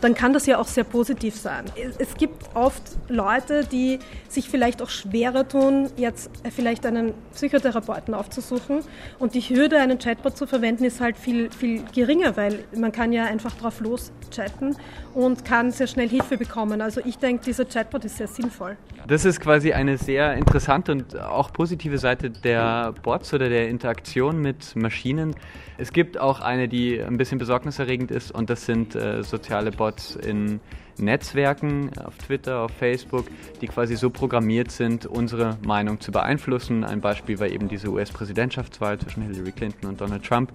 dann 0.01 0.14
kann 0.14 0.34
das 0.34 0.45
ja 0.45 0.57
auch 0.57 0.68
sehr 0.68 0.84
positiv 0.84 1.36
sein. 1.36 1.66
Es 1.97 2.16
gibt 2.16 2.55
oft 2.55 2.84
Leute, 3.07 3.66
die 3.66 3.99
sich 4.28 4.49
vielleicht 4.49 4.82
auch 4.82 4.89
schwerer 4.89 5.47
tun, 5.47 5.89
jetzt 5.97 6.30
vielleicht 6.55 6.86
einen 6.86 7.14
Psychotherapeuten 7.34 8.14
aufzusuchen 8.14 8.82
und 9.20 9.34
die 9.34 9.41
Hürde, 9.41 9.80
einen 9.80 9.99
Chatbot 9.99 10.38
zu 10.38 10.47
verwenden, 10.47 10.84
ist 10.84 11.01
halt 11.01 11.18
viel, 11.18 11.49
viel 11.51 11.84
geringer, 11.93 12.38
weil 12.38 12.64
man 12.76 12.91
kann 12.91 13.12
ja 13.12 13.26
einfach 13.26 13.55
drauf 13.55 13.80
los 13.82 14.12
chatten 14.32 14.76
und 15.20 15.44
kann 15.44 15.72
sehr 15.72 15.88
schnell 15.88 16.08
Hilfe 16.08 16.38
bekommen. 16.38 16.80
Also 16.80 17.02
ich 17.04 17.18
denke, 17.18 17.44
dieser 17.44 17.66
Chatbot 17.66 18.06
ist 18.06 18.16
sehr 18.16 18.28
sinnvoll. 18.30 18.78
Das 19.06 19.26
ist 19.26 19.42
quasi 19.42 19.74
eine 19.74 19.98
sehr 19.98 20.36
interessante 20.36 20.94
und 20.94 21.20
auch 21.20 21.52
positive 21.52 21.98
Seite 21.98 22.30
der 22.30 22.94
Bots 23.04 23.34
oder 23.34 23.50
der 23.50 23.68
Interaktion 23.68 24.42
mit 24.42 24.78
Maschinen. 24.78 25.36
Es 25.78 25.92
gibt 25.92 26.18
auch 26.18 26.40
eine, 26.40 26.70
die 26.70 27.02
ein 27.02 27.18
bisschen 27.18 27.38
besorgniserregend 27.38 28.12
ist 28.12 28.32
und 28.32 28.50
das 28.50 28.66
sind 28.66 28.96
äh, 28.96 29.22
soziale 29.22 29.72
Bots 29.72 30.16
in 30.16 30.62
Netzwerken, 31.00 31.91
auf 32.04 32.18
Twitter, 32.18 32.60
auf 32.62 32.72
Facebook, 32.72 33.26
die 33.62 33.68
quasi 33.68 33.95
so 33.95 34.10
programmiert 34.10 34.72
sind, 34.72 35.06
unsere 35.06 35.58
Meinung 35.66 36.00
zu 36.00 36.12
beeinflussen. 36.12 36.84
Ein 36.84 37.02
Beispiel 37.02 37.39
war 37.39 37.47
eben 37.47 37.68
diese 37.68 37.89
US-Präsidentschaftswahl 37.89 39.00
zwischen 39.00 39.24
Hillary 39.24 39.52
Clinton 39.52 39.89
und 39.89 40.02
Donald 40.02 40.24
Trump. 40.24 40.52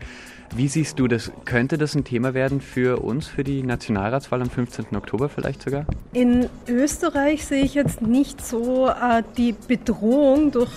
Wie 0.55 0.69
siehst 0.69 0.99
du 0.99 1.09
das? 1.09 1.33
Könnte 1.45 1.79
das 1.79 1.95
ein 1.95 2.05
Thema 2.05 2.35
werden 2.35 2.61
für 2.61 3.03
uns, 3.03 3.27
für 3.27 3.45
die 3.45 3.63
Nationalratswahl 3.63 4.41
am 4.41 4.51
15. 4.51 4.97
Oktober 4.97 5.29
vielleicht 5.29 5.63
sogar? 5.63 5.87
In 6.13 6.49
Österreich 6.69 7.45
sehe 7.45 7.65
ich 7.65 7.75
jetzt 7.75 8.03
nicht 8.03 8.45
so 8.45 8.89
äh, 8.89 9.23
die 9.37 9.53
Bedrohung 9.53 10.53
durch 10.53 10.71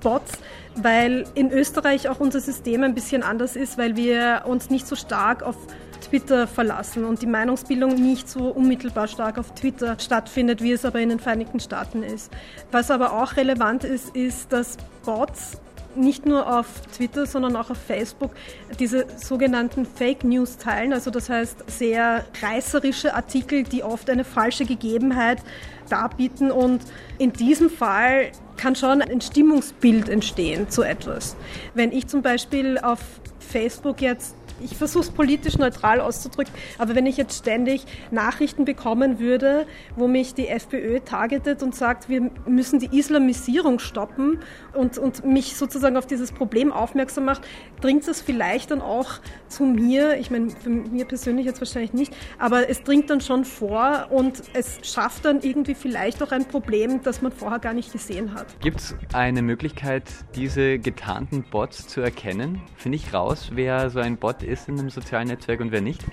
Bots, 0.00 0.32
weil 0.76 1.24
in 1.34 1.50
Österreich 1.50 2.08
auch 2.08 2.20
unser 2.20 2.40
System 2.40 2.82
ein 2.82 2.94
bisschen 2.94 3.22
anders 3.22 3.56
ist, 3.56 3.78
weil 3.78 3.96
wir 3.96 4.42
uns 4.46 4.70
nicht 4.70 4.86
so 4.86 4.96
stark 4.96 5.42
auf 5.42 5.56
Twitter 6.02 6.46
verlassen 6.46 7.04
und 7.04 7.22
die 7.22 7.26
Meinungsbildung 7.26 7.94
nicht 7.94 8.28
so 8.28 8.48
unmittelbar 8.48 9.08
stark 9.08 9.38
auf 9.38 9.54
Twitter 9.54 9.96
stattfindet, 9.98 10.62
wie 10.62 10.72
es 10.72 10.84
aber 10.84 11.00
in 11.00 11.08
den 11.08 11.20
Vereinigten 11.20 11.60
Staaten 11.60 12.02
ist. 12.02 12.30
Was 12.70 12.90
aber 12.90 13.12
auch 13.12 13.36
relevant 13.36 13.84
ist, 13.84 14.14
ist, 14.14 14.52
dass 14.52 14.76
Bots 15.04 15.60
nicht 15.94 16.26
nur 16.26 16.58
auf 16.58 16.66
Twitter, 16.96 17.26
sondern 17.26 17.56
auch 17.56 17.70
auf 17.70 17.78
Facebook 17.78 18.32
diese 18.78 19.06
sogenannten 19.16 19.84
Fake 19.86 20.24
News 20.24 20.56
teilen. 20.56 20.92
Also 20.92 21.10
das 21.10 21.28
heißt 21.28 21.64
sehr 21.70 22.24
reißerische 22.42 23.14
Artikel, 23.14 23.62
die 23.64 23.82
oft 23.82 24.08
eine 24.08 24.24
falsche 24.24 24.64
Gegebenheit 24.64 25.42
darbieten. 25.88 26.50
Und 26.50 26.82
in 27.18 27.32
diesem 27.32 27.70
Fall 27.70 28.32
kann 28.56 28.76
schon 28.76 29.02
ein 29.02 29.20
Stimmungsbild 29.20 30.08
entstehen 30.08 30.70
zu 30.70 30.82
etwas. 30.82 31.36
Wenn 31.74 31.92
ich 31.92 32.06
zum 32.06 32.22
Beispiel 32.22 32.78
auf 32.78 33.00
Facebook 33.40 34.00
jetzt 34.00 34.36
ich 34.62 34.76
versuche 34.76 35.04
es 35.04 35.10
politisch 35.10 35.58
neutral 35.58 36.00
auszudrücken, 36.00 36.52
aber 36.78 36.94
wenn 36.94 37.06
ich 37.06 37.16
jetzt 37.16 37.38
ständig 37.38 37.84
Nachrichten 38.10 38.64
bekommen 38.64 39.18
würde, 39.18 39.66
wo 39.96 40.08
mich 40.08 40.34
die 40.34 40.48
FPÖ 40.48 41.00
targetet 41.00 41.62
und 41.62 41.74
sagt, 41.74 42.08
wir 42.08 42.30
müssen 42.46 42.78
die 42.78 42.96
Islamisierung 42.98 43.78
stoppen 43.78 44.40
und, 44.74 44.98
und 44.98 45.24
mich 45.24 45.56
sozusagen 45.56 45.96
auf 45.96 46.06
dieses 46.06 46.32
Problem 46.32 46.72
aufmerksam 46.72 47.24
macht, 47.24 47.42
dringt 47.80 48.06
es 48.06 48.20
vielleicht 48.20 48.70
dann 48.70 48.80
auch 48.80 49.20
zu 49.48 49.64
mir, 49.64 50.18
ich 50.18 50.30
meine, 50.30 50.50
für 50.50 50.70
mir 50.70 51.04
persönlich 51.04 51.46
jetzt 51.46 51.60
wahrscheinlich 51.60 51.92
nicht, 51.92 52.14
aber 52.38 52.68
es 52.68 52.82
dringt 52.82 53.10
dann 53.10 53.20
schon 53.20 53.44
vor 53.44 54.08
und 54.10 54.42
es 54.54 54.78
schafft 54.82 55.24
dann 55.24 55.40
irgendwie 55.40 55.74
vielleicht 55.74 56.22
auch 56.22 56.32
ein 56.32 56.46
Problem, 56.46 57.02
das 57.02 57.22
man 57.22 57.32
vorher 57.32 57.58
gar 57.58 57.72
nicht 57.72 57.92
gesehen 57.92 58.34
hat. 58.34 58.46
Gibt 58.60 58.80
es 58.80 58.94
eine 59.12 59.42
Möglichkeit, 59.42 60.04
diese 60.34 60.78
getarnten 60.78 61.42
Bots 61.42 61.88
zu 61.88 62.00
erkennen? 62.00 62.62
Finde 62.76 62.96
ich 62.96 63.12
raus, 63.12 63.50
wer 63.52 63.90
so 63.90 63.98
ein 63.98 64.16
Bot 64.16 64.42
ist 64.42 64.51
in 64.68 64.78
einem 64.78 64.90
sozialen 64.90 65.28
Netzwerk 65.28 65.60
und 65.60 65.72
wer 65.72 65.80
nicht? 65.80 66.04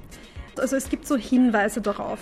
Also 0.57 0.75
es 0.75 0.89
gibt 0.89 1.07
so 1.07 1.15
Hinweise 1.15 1.81
darauf, 1.81 2.19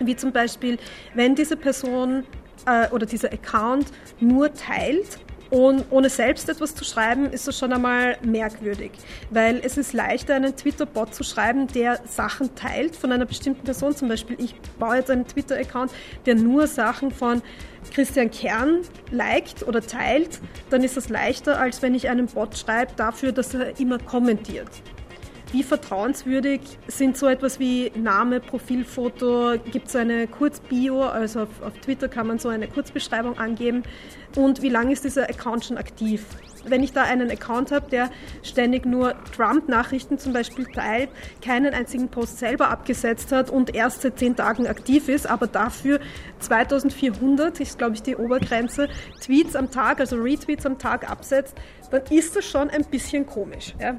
wie 0.00 0.16
zum 0.16 0.32
Beispiel, 0.32 0.78
wenn 1.14 1.34
diese 1.34 1.56
Person 1.56 2.24
äh, 2.66 2.88
oder 2.90 3.06
dieser 3.06 3.32
Account 3.32 3.86
nur 4.20 4.52
teilt, 4.52 5.18
und 5.54 5.84
ohne 5.90 6.10
selbst 6.10 6.48
etwas 6.48 6.74
zu 6.74 6.84
schreiben, 6.84 7.26
ist 7.26 7.46
das 7.46 7.56
schon 7.58 7.72
einmal 7.72 8.16
merkwürdig, 8.24 8.90
weil 9.30 9.60
es 9.62 9.76
ist 9.76 9.92
leichter, 9.92 10.34
einen 10.34 10.56
Twitter-Bot 10.56 11.14
zu 11.14 11.22
schreiben, 11.22 11.68
der 11.68 12.00
Sachen 12.06 12.54
teilt 12.54 12.96
von 12.96 13.12
einer 13.12 13.24
bestimmten 13.24 13.62
Person. 13.62 13.94
Zum 13.94 14.08
Beispiel, 14.08 14.36
ich 14.40 14.54
baue 14.78 14.96
jetzt 14.96 15.10
einen 15.10 15.26
Twitter-Account, 15.26 15.92
der 16.26 16.34
nur 16.34 16.66
Sachen 16.66 17.12
von 17.12 17.42
Christian 17.92 18.30
Kern 18.32 18.80
liked 19.10 19.62
oder 19.66 19.80
teilt. 19.80 20.40
Dann 20.70 20.82
ist 20.82 20.96
das 20.96 21.08
leichter, 21.08 21.60
als 21.60 21.82
wenn 21.82 21.94
ich 21.94 22.08
einen 22.08 22.26
Bot 22.26 22.56
schreibe 22.56 22.92
dafür, 22.96 23.30
dass 23.30 23.54
er 23.54 23.78
immer 23.78 23.98
kommentiert. 23.98 24.70
Wie 25.54 25.62
vertrauenswürdig 25.62 26.62
sind 26.88 27.16
so 27.16 27.28
etwas 27.28 27.60
wie 27.60 27.92
Name, 27.94 28.40
Profilfoto? 28.40 29.52
Gibt 29.70 29.86
es 29.86 29.94
eine 29.94 30.26
Kurzbio? 30.26 31.04
Also 31.04 31.42
auf, 31.42 31.62
auf 31.62 31.78
Twitter 31.78 32.08
kann 32.08 32.26
man 32.26 32.40
so 32.40 32.48
eine 32.48 32.66
Kurzbeschreibung 32.66 33.38
angeben. 33.38 33.84
Und 34.34 34.62
wie 34.62 34.68
lange 34.68 34.92
ist 34.92 35.04
dieser 35.04 35.30
Account 35.30 35.66
schon 35.66 35.78
aktiv? 35.78 36.24
wenn 36.66 36.82
ich 36.82 36.92
da 36.92 37.02
einen 37.02 37.30
Account 37.30 37.72
habe, 37.72 37.90
der 37.90 38.10
ständig 38.42 38.86
nur 38.86 39.14
Trump-Nachrichten 39.36 40.18
zum 40.18 40.32
Beispiel 40.32 40.66
teilt, 40.66 41.10
keinen 41.42 41.74
einzigen 41.74 42.08
Post 42.08 42.38
selber 42.38 42.70
abgesetzt 42.70 43.32
hat 43.32 43.50
und 43.50 43.74
erst 43.74 44.02
seit 44.02 44.18
zehn 44.18 44.36
Tagen 44.36 44.66
aktiv 44.66 45.08
ist, 45.08 45.26
aber 45.26 45.46
dafür 45.46 46.00
2400, 46.40 47.60
ist 47.60 47.78
glaube 47.78 47.94
ich 47.94 48.02
die 48.02 48.16
Obergrenze, 48.16 48.88
Tweets 49.22 49.56
am 49.56 49.70
Tag, 49.70 50.00
also 50.00 50.16
Retweets 50.16 50.66
am 50.66 50.78
Tag 50.78 51.10
absetzt, 51.10 51.54
dann 51.90 52.02
ist 52.10 52.34
das 52.34 52.44
schon 52.44 52.70
ein 52.70 52.84
bisschen 52.84 53.26
komisch. 53.26 53.74
Ja. 53.78 53.96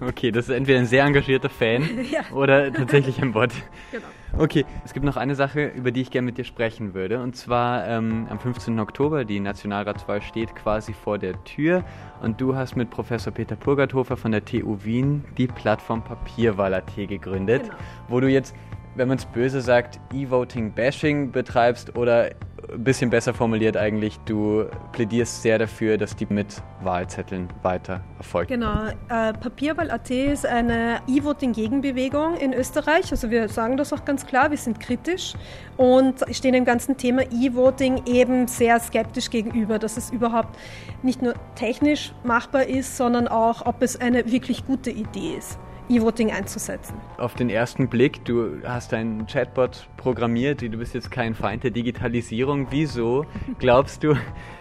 Okay, 0.00 0.30
das 0.30 0.48
ist 0.48 0.54
entweder 0.54 0.78
ein 0.78 0.86
sehr 0.86 1.04
engagierter 1.04 1.50
Fan 1.50 1.82
ja. 2.10 2.22
oder 2.34 2.72
tatsächlich 2.72 3.20
ein 3.20 3.32
Bot. 3.32 3.50
Genau. 3.92 4.06
Okay, 4.38 4.64
es 4.84 4.92
gibt 4.92 5.04
noch 5.04 5.16
eine 5.16 5.34
Sache, 5.34 5.66
über 5.66 5.90
die 5.90 6.02
ich 6.02 6.10
gerne 6.10 6.26
mit 6.26 6.38
dir 6.38 6.44
sprechen 6.44 6.94
würde. 6.94 7.20
Und 7.20 7.36
zwar 7.36 7.86
ähm, 7.86 8.26
am 8.30 8.38
15. 8.38 8.78
Oktober, 8.78 9.24
die 9.24 9.40
Nationalratswahl 9.40 10.22
steht 10.22 10.54
quasi 10.54 10.92
vor 10.92 11.18
der 11.18 11.42
Tür. 11.44 11.84
Und 12.22 12.40
du 12.40 12.54
hast 12.54 12.76
mit 12.76 12.90
Professor 12.90 13.32
Peter 13.32 13.56
Purgathofer 13.56 14.16
von 14.16 14.30
der 14.30 14.44
TU 14.44 14.78
Wien 14.84 15.24
die 15.36 15.48
Plattform 15.48 16.02
Papierwahl.at 16.04 16.94
gegründet, 16.96 17.64
genau. 17.64 17.74
wo 18.08 18.20
du 18.20 18.28
jetzt 18.28 18.54
wenn 18.96 19.08
man 19.08 19.18
es 19.18 19.24
böse 19.24 19.60
sagt, 19.60 20.00
E-Voting-Bashing 20.12 21.30
betreibst 21.30 21.96
oder 21.96 22.30
ein 22.72 22.84
bisschen 22.84 23.10
besser 23.10 23.34
formuliert 23.34 23.76
eigentlich, 23.76 24.18
du 24.26 24.66
plädierst 24.92 25.42
sehr 25.42 25.58
dafür, 25.58 25.98
dass 25.98 26.16
die 26.16 26.26
mit 26.26 26.62
Wahlzetteln 26.82 27.48
weiter 27.62 28.00
erfolgt. 28.18 28.50
Genau. 28.50 28.86
Äh, 29.08 29.32
Papierwahl.at 29.34 30.10
ist 30.10 30.46
eine 30.46 31.00
E-Voting-Gegenbewegung 31.06 32.36
in 32.36 32.52
Österreich. 32.52 33.10
Also 33.10 33.30
wir 33.30 33.48
sagen 33.48 33.76
das 33.76 33.92
auch 33.92 34.04
ganz 34.04 34.26
klar, 34.26 34.50
wir 34.50 34.58
sind 34.58 34.80
kritisch 34.80 35.34
und 35.76 36.24
stehen 36.30 36.52
dem 36.52 36.64
ganzen 36.64 36.96
Thema 36.96 37.22
E-Voting 37.30 38.02
eben 38.06 38.48
sehr 38.48 38.78
skeptisch 38.80 39.30
gegenüber, 39.30 39.78
dass 39.78 39.96
es 39.96 40.10
überhaupt 40.10 40.58
nicht 41.02 41.22
nur 41.22 41.34
technisch 41.54 42.12
machbar 42.24 42.66
ist, 42.66 42.96
sondern 42.96 43.28
auch, 43.28 43.66
ob 43.66 43.82
es 43.82 44.00
eine 44.00 44.30
wirklich 44.30 44.66
gute 44.66 44.90
Idee 44.90 45.36
ist. 45.38 45.58
E-Voting 45.90 46.30
einzusetzen. 46.30 46.94
Auf 47.18 47.34
den 47.34 47.50
ersten 47.50 47.88
Blick, 47.88 48.24
du 48.24 48.62
hast 48.64 48.94
einen 48.94 49.26
Chatbot 49.26 49.88
programmiert, 49.96 50.62
du 50.62 50.68
bist 50.70 50.94
jetzt 50.94 51.10
kein 51.10 51.34
Feind 51.34 51.64
der 51.64 51.72
Digitalisierung. 51.72 52.68
Wieso 52.70 53.26
glaubst 53.58 54.04
du, 54.04 54.14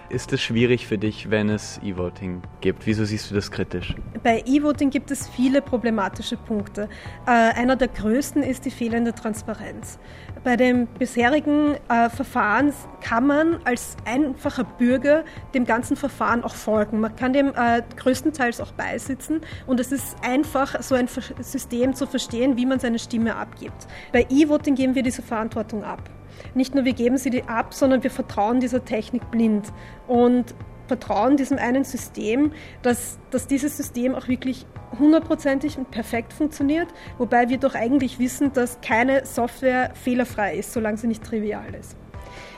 ist 0.10 0.34
es 0.34 0.42
schwierig 0.42 0.88
für 0.88 0.98
dich, 0.98 1.30
wenn 1.30 1.50
es 1.50 1.80
E-Voting 1.84 2.42
gibt? 2.62 2.86
Wieso 2.86 3.06
siehst 3.06 3.30
du 3.30 3.36
das 3.36 3.52
kritisch? 3.52 3.96
Bei 4.24 4.44
E-Voting 4.46 4.90
gibt 4.90 5.12
es 5.12 5.28
viele 5.28 5.62
problematische 5.62 6.38
Punkte. 6.38 6.90
Äh, 7.26 7.32
einer 7.32 7.76
der 7.76 7.88
größten 7.88 8.44
ist 8.44 8.66
die 8.66 8.72
fehlende 8.72 9.14
Transparenz. 9.14 10.00
Bei 10.44 10.56
dem 10.56 10.88
bisherigen 10.88 11.76
äh, 11.90 12.10
Verfahren 12.10 12.74
kann 13.02 13.28
man 13.28 13.60
als 13.66 13.98
einfacher 14.06 14.64
Bürger 14.64 15.24
dem 15.54 15.66
ganzen 15.66 15.96
Verfahren 15.96 16.44
auch 16.44 16.56
folgen. 16.56 17.00
Man 17.00 17.16
kann 17.16 17.34
dem 17.34 17.50
äh, 17.56 17.82
größtenteils 17.98 18.62
auch 18.62 18.72
beisitzen 18.72 19.42
und 19.68 19.80
es 19.80 19.92
ist 19.92 20.18
einfach, 20.24 20.82
so 20.82 20.96
ein 20.96 21.08
System 21.42 21.94
zu 21.94 22.08
verstehen, 22.08 22.58
wie 22.58 22.66
man 22.66 22.80
seine 22.80 23.00
Stimme 23.00 23.36
abgibt. 23.36 23.88
Bei 24.12 24.26
E-Voting 24.30 24.76
geben 24.76 24.96
wir 24.96 25.04
diese 25.04 25.22
Verantwortung 25.22 25.84
ab. 25.84 26.10
Nicht 26.54 26.76
nur 26.76 26.86
wir 26.86 26.94
geben 26.94 27.18
sie 27.18 27.30
die 27.30 27.44
ab, 27.44 27.74
sondern 27.74 28.04
wir 28.04 28.12
vertrauen 28.12 28.60
dieser 28.60 28.86
Technik 28.86 29.30
blind 29.32 29.72
und 30.08 30.54
vertrauen 30.88 31.38
diesem 31.38 31.58
einen 31.58 31.84
System, 31.84 32.52
dass, 32.82 33.20
dass 33.30 33.48
dieses 33.48 33.78
System 33.78 34.16
auch 34.16 34.28
wirklich 34.28 34.66
hundertprozentig 34.98 35.78
und 35.78 35.92
perfekt 35.92 36.34
funktioniert, 36.34 36.88
wobei 37.18 37.48
wir 37.50 37.60
doch 37.60 37.76
eigentlich 37.76 38.20
wissen, 38.20 38.52
dass 38.54 38.82
keine 38.82 39.26
Software 39.26 39.92
fehlerfrei 39.94 40.56
ist, 40.56 40.74
solange 40.74 40.98
sie 40.98 41.08
nicht 41.08 41.24
trivial 41.24 41.76
ist. 41.80 41.96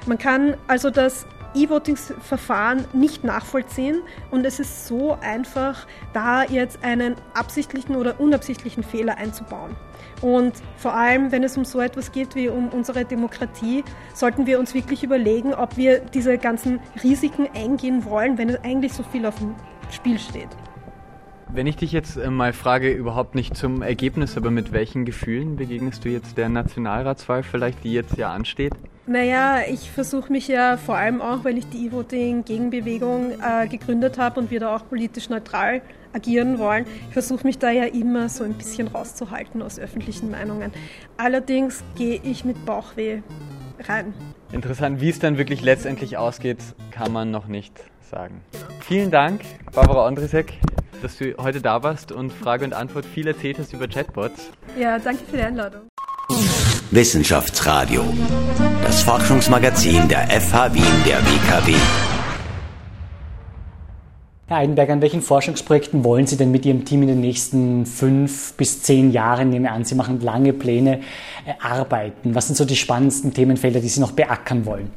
Man 0.07 0.17
kann 0.17 0.55
also 0.67 0.89
das 0.89 1.27
E-Voting-Verfahren 1.53 2.85
nicht 2.93 3.23
nachvollziehen 3.23 4.01
und 4.31 4.45
es 4.45 4.59
ist 4.59 4.87
so 4.87 5.17
einfach, 5.21 5.85
da 6.13 6.43
jetzt 6.43 6.83
einen 6.83 7.15
absichtlichen 7.33 7.97
oder 7.97 8.19
unabsichtlichen 8.19 8.83
Fehler 8.83 9.17
einzubauen. 9.17 9.75
Und 10.21 10.53
vor 10.77 10.93
allem, 10.93 11.31
wenn 11.31 11.43
es 11.43 11.57
um 11.57 11.65
so 11.65 11.79
etwas 11.79 12.11
geht 12.11 12.35
wie 12.35 12.49
um 12.49 12.69
unsere 12.69 13.05
Demokratie, 13.05 13.83
sollten 14.13 14.45
wir 14.45 14.59
uns 14.59 14.73
wirklich 14.73 15.03
überlegen, 15.03 15.53
ob 15.53 15.77
wir 15.77 15.99
diese 15.99 16.37
ganzen 16.37 16.79
Risiken 17.03 17.47
eingehen 17.55 18.05
wollen, 18.05 18.37
wenn 18.37 18.49
es 18.49 18.63
eigentlich 18.63 18.93
so 18.93 19.03
viel 19.03 19.25
auf 19.25 19.39
dem 19.39 19.55
Spiel 19.89 20.19
steht. 20.19 20.49
Wenn 21.53 21.67
ich 21.67 21.75
dich 21.75 21.91
jetzt 21.91 22.15
äh, 22.15 22.29
mal 22.29 22.53
frage, 22.53 22.91
überhaupt 22.91 23.35
nicht 23.35 23.57
zum 23.57 23.81
Ergebnis, 23.81 24.37
aber 24.37 24.51
mit 24.51 24.71
welchen 24.71 25.03
Gefühlen 25.03 25.57
begegnest 25.57 26.05
du 26.05 26.09
jetzt 26.09 26.37
der 26.37 26.47
Nationalratswahl 26.47 27.43
vielleicht, 27.43 27.83
die 27.83 27.91
jetzt 27.91 28.15
ja 28.15 28.31
ansteht? 28.31 28.73
Naja, 29.11 29.63
ich 29.69 29.91
versuche 29.91 30.31
mich 30.31 30.47
ja 30.47 30.77
vor 30.77 30.95
allem 30.95 31.21
auch, 31.21 31.43
weil 31.43 31.57
ich 31.57 31.67
die 31.67 31.87
E-Voting-Gegenbewegung 31.87 33.33
äh, 33.41 33.67
gegründet 33.67 34.17
habe 34.17 34.39
und 34.39 34.51
wir 34.51 34.61
da 34.61 34.73
auch 34.73 34.87
politisch 34.87 35.27
neutral 35.27 35.81
agieren 36.13 36.59
wollen, 36.59 36.85
ich 37.07 37.13
versuche 37.13 37.45
mich 37.45 37.57
da 37.57 37.71
ja 37.71 37.83
immer 37.83 38.29
so 38.29 38.45
ein 38.45 38.53
bisschen 38.53 38.87
rauszuhalten 38.87 39.61
aus 39.61 39.79
öffentlichen 39.79 40.31
Meinungen. 40.31 40.71
Allerdings 41.17 41.83
gehe 41.97 42.21
ich 42.23 42.45
mit 42.45 42.65
Bauchweh 42.65 43.21
rein. 43.85 44.13
Interessant, 44.53 45.01
wie 45.01 45.09
es 45.09 45.19
dann 45.19 45.37
wirklich 45.37 45.61
letztendlich 45.61 46.15
ausgeht, 46.15 46.59
kann 46.91 47.11
man 47.11 47.31
noch 47.31 47.47
nicht 47.47 47.83
sagen. 48.09 48.41
Vielen 48.79 49.11
Dank, 49.11 49.41
Barbara 49.73 50.07
Andrisek, 50.07 50.53
dass 51.01 51.17
du 51.17 51.35
heute 51.37 51.61
da 51.61 51.83
warst 51.83 52.13
und 52.13 52.31
Frage 52.31 52.63
und 52.63 52.73
Antwort 52.73 53.05
viel 53.05 53.27
erzählt 53.27 53.59
hast 53.59 53.73
über 53.73 53.89
Chatbots. 53.89 54.51
Ja, 54.77 54.99
danke 54.99 55.25
für 55.29 55.35
die 55.35 55.43
Einladung. 55.43 55.81
Wissenschaftsradio, 56.91 58.03
das 58.91 59.03
Forschungsmagazin 59.03 60.05
der 60.09 60.27
FH 60.27 60.73
Wien 60.73 60.83
der 61.05 61.19
WKW. 61.19 61.73
Herr 64.47 64.57
Eidenberg, 64.57 64.89
an 64.89 64.99
welchen 64.99 65.21
Forschungsprojekten 65.21 66.03
wollen 66.03 66.27
Sie 66.27 66.35
denn 66.35 66.51
mit 66.51 66.65
Ihrem 66.65 66.83
Team 66.83 67.03
in 67.03 67.07
den 67.07 67.21
nächsten 67.21 67.85
fünf 67.85 68.51
bis 68.55 68.83
zehn 68.83 69.13
Jahren, 69.13 69.49
nehme 69.49 69.71
an, 69.71 69.85
Sie 69.85 69.95
machen 69.95 70.19
lange 70.19 70.51
Pläne, 70.51 70.99
äh, 71.45 71.53
arbeiten? 71.61 72.35
Was 72.35 72.47
sind 72.47 72.57
so 72.57 72.65
die 72.65 72.75
spannendsten 72.75 73.33
Themenfelder, 73.33 73.79
die 73.79 73.87
Sie 73.87 74.01
noch 74.01 74.11
beackern 74.11 74.65
wollen? 74.65 74.91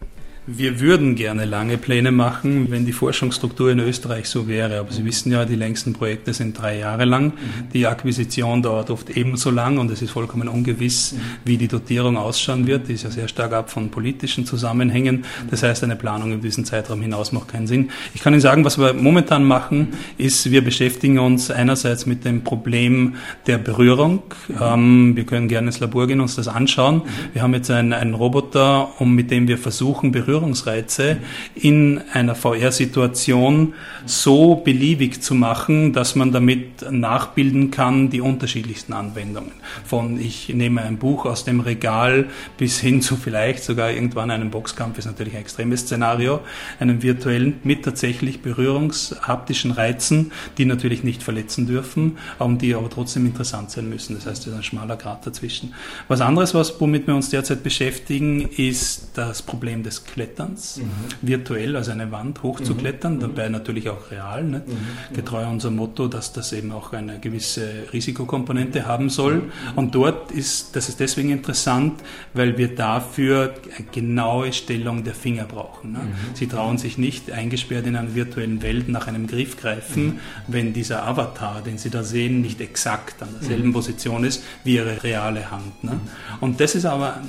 Wir 0.47 0.79
würden 0.79 1.15
gerne 1.15 1.47
lange 1.47 1.79
Pläne 1.79 2.13
machen, 2.13 2.71
wenn 2.71 2.85
die 2.85 2.93
Forschungsstruktur 2.93 3.71
in 3.71 3.79
Österreich 3.79 4.29
so 4.29 4.47
wäre. 4.47 4.79
Aber 4.79 4.93
Sie 4.93 5.03
wissen 5.07 5.33
ja, 5.33 5.47
die 5.47 5.55
längsten 5.55 5.95
Projekte 5.95 6.35
sind 6.35 6.61
drei 6.61 6.79
Jahre 6.79 7.07
lang. 7.07 7.33
Die 7.73 7.87
Akquisition 7.87 8.61
dauert 8.61 8.91
oft 8.91 9.09
ebenso 9.17 9.51
lang 9.51 9.79
und 9.79 9.91
es 9.91 10.03
ist 10.03 10.11
vollkommen 10.11 10.49
ungewiss, 10.49 11.15
wie 11.47 11.57
die 11.57 11.67
Dotierung 11.67 12.19
ausschauen 12.19 12.67
wird. 12.67 12.89
Die 12.89 12.93
ist 12.93 13.05
ja 13.05 13.11
sehr 13.11 13.29
stark 13.29 13.55
ab 13.55 13.71
von 13.71 13.89
politischen 13.89 14.45
Zusammenhängen. 14.45 15.25
Das 15.51 15.63
heißt, 15.63 15.83
eine 15.83 15.97
Planung 15.97 16.33
in 16.33 16.43
diesem 16.43 16.67
Zeitraum 16.67 17.01
hinaus 17.01 17.33
macht 17.33 17.49
keinen 17.49 17.67
Sinn. 17.67 17.89
Ich 18.13 18.21
kann 18.21 18.35
Ihnen 18.35 18.43
sagen, 18.43 18.67
was 18.67 18.77
wir 18.77 18.93
momentan 18.93 19.45
machen, 19.45 19.95
ist, 20.19 20.51
wir 20.51 20.63
beschäftigen 20.63 21.19
uns 21.21 21.51
einerseits 21.51 22.05
mit 22.05 22.27
dem 22.27 22.45
Problem 22.45 23.15
der 23.47 23.57
Berührung. 23.57 24.23
Ähm, 24.61 25.17
wir 25.17 25.25
können 25.25 25.49
gerne 25.49 25.69
ins 25.69 25.81
Labor 25.81 26.07
gehen 26.07 26.19
und 26.19 26.25
uns 26.25 26.37
das 26.37 26.49
anschauen. 26.49 27.01
Wir 27.33 27.41
haben 27.41 27.55
jetzt 27.55 27.71
einen, 27.71 27.95
einen 27.95 28.13
Roboter, 28.13 29.01
um, 29.01 29.15
mit 29.15 29.31
dem 29.31 29.49
wir 29.49 29.57
versuchen, 29.57 30.13
Berührung 30.13 30.34
Berührungsreize 30.35 31.19
in 31.55 32.01
einer 32.13 32.35
VR-Situation 32.35 33.75
so 34.05 34.57
beliebig 34.57 35.23
zu 35.23 35.35
machen, 35.35 35.93
dass 35.93 36.17
man 36.17 36.33
damit 36.33 36.91
nachbilden 36.91 37.71
kann 37.71 38.11
die 38.11 38.21
unterschiedlichsten 38.21 38.93
Anwendungen. 38.93 39.53
Von 39.85 40.21
ich 40.21 40.49
nehme 40.49 40.83
ein 40.83 40.99
Buch 40.99 41.25
aus 41.25 41.45
dem 41.45 41.61
Regal 41.61 42.27
bis 42.59 42.81
hin 42.81 43.01
zu 43.01 43.17
vielleicht 43.17 43.63
sogar 43.63 43.93
irgendwann 43.93 44.31
einem 44.31 44.51
Boxkampf 44.51 44.99
ist 44.99 45.07
natürlich 45.07 45.35
ein 45.35 45.41
extremes 45.41 45.81
Szenario, 45.81 46.41
einem 46.81 47.03
virtuellen 47.03 47.61
mit 47.63 47.85
tatsächlich 47.85 48.43
berührungshaptischen 48.43 49.71
Reizen, 49.71 50.33
die 50.59 50.65
natürlich 50.65 51.05
nicht 51.05 51.23
verletzen 51.23 51.67
dürfen, 51.67 52.19
und 52.39 52.63
die 52.63 52.75
aber 52.75 52.91
trotzdem 52.91 53.27
interessant 53.27 53.71
sein 53.71 53.89
müssen. 53.89 54.17
Das 54.17 54.27
heißt, 54.27 54.43
es 54.43 54.47
ist 54.49 54.55
ein 54.55 54.63
schmaler 54.63 54.97
Grad 54.97 55.27
dazwischen. 55.27 55.75
Was 56.09 56.21
anderes, 56.21 56.55
womit 56.81 57.07
wir 57.07 57.15
uns 57.15 57.31
derzeit 57.31 57.63
beschäftigen, 57.63 58.49
ist 58.49 59.11
das 59.15 59.43
Problem 59.43 59.83
des 59.83 60.05
Kletterns. 60.05 60.24
Kletterns, 60.25 60.79
mhm. 60.79 60.91
virtuell, 61.23 61.77
also 61.77 61.91
eine 61.91 62.11
Wand 62.11 62.43
hochzuklettern, 62.43 63.17
mhm. 63.17 63.21
dabei 63.21 63.49
natürlich 63.49 63.89
auch 63.89 64.11
real, 64.11 64.45
nicht? 64.45 64.67
Mhm. 64.67 65.15
getreu 65.15 65.47
unserem 65.47 65.77
Motto, 65.77 66.09
dass 66.09 66.33
das 66.33 66.53
eben 66.53 66.73
auch 66.73 66.93
eine 66.93 67.19
gewisse 67.19 67.69
Risikokomponente 67.93 68.87
haben 68.87 69.11
soll. 69.11 69.35
Mhm. 69.37 69.51
Und 69.77 69.95
dort 69.95 70.33
ist, 70.33 70.77
das 70.77 70.89
ist 70.89 71.01
deswegen 71.01 71.31
interessant, 71.31 72.01
weil 72.33 72.57
wir 72.57 72.75
dafür 72.75 73.55
eine 73.77 73.87
genaue 73.93 74.53
Stellung 74.53 75.05
der 75.05 75.15
Finger 75.15 75.45
brauchen. 75.45 75.93
Ne? 75.93 75.99
Mhm. 75.99 76.35
Sie 76.35 76.47
trauen 76.47 76.79
sich 76.79 76.97
nicht 76.99 77.31
eingesperrt 77.31 77.87
in 77.87 77.97
einer 77.97 78.15
virtuellen 78.15 78.63
Welt 78.63 78.89
nach 78.89 79.07
einem 79.07 79.27
Griff 79.27 79.57
greifen, 79.59 80.07
mhm. 80.07 80.19
wenn 80.49 80.73
dieser 80.73 81.07
Avatar, 81.07 81.63
den 81.63 81.79
Sie 81.79 81.91
da 81.91 82.03
sehen, 82.03 82.41
nicht 82.41 82.61
exakt 82.61 83.23
an 83.23 83.29
derselben 83.41 83.73
Position 83.73 84.25
ist 84.25 84.43
wie 84.65 84.77
Ihre 84.77 85.03
reale 85.03 85.51
Hand. 85.51 85.85
Ne? 85.85 86.01
Und 86.41 86.61
das 86.61 86.75
ist 86.75 86.87
aber 86.87 87.21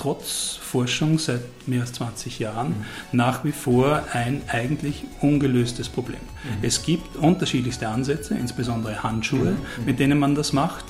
trotz 0.00 0.56
Forschung 0.56 1.18
seit 1.18 1.42
mehr 1.68 1.82
als 1.82 1.92
20 1.92 2.38
Jahren 2.38 2.68
mhm. 2.68 2.84
nach 3.12 3.44
wie 3.44 3.52
vor 3.52 4.02
ein 4.12 4.42
eigentlich 4.48 5.04
ungelöstes 5.20 5.88
Problem. 5.88 6.20
Mhm. 6.20 6.48
Es 6.62 6.82
gibt 6.82 7.16
unterschiedlichste 7.16 7.86
Ansätze, 7.88 8.34
insbesondere 8.34 9.02
Handschuhe, 9.02 9.50
mhm. 9.50 9.84
mit 9.84 10.00
denen 10.00 10.18
man 10.18 10.34
das 10.34 10.52
macht, 10.54 10.86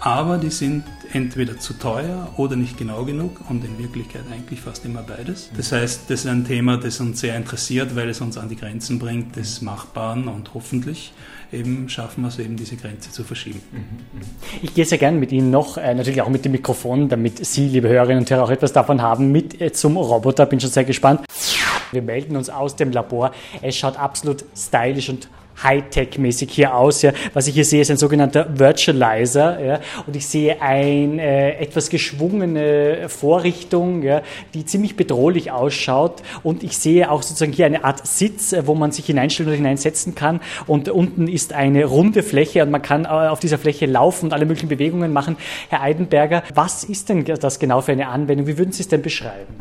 aber 0.00 0.38
die 0.38 0.50
sind 0.50 0.84
entweder 1.12 1.58
zu 1.58 1.74
teuer 1.74 2.32
oder 2.36 2.56
nicht 2.56 2.78
genau 2.78 3.04
genug 3.04 3.40
und 3.48 3.64
in 3.64 3.78
Wirklichkeit 3.78 4.22
eigentlich 4.32 4.60
fast 4.60 4.84
immer 4.84 5.02
beides. 5.02 5.50
Das 5.56 5.72
heißt, 5.72 6.02
das 6.08 6.20
ist 6.20 6.26
ein 6.26 6.44
Thema, 6.44 6.76
das 6.76 7.00
uns 7.00 7.20
sehr 7.20 7.36
interessiert, 7.36 7.96
weil 7.96 8.08
es 8.08 8.20
uns 8.20 8.38
an 8.38 8.48
die 8.48 8.56
Grenzen 8.56 8.98
bringt 8.98 9.36
des 9.36 9.60
Machbaren 9.60 10.28
und 10.28 10.54
hoffentlich 10.54 11.12
eben 11.52 11.88
schaffen 11.88 12.22
wir 12.22 12.28
es 12.28 12.38
eben, 12.38 12.56
diese 12.56 12.76
Grenze 12.76 13.10
zu 13.10 13.24
verschieben. 13.24 13.60
Mhm, 13.72 13.78
mhm. 13.78 14.24
Ich 14.62 14.74
gehe 14.74 14.84
sehr 14.84 14.98
gerne 14.98 15.18
mit 15.18 15.32
Ihnen 15.32 15.50
noch, 15.50 15.76
äh, 15.76 15.94
natürlich 15.94 16.22
auch 16.22 16.28
mit 16.28 16.44
dem 16.44 16.52
Mikrofon, 16.52 17.08
damit 17.08 17.44
Sie, 17.44 17.68
liebe 17.68 17.88
Hörerinnen 17.88 18.20
und 18.20 18.30
Hörer, 18.30 18.44
auch 18.44 18.50
etwas 18.50 18.72
davon 18.72 19.02
haben, 19.02 19.32
mit 19.32 19.60
äh, 19.60 19.72
zum 19.72 19.96
Roboter. 19.96 20.46
Bin 20.46 20.60
schon 20.60 20.70
sehr 20.70 20.84
gespannt. 20.84 21.22
Wir 21.92 22.02
melden 22.02 22.36
uns 22.36 22.50
aus 22.50 22.76
dem 22.76 22.92
Labor. 22.92 23.32
Es 23.62 23.76
schaut 23.76 23.96
absolut 23.96 24.44
stylisch 24.54 25.08
und 25.08 25.28
Hightech-mäßig 25.62 26.50
hier 26.50 26.74
aus. 26.74 27.02
Ja. 27.02 27.12
Was 27.34 27.46
ich 27.46 27.54
hier 27.54 27.64
sehe, 27.64 27.82
ist 27.82 27.90
ein 27.90 27.96
sogenannter 27.96 28.58
Virtualizer. 28.58 29.64
Ja. 29.64 29.80
Und 30.06 30.16
ich 30.16 30.26
sehe 30.26 30.60
eine 30.60 31.22
äh, 31.22 31.62
etwas 31.62 31.90
geschwungene 31.90 33.08
Vorrichtung, 33.08 34.02
ja, 34.02 34.22
die 34.54 34.64
ziemlich 34.64 34.96
bedrohlich 34.96 35.50
ausschaut. 35.50 36.22
Und 36.42 36.62
ich 36.62 36.76
sehe 36.78 37.10
auch 37.10 37.22
sozusagen 37.22 37.52
hier 37.52 37.66
eine 37.66 37.84
Art 37.84 38.06
Sitz, 38.06 38.52
äh, 38.52 38.66
wo 38.66 38.74
man 38.74 38.92
sich 38.92 39.06
hineinstellen 39.06 39.48
oder 39.48 39.56
hineinsetzen 39.56 40.14
kann. 40.14 40.40
Und 40.66 40.88
unten 40.88 41.28
ist 41.28 41.52
eine 41.52 41.84
runde 41.84 42.22
Fläche 42.22 42.62
und 42.62 42.70
man 42.70 42.82
kann 42.82 43.04
äh, 43.04 43.08
auf 43.08 43.40
dieser 43.40 43.58
Fläche 43.58 43.86
laufen 43.86 44.26
und 44.26 44.32
alle 44.32 44.46
möglichen 44.46 44.68
Bewegungen 44.68 45.12
machen. 45.12 45.36
Herr 45.68 45.82
Eidenberger, 45.82 46.42
was 46.54 46.84
ist 46.84 47.08
denn 47.08 47.24
das 47.24 47.58
genau 47.58 47.80
für 47.80 47.92
eine 47.92 48.08
Anwendung? 48.08 48.46
Wie 48.46 48.58
würden 48.58 48.72
Sie 48.72 48.82
es 48.82 48.88
denn 48.88 49.02
beschreiben? 49.02 49.54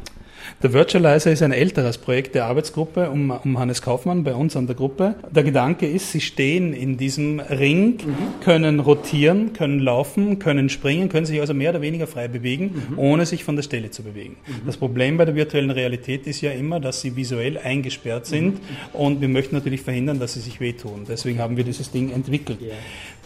Der 0.64 0.74
Virtualizer 0.74 1.32
ist 1.32 1.43
ein 1.43 1.51
älteres 1.51 1.99
Projekt 1.99 2.34
der 2.34 2.45
Arbeitsgruppe 2.45 3.12
um, 3.12 3.30
um, 3.30 3.60
Hannes 3.60 3.84
Kaufmann 3.84 4.24
bei 4.24 4.34
uns 4.34 4.55
an 4.55 4.66
der 4.66 4.76
Gruppe. 4.76 5.14
Der 5.30 5.43
Gedanke 5.43 5.86
ist, 5.86 6.12
sie 6.12 6.20
stehen 6.20 6.74
in 6.74 6.97
diesem 6.97 7.39
Ring, 7.39 7.99
mhm. 8.03 8.41
können 8.43 8.80
rotieren, 8.80 9.53
können 9.53 9.78
laufen, 9.80 10.39
können 10.39 10.70
springen, 10.70 11.10
können 11.10 11.28
sich 11.28 11.39
also 11.39 11.53
mehr 11.53 11.70
oder 11.70 11.82
weniger 11.82 12.08
frei 12.08 12.28
bewegen, 12.28 12.84
mhm. 12.89 12.97
ohne 12.97 13.28
sich 13.28 13.43
von 13.43 13.55
der 13.55 13.62
Stelle 13.62 13.91
zu 13.91 14.01
bewegen. 14.01 14.38
Mhm. 14.47 14.66
Das 14.66 14.78
Problem 14.78 15.18
bei 15.18 15.26
der 15.26 15.36
virtuellen 15.36 15.70
Realität 15.70 16.26
ist 16.26 16.41
ja 16.41 16.49
immer, 16.49 16.80
dass 16.80 17.01
sie 17.01 17.16
visuell 17.16 17.60
eingesperrt 17.60 18.26
sind 18.26 18.55
mhm. 18.55 18.60
und 18.93 19.22
wir 19.22 19.30
möchten 19.30 19.53
natürlich 19.53 19.82
verhindern, 19.82 20.18
dass 20.20 20.34
sie 20.34 20.39
sich 20.39 20.60
wehtun. 20.60 21.05
Deswegen 21.08 21.38
haben 21.38 21.55
wir 21.55 21.66
dieses 21.66 21.91
Ding 21.91 22.12
entwickelt. 22.12 22.60
Yeah. 22.62 22.74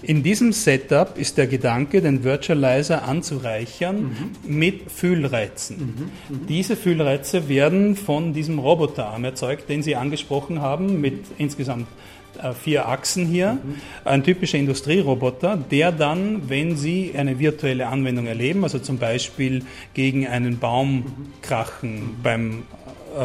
In 0.04 0.24
diesem 0.24 0.52
Setup 0.52 1.18
ist 1.18 1.38
der 1.38 1.48
Gedanke, 1.48 2.02
den 2.02 2.24
Virtualizer 2.24 3.04
anzureichern 3.04 4.16
mhm. 4.46 4.58
mit 4.58 4.92
Fühlreizen. 4.92 6.12
Mhm. 6.30 6.36
Mhm. 6.38 6.48
Diese 6.48 6.76
Fühlreize 6.76 7.50
werden 7.50 7.96
von 7.96 8.34
diesem 8.34 8.60
Roboterarm 8.60 9.24
erzeugt, 9.24 9.70
den 9.70 9.84
Sie 9.84 9.96
angesprochen 9.96 10.62
haben, 10.62 11.02
mit 11.02 11.26
insgesamt 11.38 11.88
äh, 12.42 12.54
vier 12.54 12.88
Achsen 12.88 13.26
hier. 13.26 13.54
Mhm. 13.54 13.76
Ein 14.06 14.24
typischer 14.24 14.58
Industrieroboter, 14.58 15.58
der 15.58 15.92
dann, 15.92 16.50
wenn 16.50 16.78
Sie 16.78 17.14
eine 17.16 17.40
virtuelle 17.40 17.88
Anwendung 17.88 18.26
erleben, 18.28 18.64
also 18.64 18.80
zum 18.80 18.98
Beispiel 18.98 19.64
gegen 19.94 20.28
einen 20.28 20.58
Baum 20.58 21.30
krachen 21.42 22.16
beim 22.24 22.64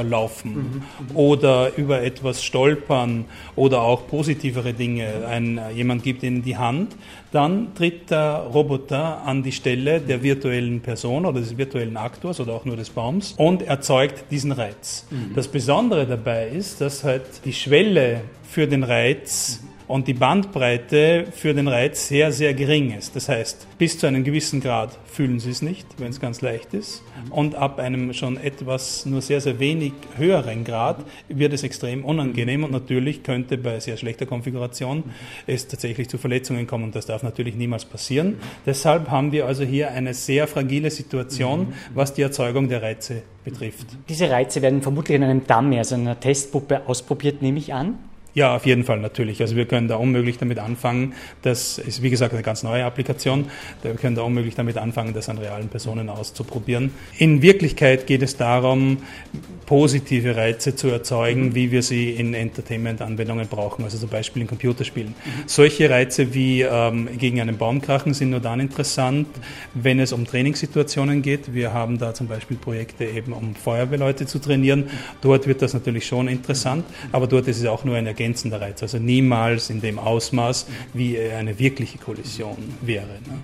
laufen 0.02 0.82
mhm. 1.10 1.16
oder 1.16 1.76
über 1.76 2.02
etwas 2.02 2.42
stolpern 2.44 3.24
oder 3.54 3.82
auch 3.82 4.06
positivere 4.06 4.72
Dinge. 4.72 5.26
Ein, 5.26 5.60
jemand 5.74 6.02
gibt 6.02 6.22
ihnen 6.22 6.42
die 6.42 6.56
Hand, 6.56 6.96
dann 7.32 7.74
tritt 7.74 8.10
der 8.10 8.46
Roboter 8.52 9.22
an 9.24 9.42
die 9.42 9.52
Stelle 9.52 10.00
der 10.00 10.22
virtuellen 10.22 10.80
Person 10.80 11.26
oder 11.26 11.40
des 11.40 11.56
virtuellen 11.56 11.96
Aktors 11.96 12.40
oder 12.40 12.54
auch 12.54 12.64
nur 12.64 12.76
des 12.76 12.90
Baums 12.90 13.34
und 13.36 13.62
erzeugt 13.62 14.30
diesen 14.30 14.52
Reiz. 14.52 15.06
Mhm. 15.10 15.34
Das 15.34 15.48
Besondere 15.48 16.06
dabei 16.06 16.48
ist, 16.48 16.80
dass 16.80 17.04
halt 17.04 17.24
die 17.44 17.52
Schwelle 17.52 18.22
für 18.48 18.66
den 18.66 18.82
Reiz 18.82 19.60
mhm 19.62 19.75
und 19.88 20.08
die 20.08 20.14
Bandbreite 20.14 21.26
für 21.30 21.54
den 21.54 21.68
Reiz 21.68 22.08
sehr, 22.08 22.32
sehr 22.32 22.54
gering 22.54 22.96
ist. 22.96 23.14
Das 23.14 23.28
heißt, 23.28 23.66
bis 23.78 23.98
zu 23.98 24.06
einem 24.06 24.24
gewissen 24.24 24.60
Grad 24.60 24.98
fühlen 25.06 25.38
Sie 25.38 25.50
es 25.50 25.62
nicht, 25.62 25.86
wenn 25.98 26.10
es 26.10 26.20
ganz 26.20 26.40
leicht 26.40 26.74
ist. 26.74 27.02
Und 27.30 27.54
ab 27.54 27.78
einem 27.78 28.12
schon 28.12 28.36
etwas, 28.36 29.06
nur 29.06 29.22
sehr, 29.22 29.40
sehr 29.40 29.58
wenig 29.58 29.92
höheren 30.16 30.64
Grad 30.64 31.04
wird 31.28 31.52
es 31.52 31.62
extrem 31.62 32.04
unangenehm 32.04 32.64
und 32.64 32.72
natürlich 32.72 33.22
könnte 33.22 33.58
bei 33.58 33.80
sehr 33.80 33.96
schlechter 33.96 34.26
Konfiguration 34.26 35.04
es 35.46 35.66
tatsächlich 35.68 36.08
zu 36.08 36.18
Verletzungen 36.18 36.66
kommen 36.66 36.84
und 36.84 36.96
das 36.96 37.06
darf 37.06 37.22
natürlich 37.22 37.54
niemals 37.54 37.84
passieren. 37.84 38.38
Deshalb 38.64 39.10
haben 39.10 39.32
wir 39.32 39.46
also 39.46 39.64
hier 39.64 39.90
eine 39.90 40.14
sehr 40.14 40.46
fragile 40.46 40.90
Situation, 40.90 41.72
was 41.94 42.14
die 42.14 42.22
Erzeugung 42.22 42.68
der 42.68 42.82
Reize 42.82 43.22
betrifft. 43.44 43.86
Diese 44.08 44.28
Reize 44.30 44.60
werden 44.62 44.82
vermutlich 44.82 45.16
in 45.16 45.22
einem 45.22 45.46
Dummy, 45.46 45.78
also 45.78 45.94
in 45.94 46.02
einer 46.02 46.18
Testpuppe 46.18 46.86
ausprobiert, 46.86 47.42
nehme 47.42 47.58
ich 47.58 47.72
an. 47.72 47.98
Ja, 48.36 48.54
auf 48.54 48.66
jeden 48.66 48.84
Fall 48.84 48.98
natürlich. 48.98 49.40
Also 49.40 49.56
wir 49.56 49.64
können 49.64 49.88
da 49.88 49.96
unmöglich 49.96 50.36
damit 50.36 50.58
anfangen, 50.58 51.14
das 51.40 51.78
ist 51.78 52.02
wie 52.02 52.10
gesagt 52.10 52.34
eine 52.34 52.42
ganz 52.42 52.62
neue 52.62 52.84
Applikation, 52.84 53.46
wir 53.82 53.94
können 53.94 54.14
da 54.14 54.20
unmöglich 54.20 54.54
damit 54.54 54.76
anfangen, 54.76 55.14
das 55.14 55.30
an 55.30 55.38
realen 55.38 55.68
Personen 55.68 56.10
auszuprobieren. 56.10 56.92
In 57.16 57.40
Wirklichkeit 57.40 58.06
geht 58.06 58.20
es 58.20 58.36
darum, 58.36 58.98
positive 59.64 60.36
Reize 60.36 60.76
zu 60.76 60.88
erzeugen, 60.88 61.54
wie 61.54 61.72
wir 61.72 61.82
sie 61.82 62.10
in 62.10 62.34
Entertainment-Anwendungen 62.34 63.48
brauchen, 63.48 63.84
also 63.84 63.96
zum 63.96 64.10
Beispiel 64.10 64.42
in 64.42 64.48
Computerspielen. 64.48 65.14
Mhm. 65.14 65.30
Solche 65.46 65.88
Reize 65.88 66.34
wie 66.34 66.60
ähm, 66.60 67.08
gegen 67.16 67.40
einen 67.40 67.56
Baum 67.56 67.80
krachen 67.80 68.12
sind 68.12 68.28
nur 68.28 68.40
dann 68.40 68.60
interessant, 68.60 69.28
wenn 69.72 69.98
es 69.98 70.12
um 70.12 70.26
Trainingssituationen 70.26 71.22
geht. 71.22 71.54
Wir 71.54 71.72
haben 71.72 71.96
da 71.96 72.12
zum 72.12 72.28
Beispiel 72.28 72.58
Projekte 72.58 73.06
eben, 73.06 73.32
um 73.32 73.54
Feuerwehrleute 73.54 74.26
zu 74.26 74.40
trainieren. 74.40 74.90
Dort 75.22 75.46
wird 75.46 75.62
das 75.62 75.72
natürlich 75.72 76.06
schon 76.06 76.28
interessant, 76.28 76.84
aber 77.12 77.26
dort 77.26 77.48
ist 77.48 77.58
es 77.58 77.64
auch 77.64 77.84
nur 77.84 77.96
ein 77.96 78.06
Ergänzung 78.06 78.25
ergänzender 78.26 78.60
Reiz, 78.60 78.82
also 78.82 78.98
niemals 78.98 79.70
in 79.70 79.80
dem 79.80 79.98
Ausmaß, 79.98 80.66
wie 80.94 81.18
eine 81.18 81.58
wirkliche 81.58 81.98
Kollision 81.98 82.56
wäre. 82.80 83.06
Ne? 83.06 83.38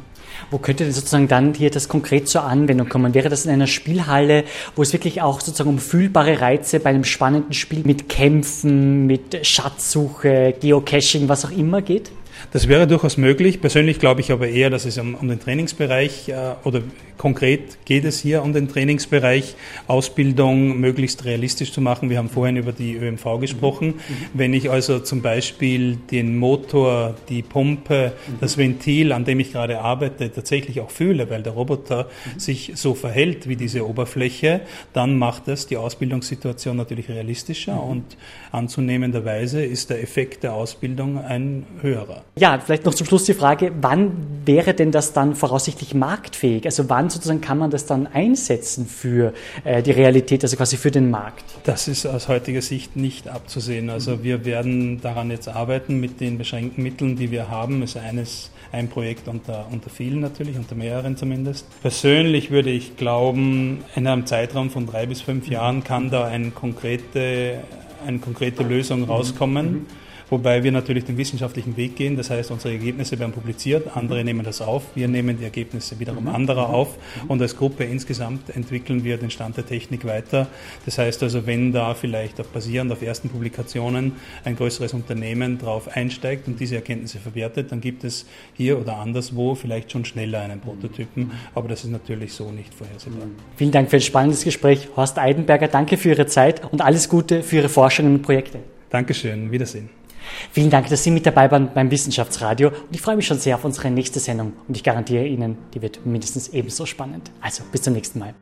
Wo 0.50 0.58
könnte 0.58 0.84
denn 0.84 0.92
sozusagen 0.92 1.28
dann 1.28 1.54
hier 1.54 1.70
das 1.70 1.88
konkret 1.88 2.26
zur 2.26 2.42
Anwendung 2.44 2.88
kommen? 2.88 3.14
Wäre 3.14 3.28
das 3.28 3.44
in 3.44 3.52
einer 3.52 3.66
Spielhalle, 3.66 4.44
wo 4.74 4.82
es 4.82 4.92
wirklich 4.92 5.22
auch 5.22 5.40
sozusagen 5.40 5.70
um 5.70 5.78
fühlbare 5.78 6.40
Reize 6.40 6.80
bei 6.80 6.90
einem 6.90 7.04
spannenden 7.04 7.52
Spiel 7.52 7.82
mit 7.84 8.08
Kämpfen, 8.08 9.06
mit 9.06 9.46
Schatzsuche, 9.46 10.54
Geocaching, 10.58 11.28
was 11.28 11.44
auch 11.44 11.50
immer 11.50 11.80
geht? 11.80 12.10
Das 12.50 12.66
wäre 12.66 12.86
durchaus 12.86 13.18
möglich. 13.18 13.60
Persönlich 13.60 14.00
glaube 14.00 14.20
ich 14.20 14.32
aber 14.32 14.48
eher, 14.48 14.68
dass 14.70 14.84
es 14.84 14.98
um, 14.98 15.14
um 15.14 15.28
den 15.28 15.38
Trainingsbereich 15.38 16.28
äh, 16.28 16.54
oder 16.64 16.80
konkret 17.22 17.84
geht 17.84 18.04
es 18.04 18.18
hier 18.18 18.42
um 18.42 18.52
den 18.52 18.66
Trainingsbereich, 18.66 19.54
Ausbildung 19.86 20.80
möglichst 20.80 21.24
realistisch 21.24 21.70
zu 21.70 21.80
machen. 21.80 22.10
Wir 22.10 22.18
haben 22.18 22.28
vorhin 22.28 22.56
über 22.56 22.72
die 22.72 22.96
ÖMV 22.96 23.38
gesprochen. 23.38 24.00
Wenn 24.34 24.52
ich 24.52 24.72
also 24.72 24.98
zum 24.98 25.22
Beispiel 25.22 25.94
den 26.10 26.36
Motor, 26.36 27.14
die 27.28 27.42
Pumpe, 27.42 28.14
das 28.40 28.58
Ventil, 28.58 29.12
an 29.12 29.24
dem 29.24 29.38
ich 29.38 29.52
gerade 29.52 29.80
arbeite, 29.80 30.32
tatsächlich 30.32 30.80
auch 30.80 30.90
fühle, 30.90 31.30
weil 31.30 31.44
der 31.44 31.52
Roboter 31.52 32.08
sich 32.38 32.72
so 32.74 32.94
verhält 32.94 33.48
wie 33.48 33.54
diese 33.54 33.88
Oberfläche, 33.88 34.62
dann 34.92 35.16
macht 35.16 35.46
das 35.46 35.68
die 35.68 35.76
Ausbildungssituation 35.76 36.76
natürlich 36.76 37.08
realistischer 37.08 37.80
und 37.80 38.16
anzunehmenderweise 38.50 39.64
ist 39.64 39.90
der 39.90 40.02
Effekt 40.02 40.42
der 40.42 40.54
Ausbildung 40.54 41.18
ein 41.18 41.66
höherer. 41.82 42.24
Ja, 42.34 42.58
vielleicht 42.58 42.84
noch 42.84 42.94
zum 42.94 43.06
Schluss 43.06 43.22
die 43.26 43.34
Frage, 43.34 43.70
wann 43.80 44.10
wäre 44.44 44.74
denn 44.74 44.90
das 44.90 45.12
dann 45.12 45.36
voraussichtlich 45.36 45.94
marktfähig? 45.94 46.64
Also 46.64 46.90
wann 46.90 47.11
sozusagen 47.12 47.40
kann 47.40 47.58
man 47.58 47.70
das 47.70 47.86
dann 47.86 48.06
einsetzen 48.06 48.86
für 48.86 49.32
äh, 49.64 49.82
die 49.82 49.92
Realität, 49.92 50.42
also 50.42 50.56
quasi 50.56 50.76
für 50.76 50.90
den 50.90 51.10
Markt? 51.10 51.44
Das 51.64 51.88
ist 51.88 52.06
aus 52.06 52.28
heutiger 52.28 52.62
Sicht 52.62 52.96
nicht 52.96 53.28
abzusehen. 53.28 53.90
Also 53.90 54.22
wir 54.22 54.44
werden 54.44 55.00
daran 55.00 55.30
jetzt 55.30 55.48
arbeiten 55.48 56.00
mit 56.00 56.20
den 56.20 56.38
beschränkten 56.38 56.82
Mitteln, 56.82 57.16
die 57.16 57.30
wir 57.30 57.48
haben. 57.48 57.80
Das 57.80 57.90
ist 57.90 58.02
eines 58.02 58.50
ein 58.72 58.88
Projekt 58.88 59.28
unter, 59.28 59.66
unter 59.70 59.90
vielen 59.90 60.20
natürlich, 60.20 60.56
unter 60.56 60.74
mehreren 60.74 61.16
zumindest. 61.16 61.66
Persönlich 61.82 62.50
würde 62.50 62.70
ich 62.70 62.96
glauben, 62.96 63.84
in 63.94 64.06
einem 64.06 64.26
Zeitraum 64.26 64.70
von 64.70 64.86
drei 64.86 65.06
bis 65.06 65.20
fünf 65.20 65.48
Jahren 65.48 65.84
kann 65.84 66.10
da 66.10 66.24
eine 66.24 66.50
konkrete, 66.50 67.58
eine 68.06 68.18
konkrete 68.18 68.62
Lösung 68.62 69.04
rauskommen. 69.04 69.72
Mhm 69.72 70.01
wobei 70.32 70.64
wir 70.64 70.72
natürlich 70.72 71.04
den 71.04 71.18
wissenschaftlichen 71.18 71.76
Weg 71.76 71.94
gehen. 71.94 72.16
Das 72.16 72.30
heißt, 72.30 72.50
unsere 72.50 72.72
Ergebnisse 72.72 73.18
werden 73.18 73.32
publiziert, 73.32 73.94
andere 73.94 74.24
nehmen 74.24 74.44
das 74.44 74.62
auf, 74.62 74.82
wir 74.94 75.06
nehmen 75.06 75.36
die 75.38 75.44
Ergebnisse 75.44 76.00
wiederum 76.00 76.26
anderer 76.26 76.70
auf 76.70 76.96
und 77.28 77.42
als 77.42 77.54
Gruppe 77.54 77.84
insgesamt 77.84 78.48
entwickeln 78.56 79.04
wir 79.04 79.18
den 79.18 79.30
Stand 79.30 79.58
der 79.58 79.66
Technik 79.66 80.06
weiter. 80.06 80.46
Das 80.86 80.96
heißt 80.96 81.22
also, 81.22 81.46
wenn 81.46 81.70
da 81.72 81.92
vielleicht 81.92 82.40
auch 82.40 82.46
basierend 82.46 82.90
auf 82.90 83.02
ersten 83.02 83.28
Publikationen 83.28 84.12
ein 84.44 84.56
größeres 84.56 84.94
Unternehmen 84.94 85.58
drauf 85.58 85.86
einsteigt 85.94 86.48
und 86.48 86.58
diese 86.58 86.76
Erkenntnisse 86.76 87.18
verwertet, 87.18 87.70
dann 87.70 87.82
gibt 87.82 88.02
es 88.02 88.24
hier 88.54 88.80
oder 88.80 88.96
anderswo 88.96 89.54
vielleicht 89.54 89.92
schon 89.92 90.06
schneller 90.06 90.40
einen 90.40 90.60
Prototypen, 90.60 91.30
aber 91.54 91.68
das 91.68 91.84
ist 91.84 91.90
natürlich 91.90 92.32
so 92.32 92.50
nicht 92.50 92.72
vorhersehbar. 92.72 93.26
Vielen 93.56 93.70
Dank 93.70 93.90
für 93.90 93.96
ein 93.96 94.02
spannendes 94.02 94.44
Gespräch. 94.44 94.88
Horst 94.96 95.18
Eidenberger, 95.18 95.68
danke 95.68 95.98
für 95.98 96.08
Ihre 96.08 96.26
Zeit 96.26 96.62
und 96.72 96.80
alles 96.80 97.10
Gute 97.10 97.42
für 97.42 97.56
Ihre 97.56 97.68
Forschungen 97.68 98.14
und 98.14 98.22
Projekte. 98.22 98.60
Dankeschön, 98.88 99.50
Wiedersehen. 99.50 100.01
Vielen 100.50 100.70
Dank, 100.70 100.88
dass 100.88 101.02
Sie 101.02 101.10
mit 101.10 101.26
dabei 101.26 101.50
waren 101.50 101.72
beim 101.72 101.90
Wissenschaftsradio 101.90 102.68
und 102.68 102.94
ich 102.94 103.00
freue 103.00 103.16
mich 103.16 103.26
schon 103.26 103.38
sehr 103.38 103.56
auf 103.56 103.64
unsere 103.64 103.90
nächste 103.90 104.20
Sendung 104.20 104.52
und 104.68 104.76
ich 104.76 104.84
garantiere 104.84 105.26
Ihnen, 105.26 105.58
die 105.74 105.82
wird 105.82 106.04
mindestens 106.06 106.48
ebenso 106.48 106.86
spannend. 106.86 107.30
Also 107.40 107.62
bis 107.70 107.82
zum 107.82 107.94
nächsten 107.94 108.18
Mal. 108.18 108.34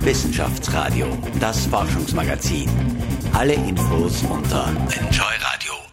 Wissenschaftsradio, 0.00 1.06
das 1.40 1.66
Forschungsmagazin. 1.66 2.68
Alle 3.32 3.54
Infos 3.54 4.22
unter 4.22 4.68
Enjoy 4.68 5.34
Radio. 5.40 5.86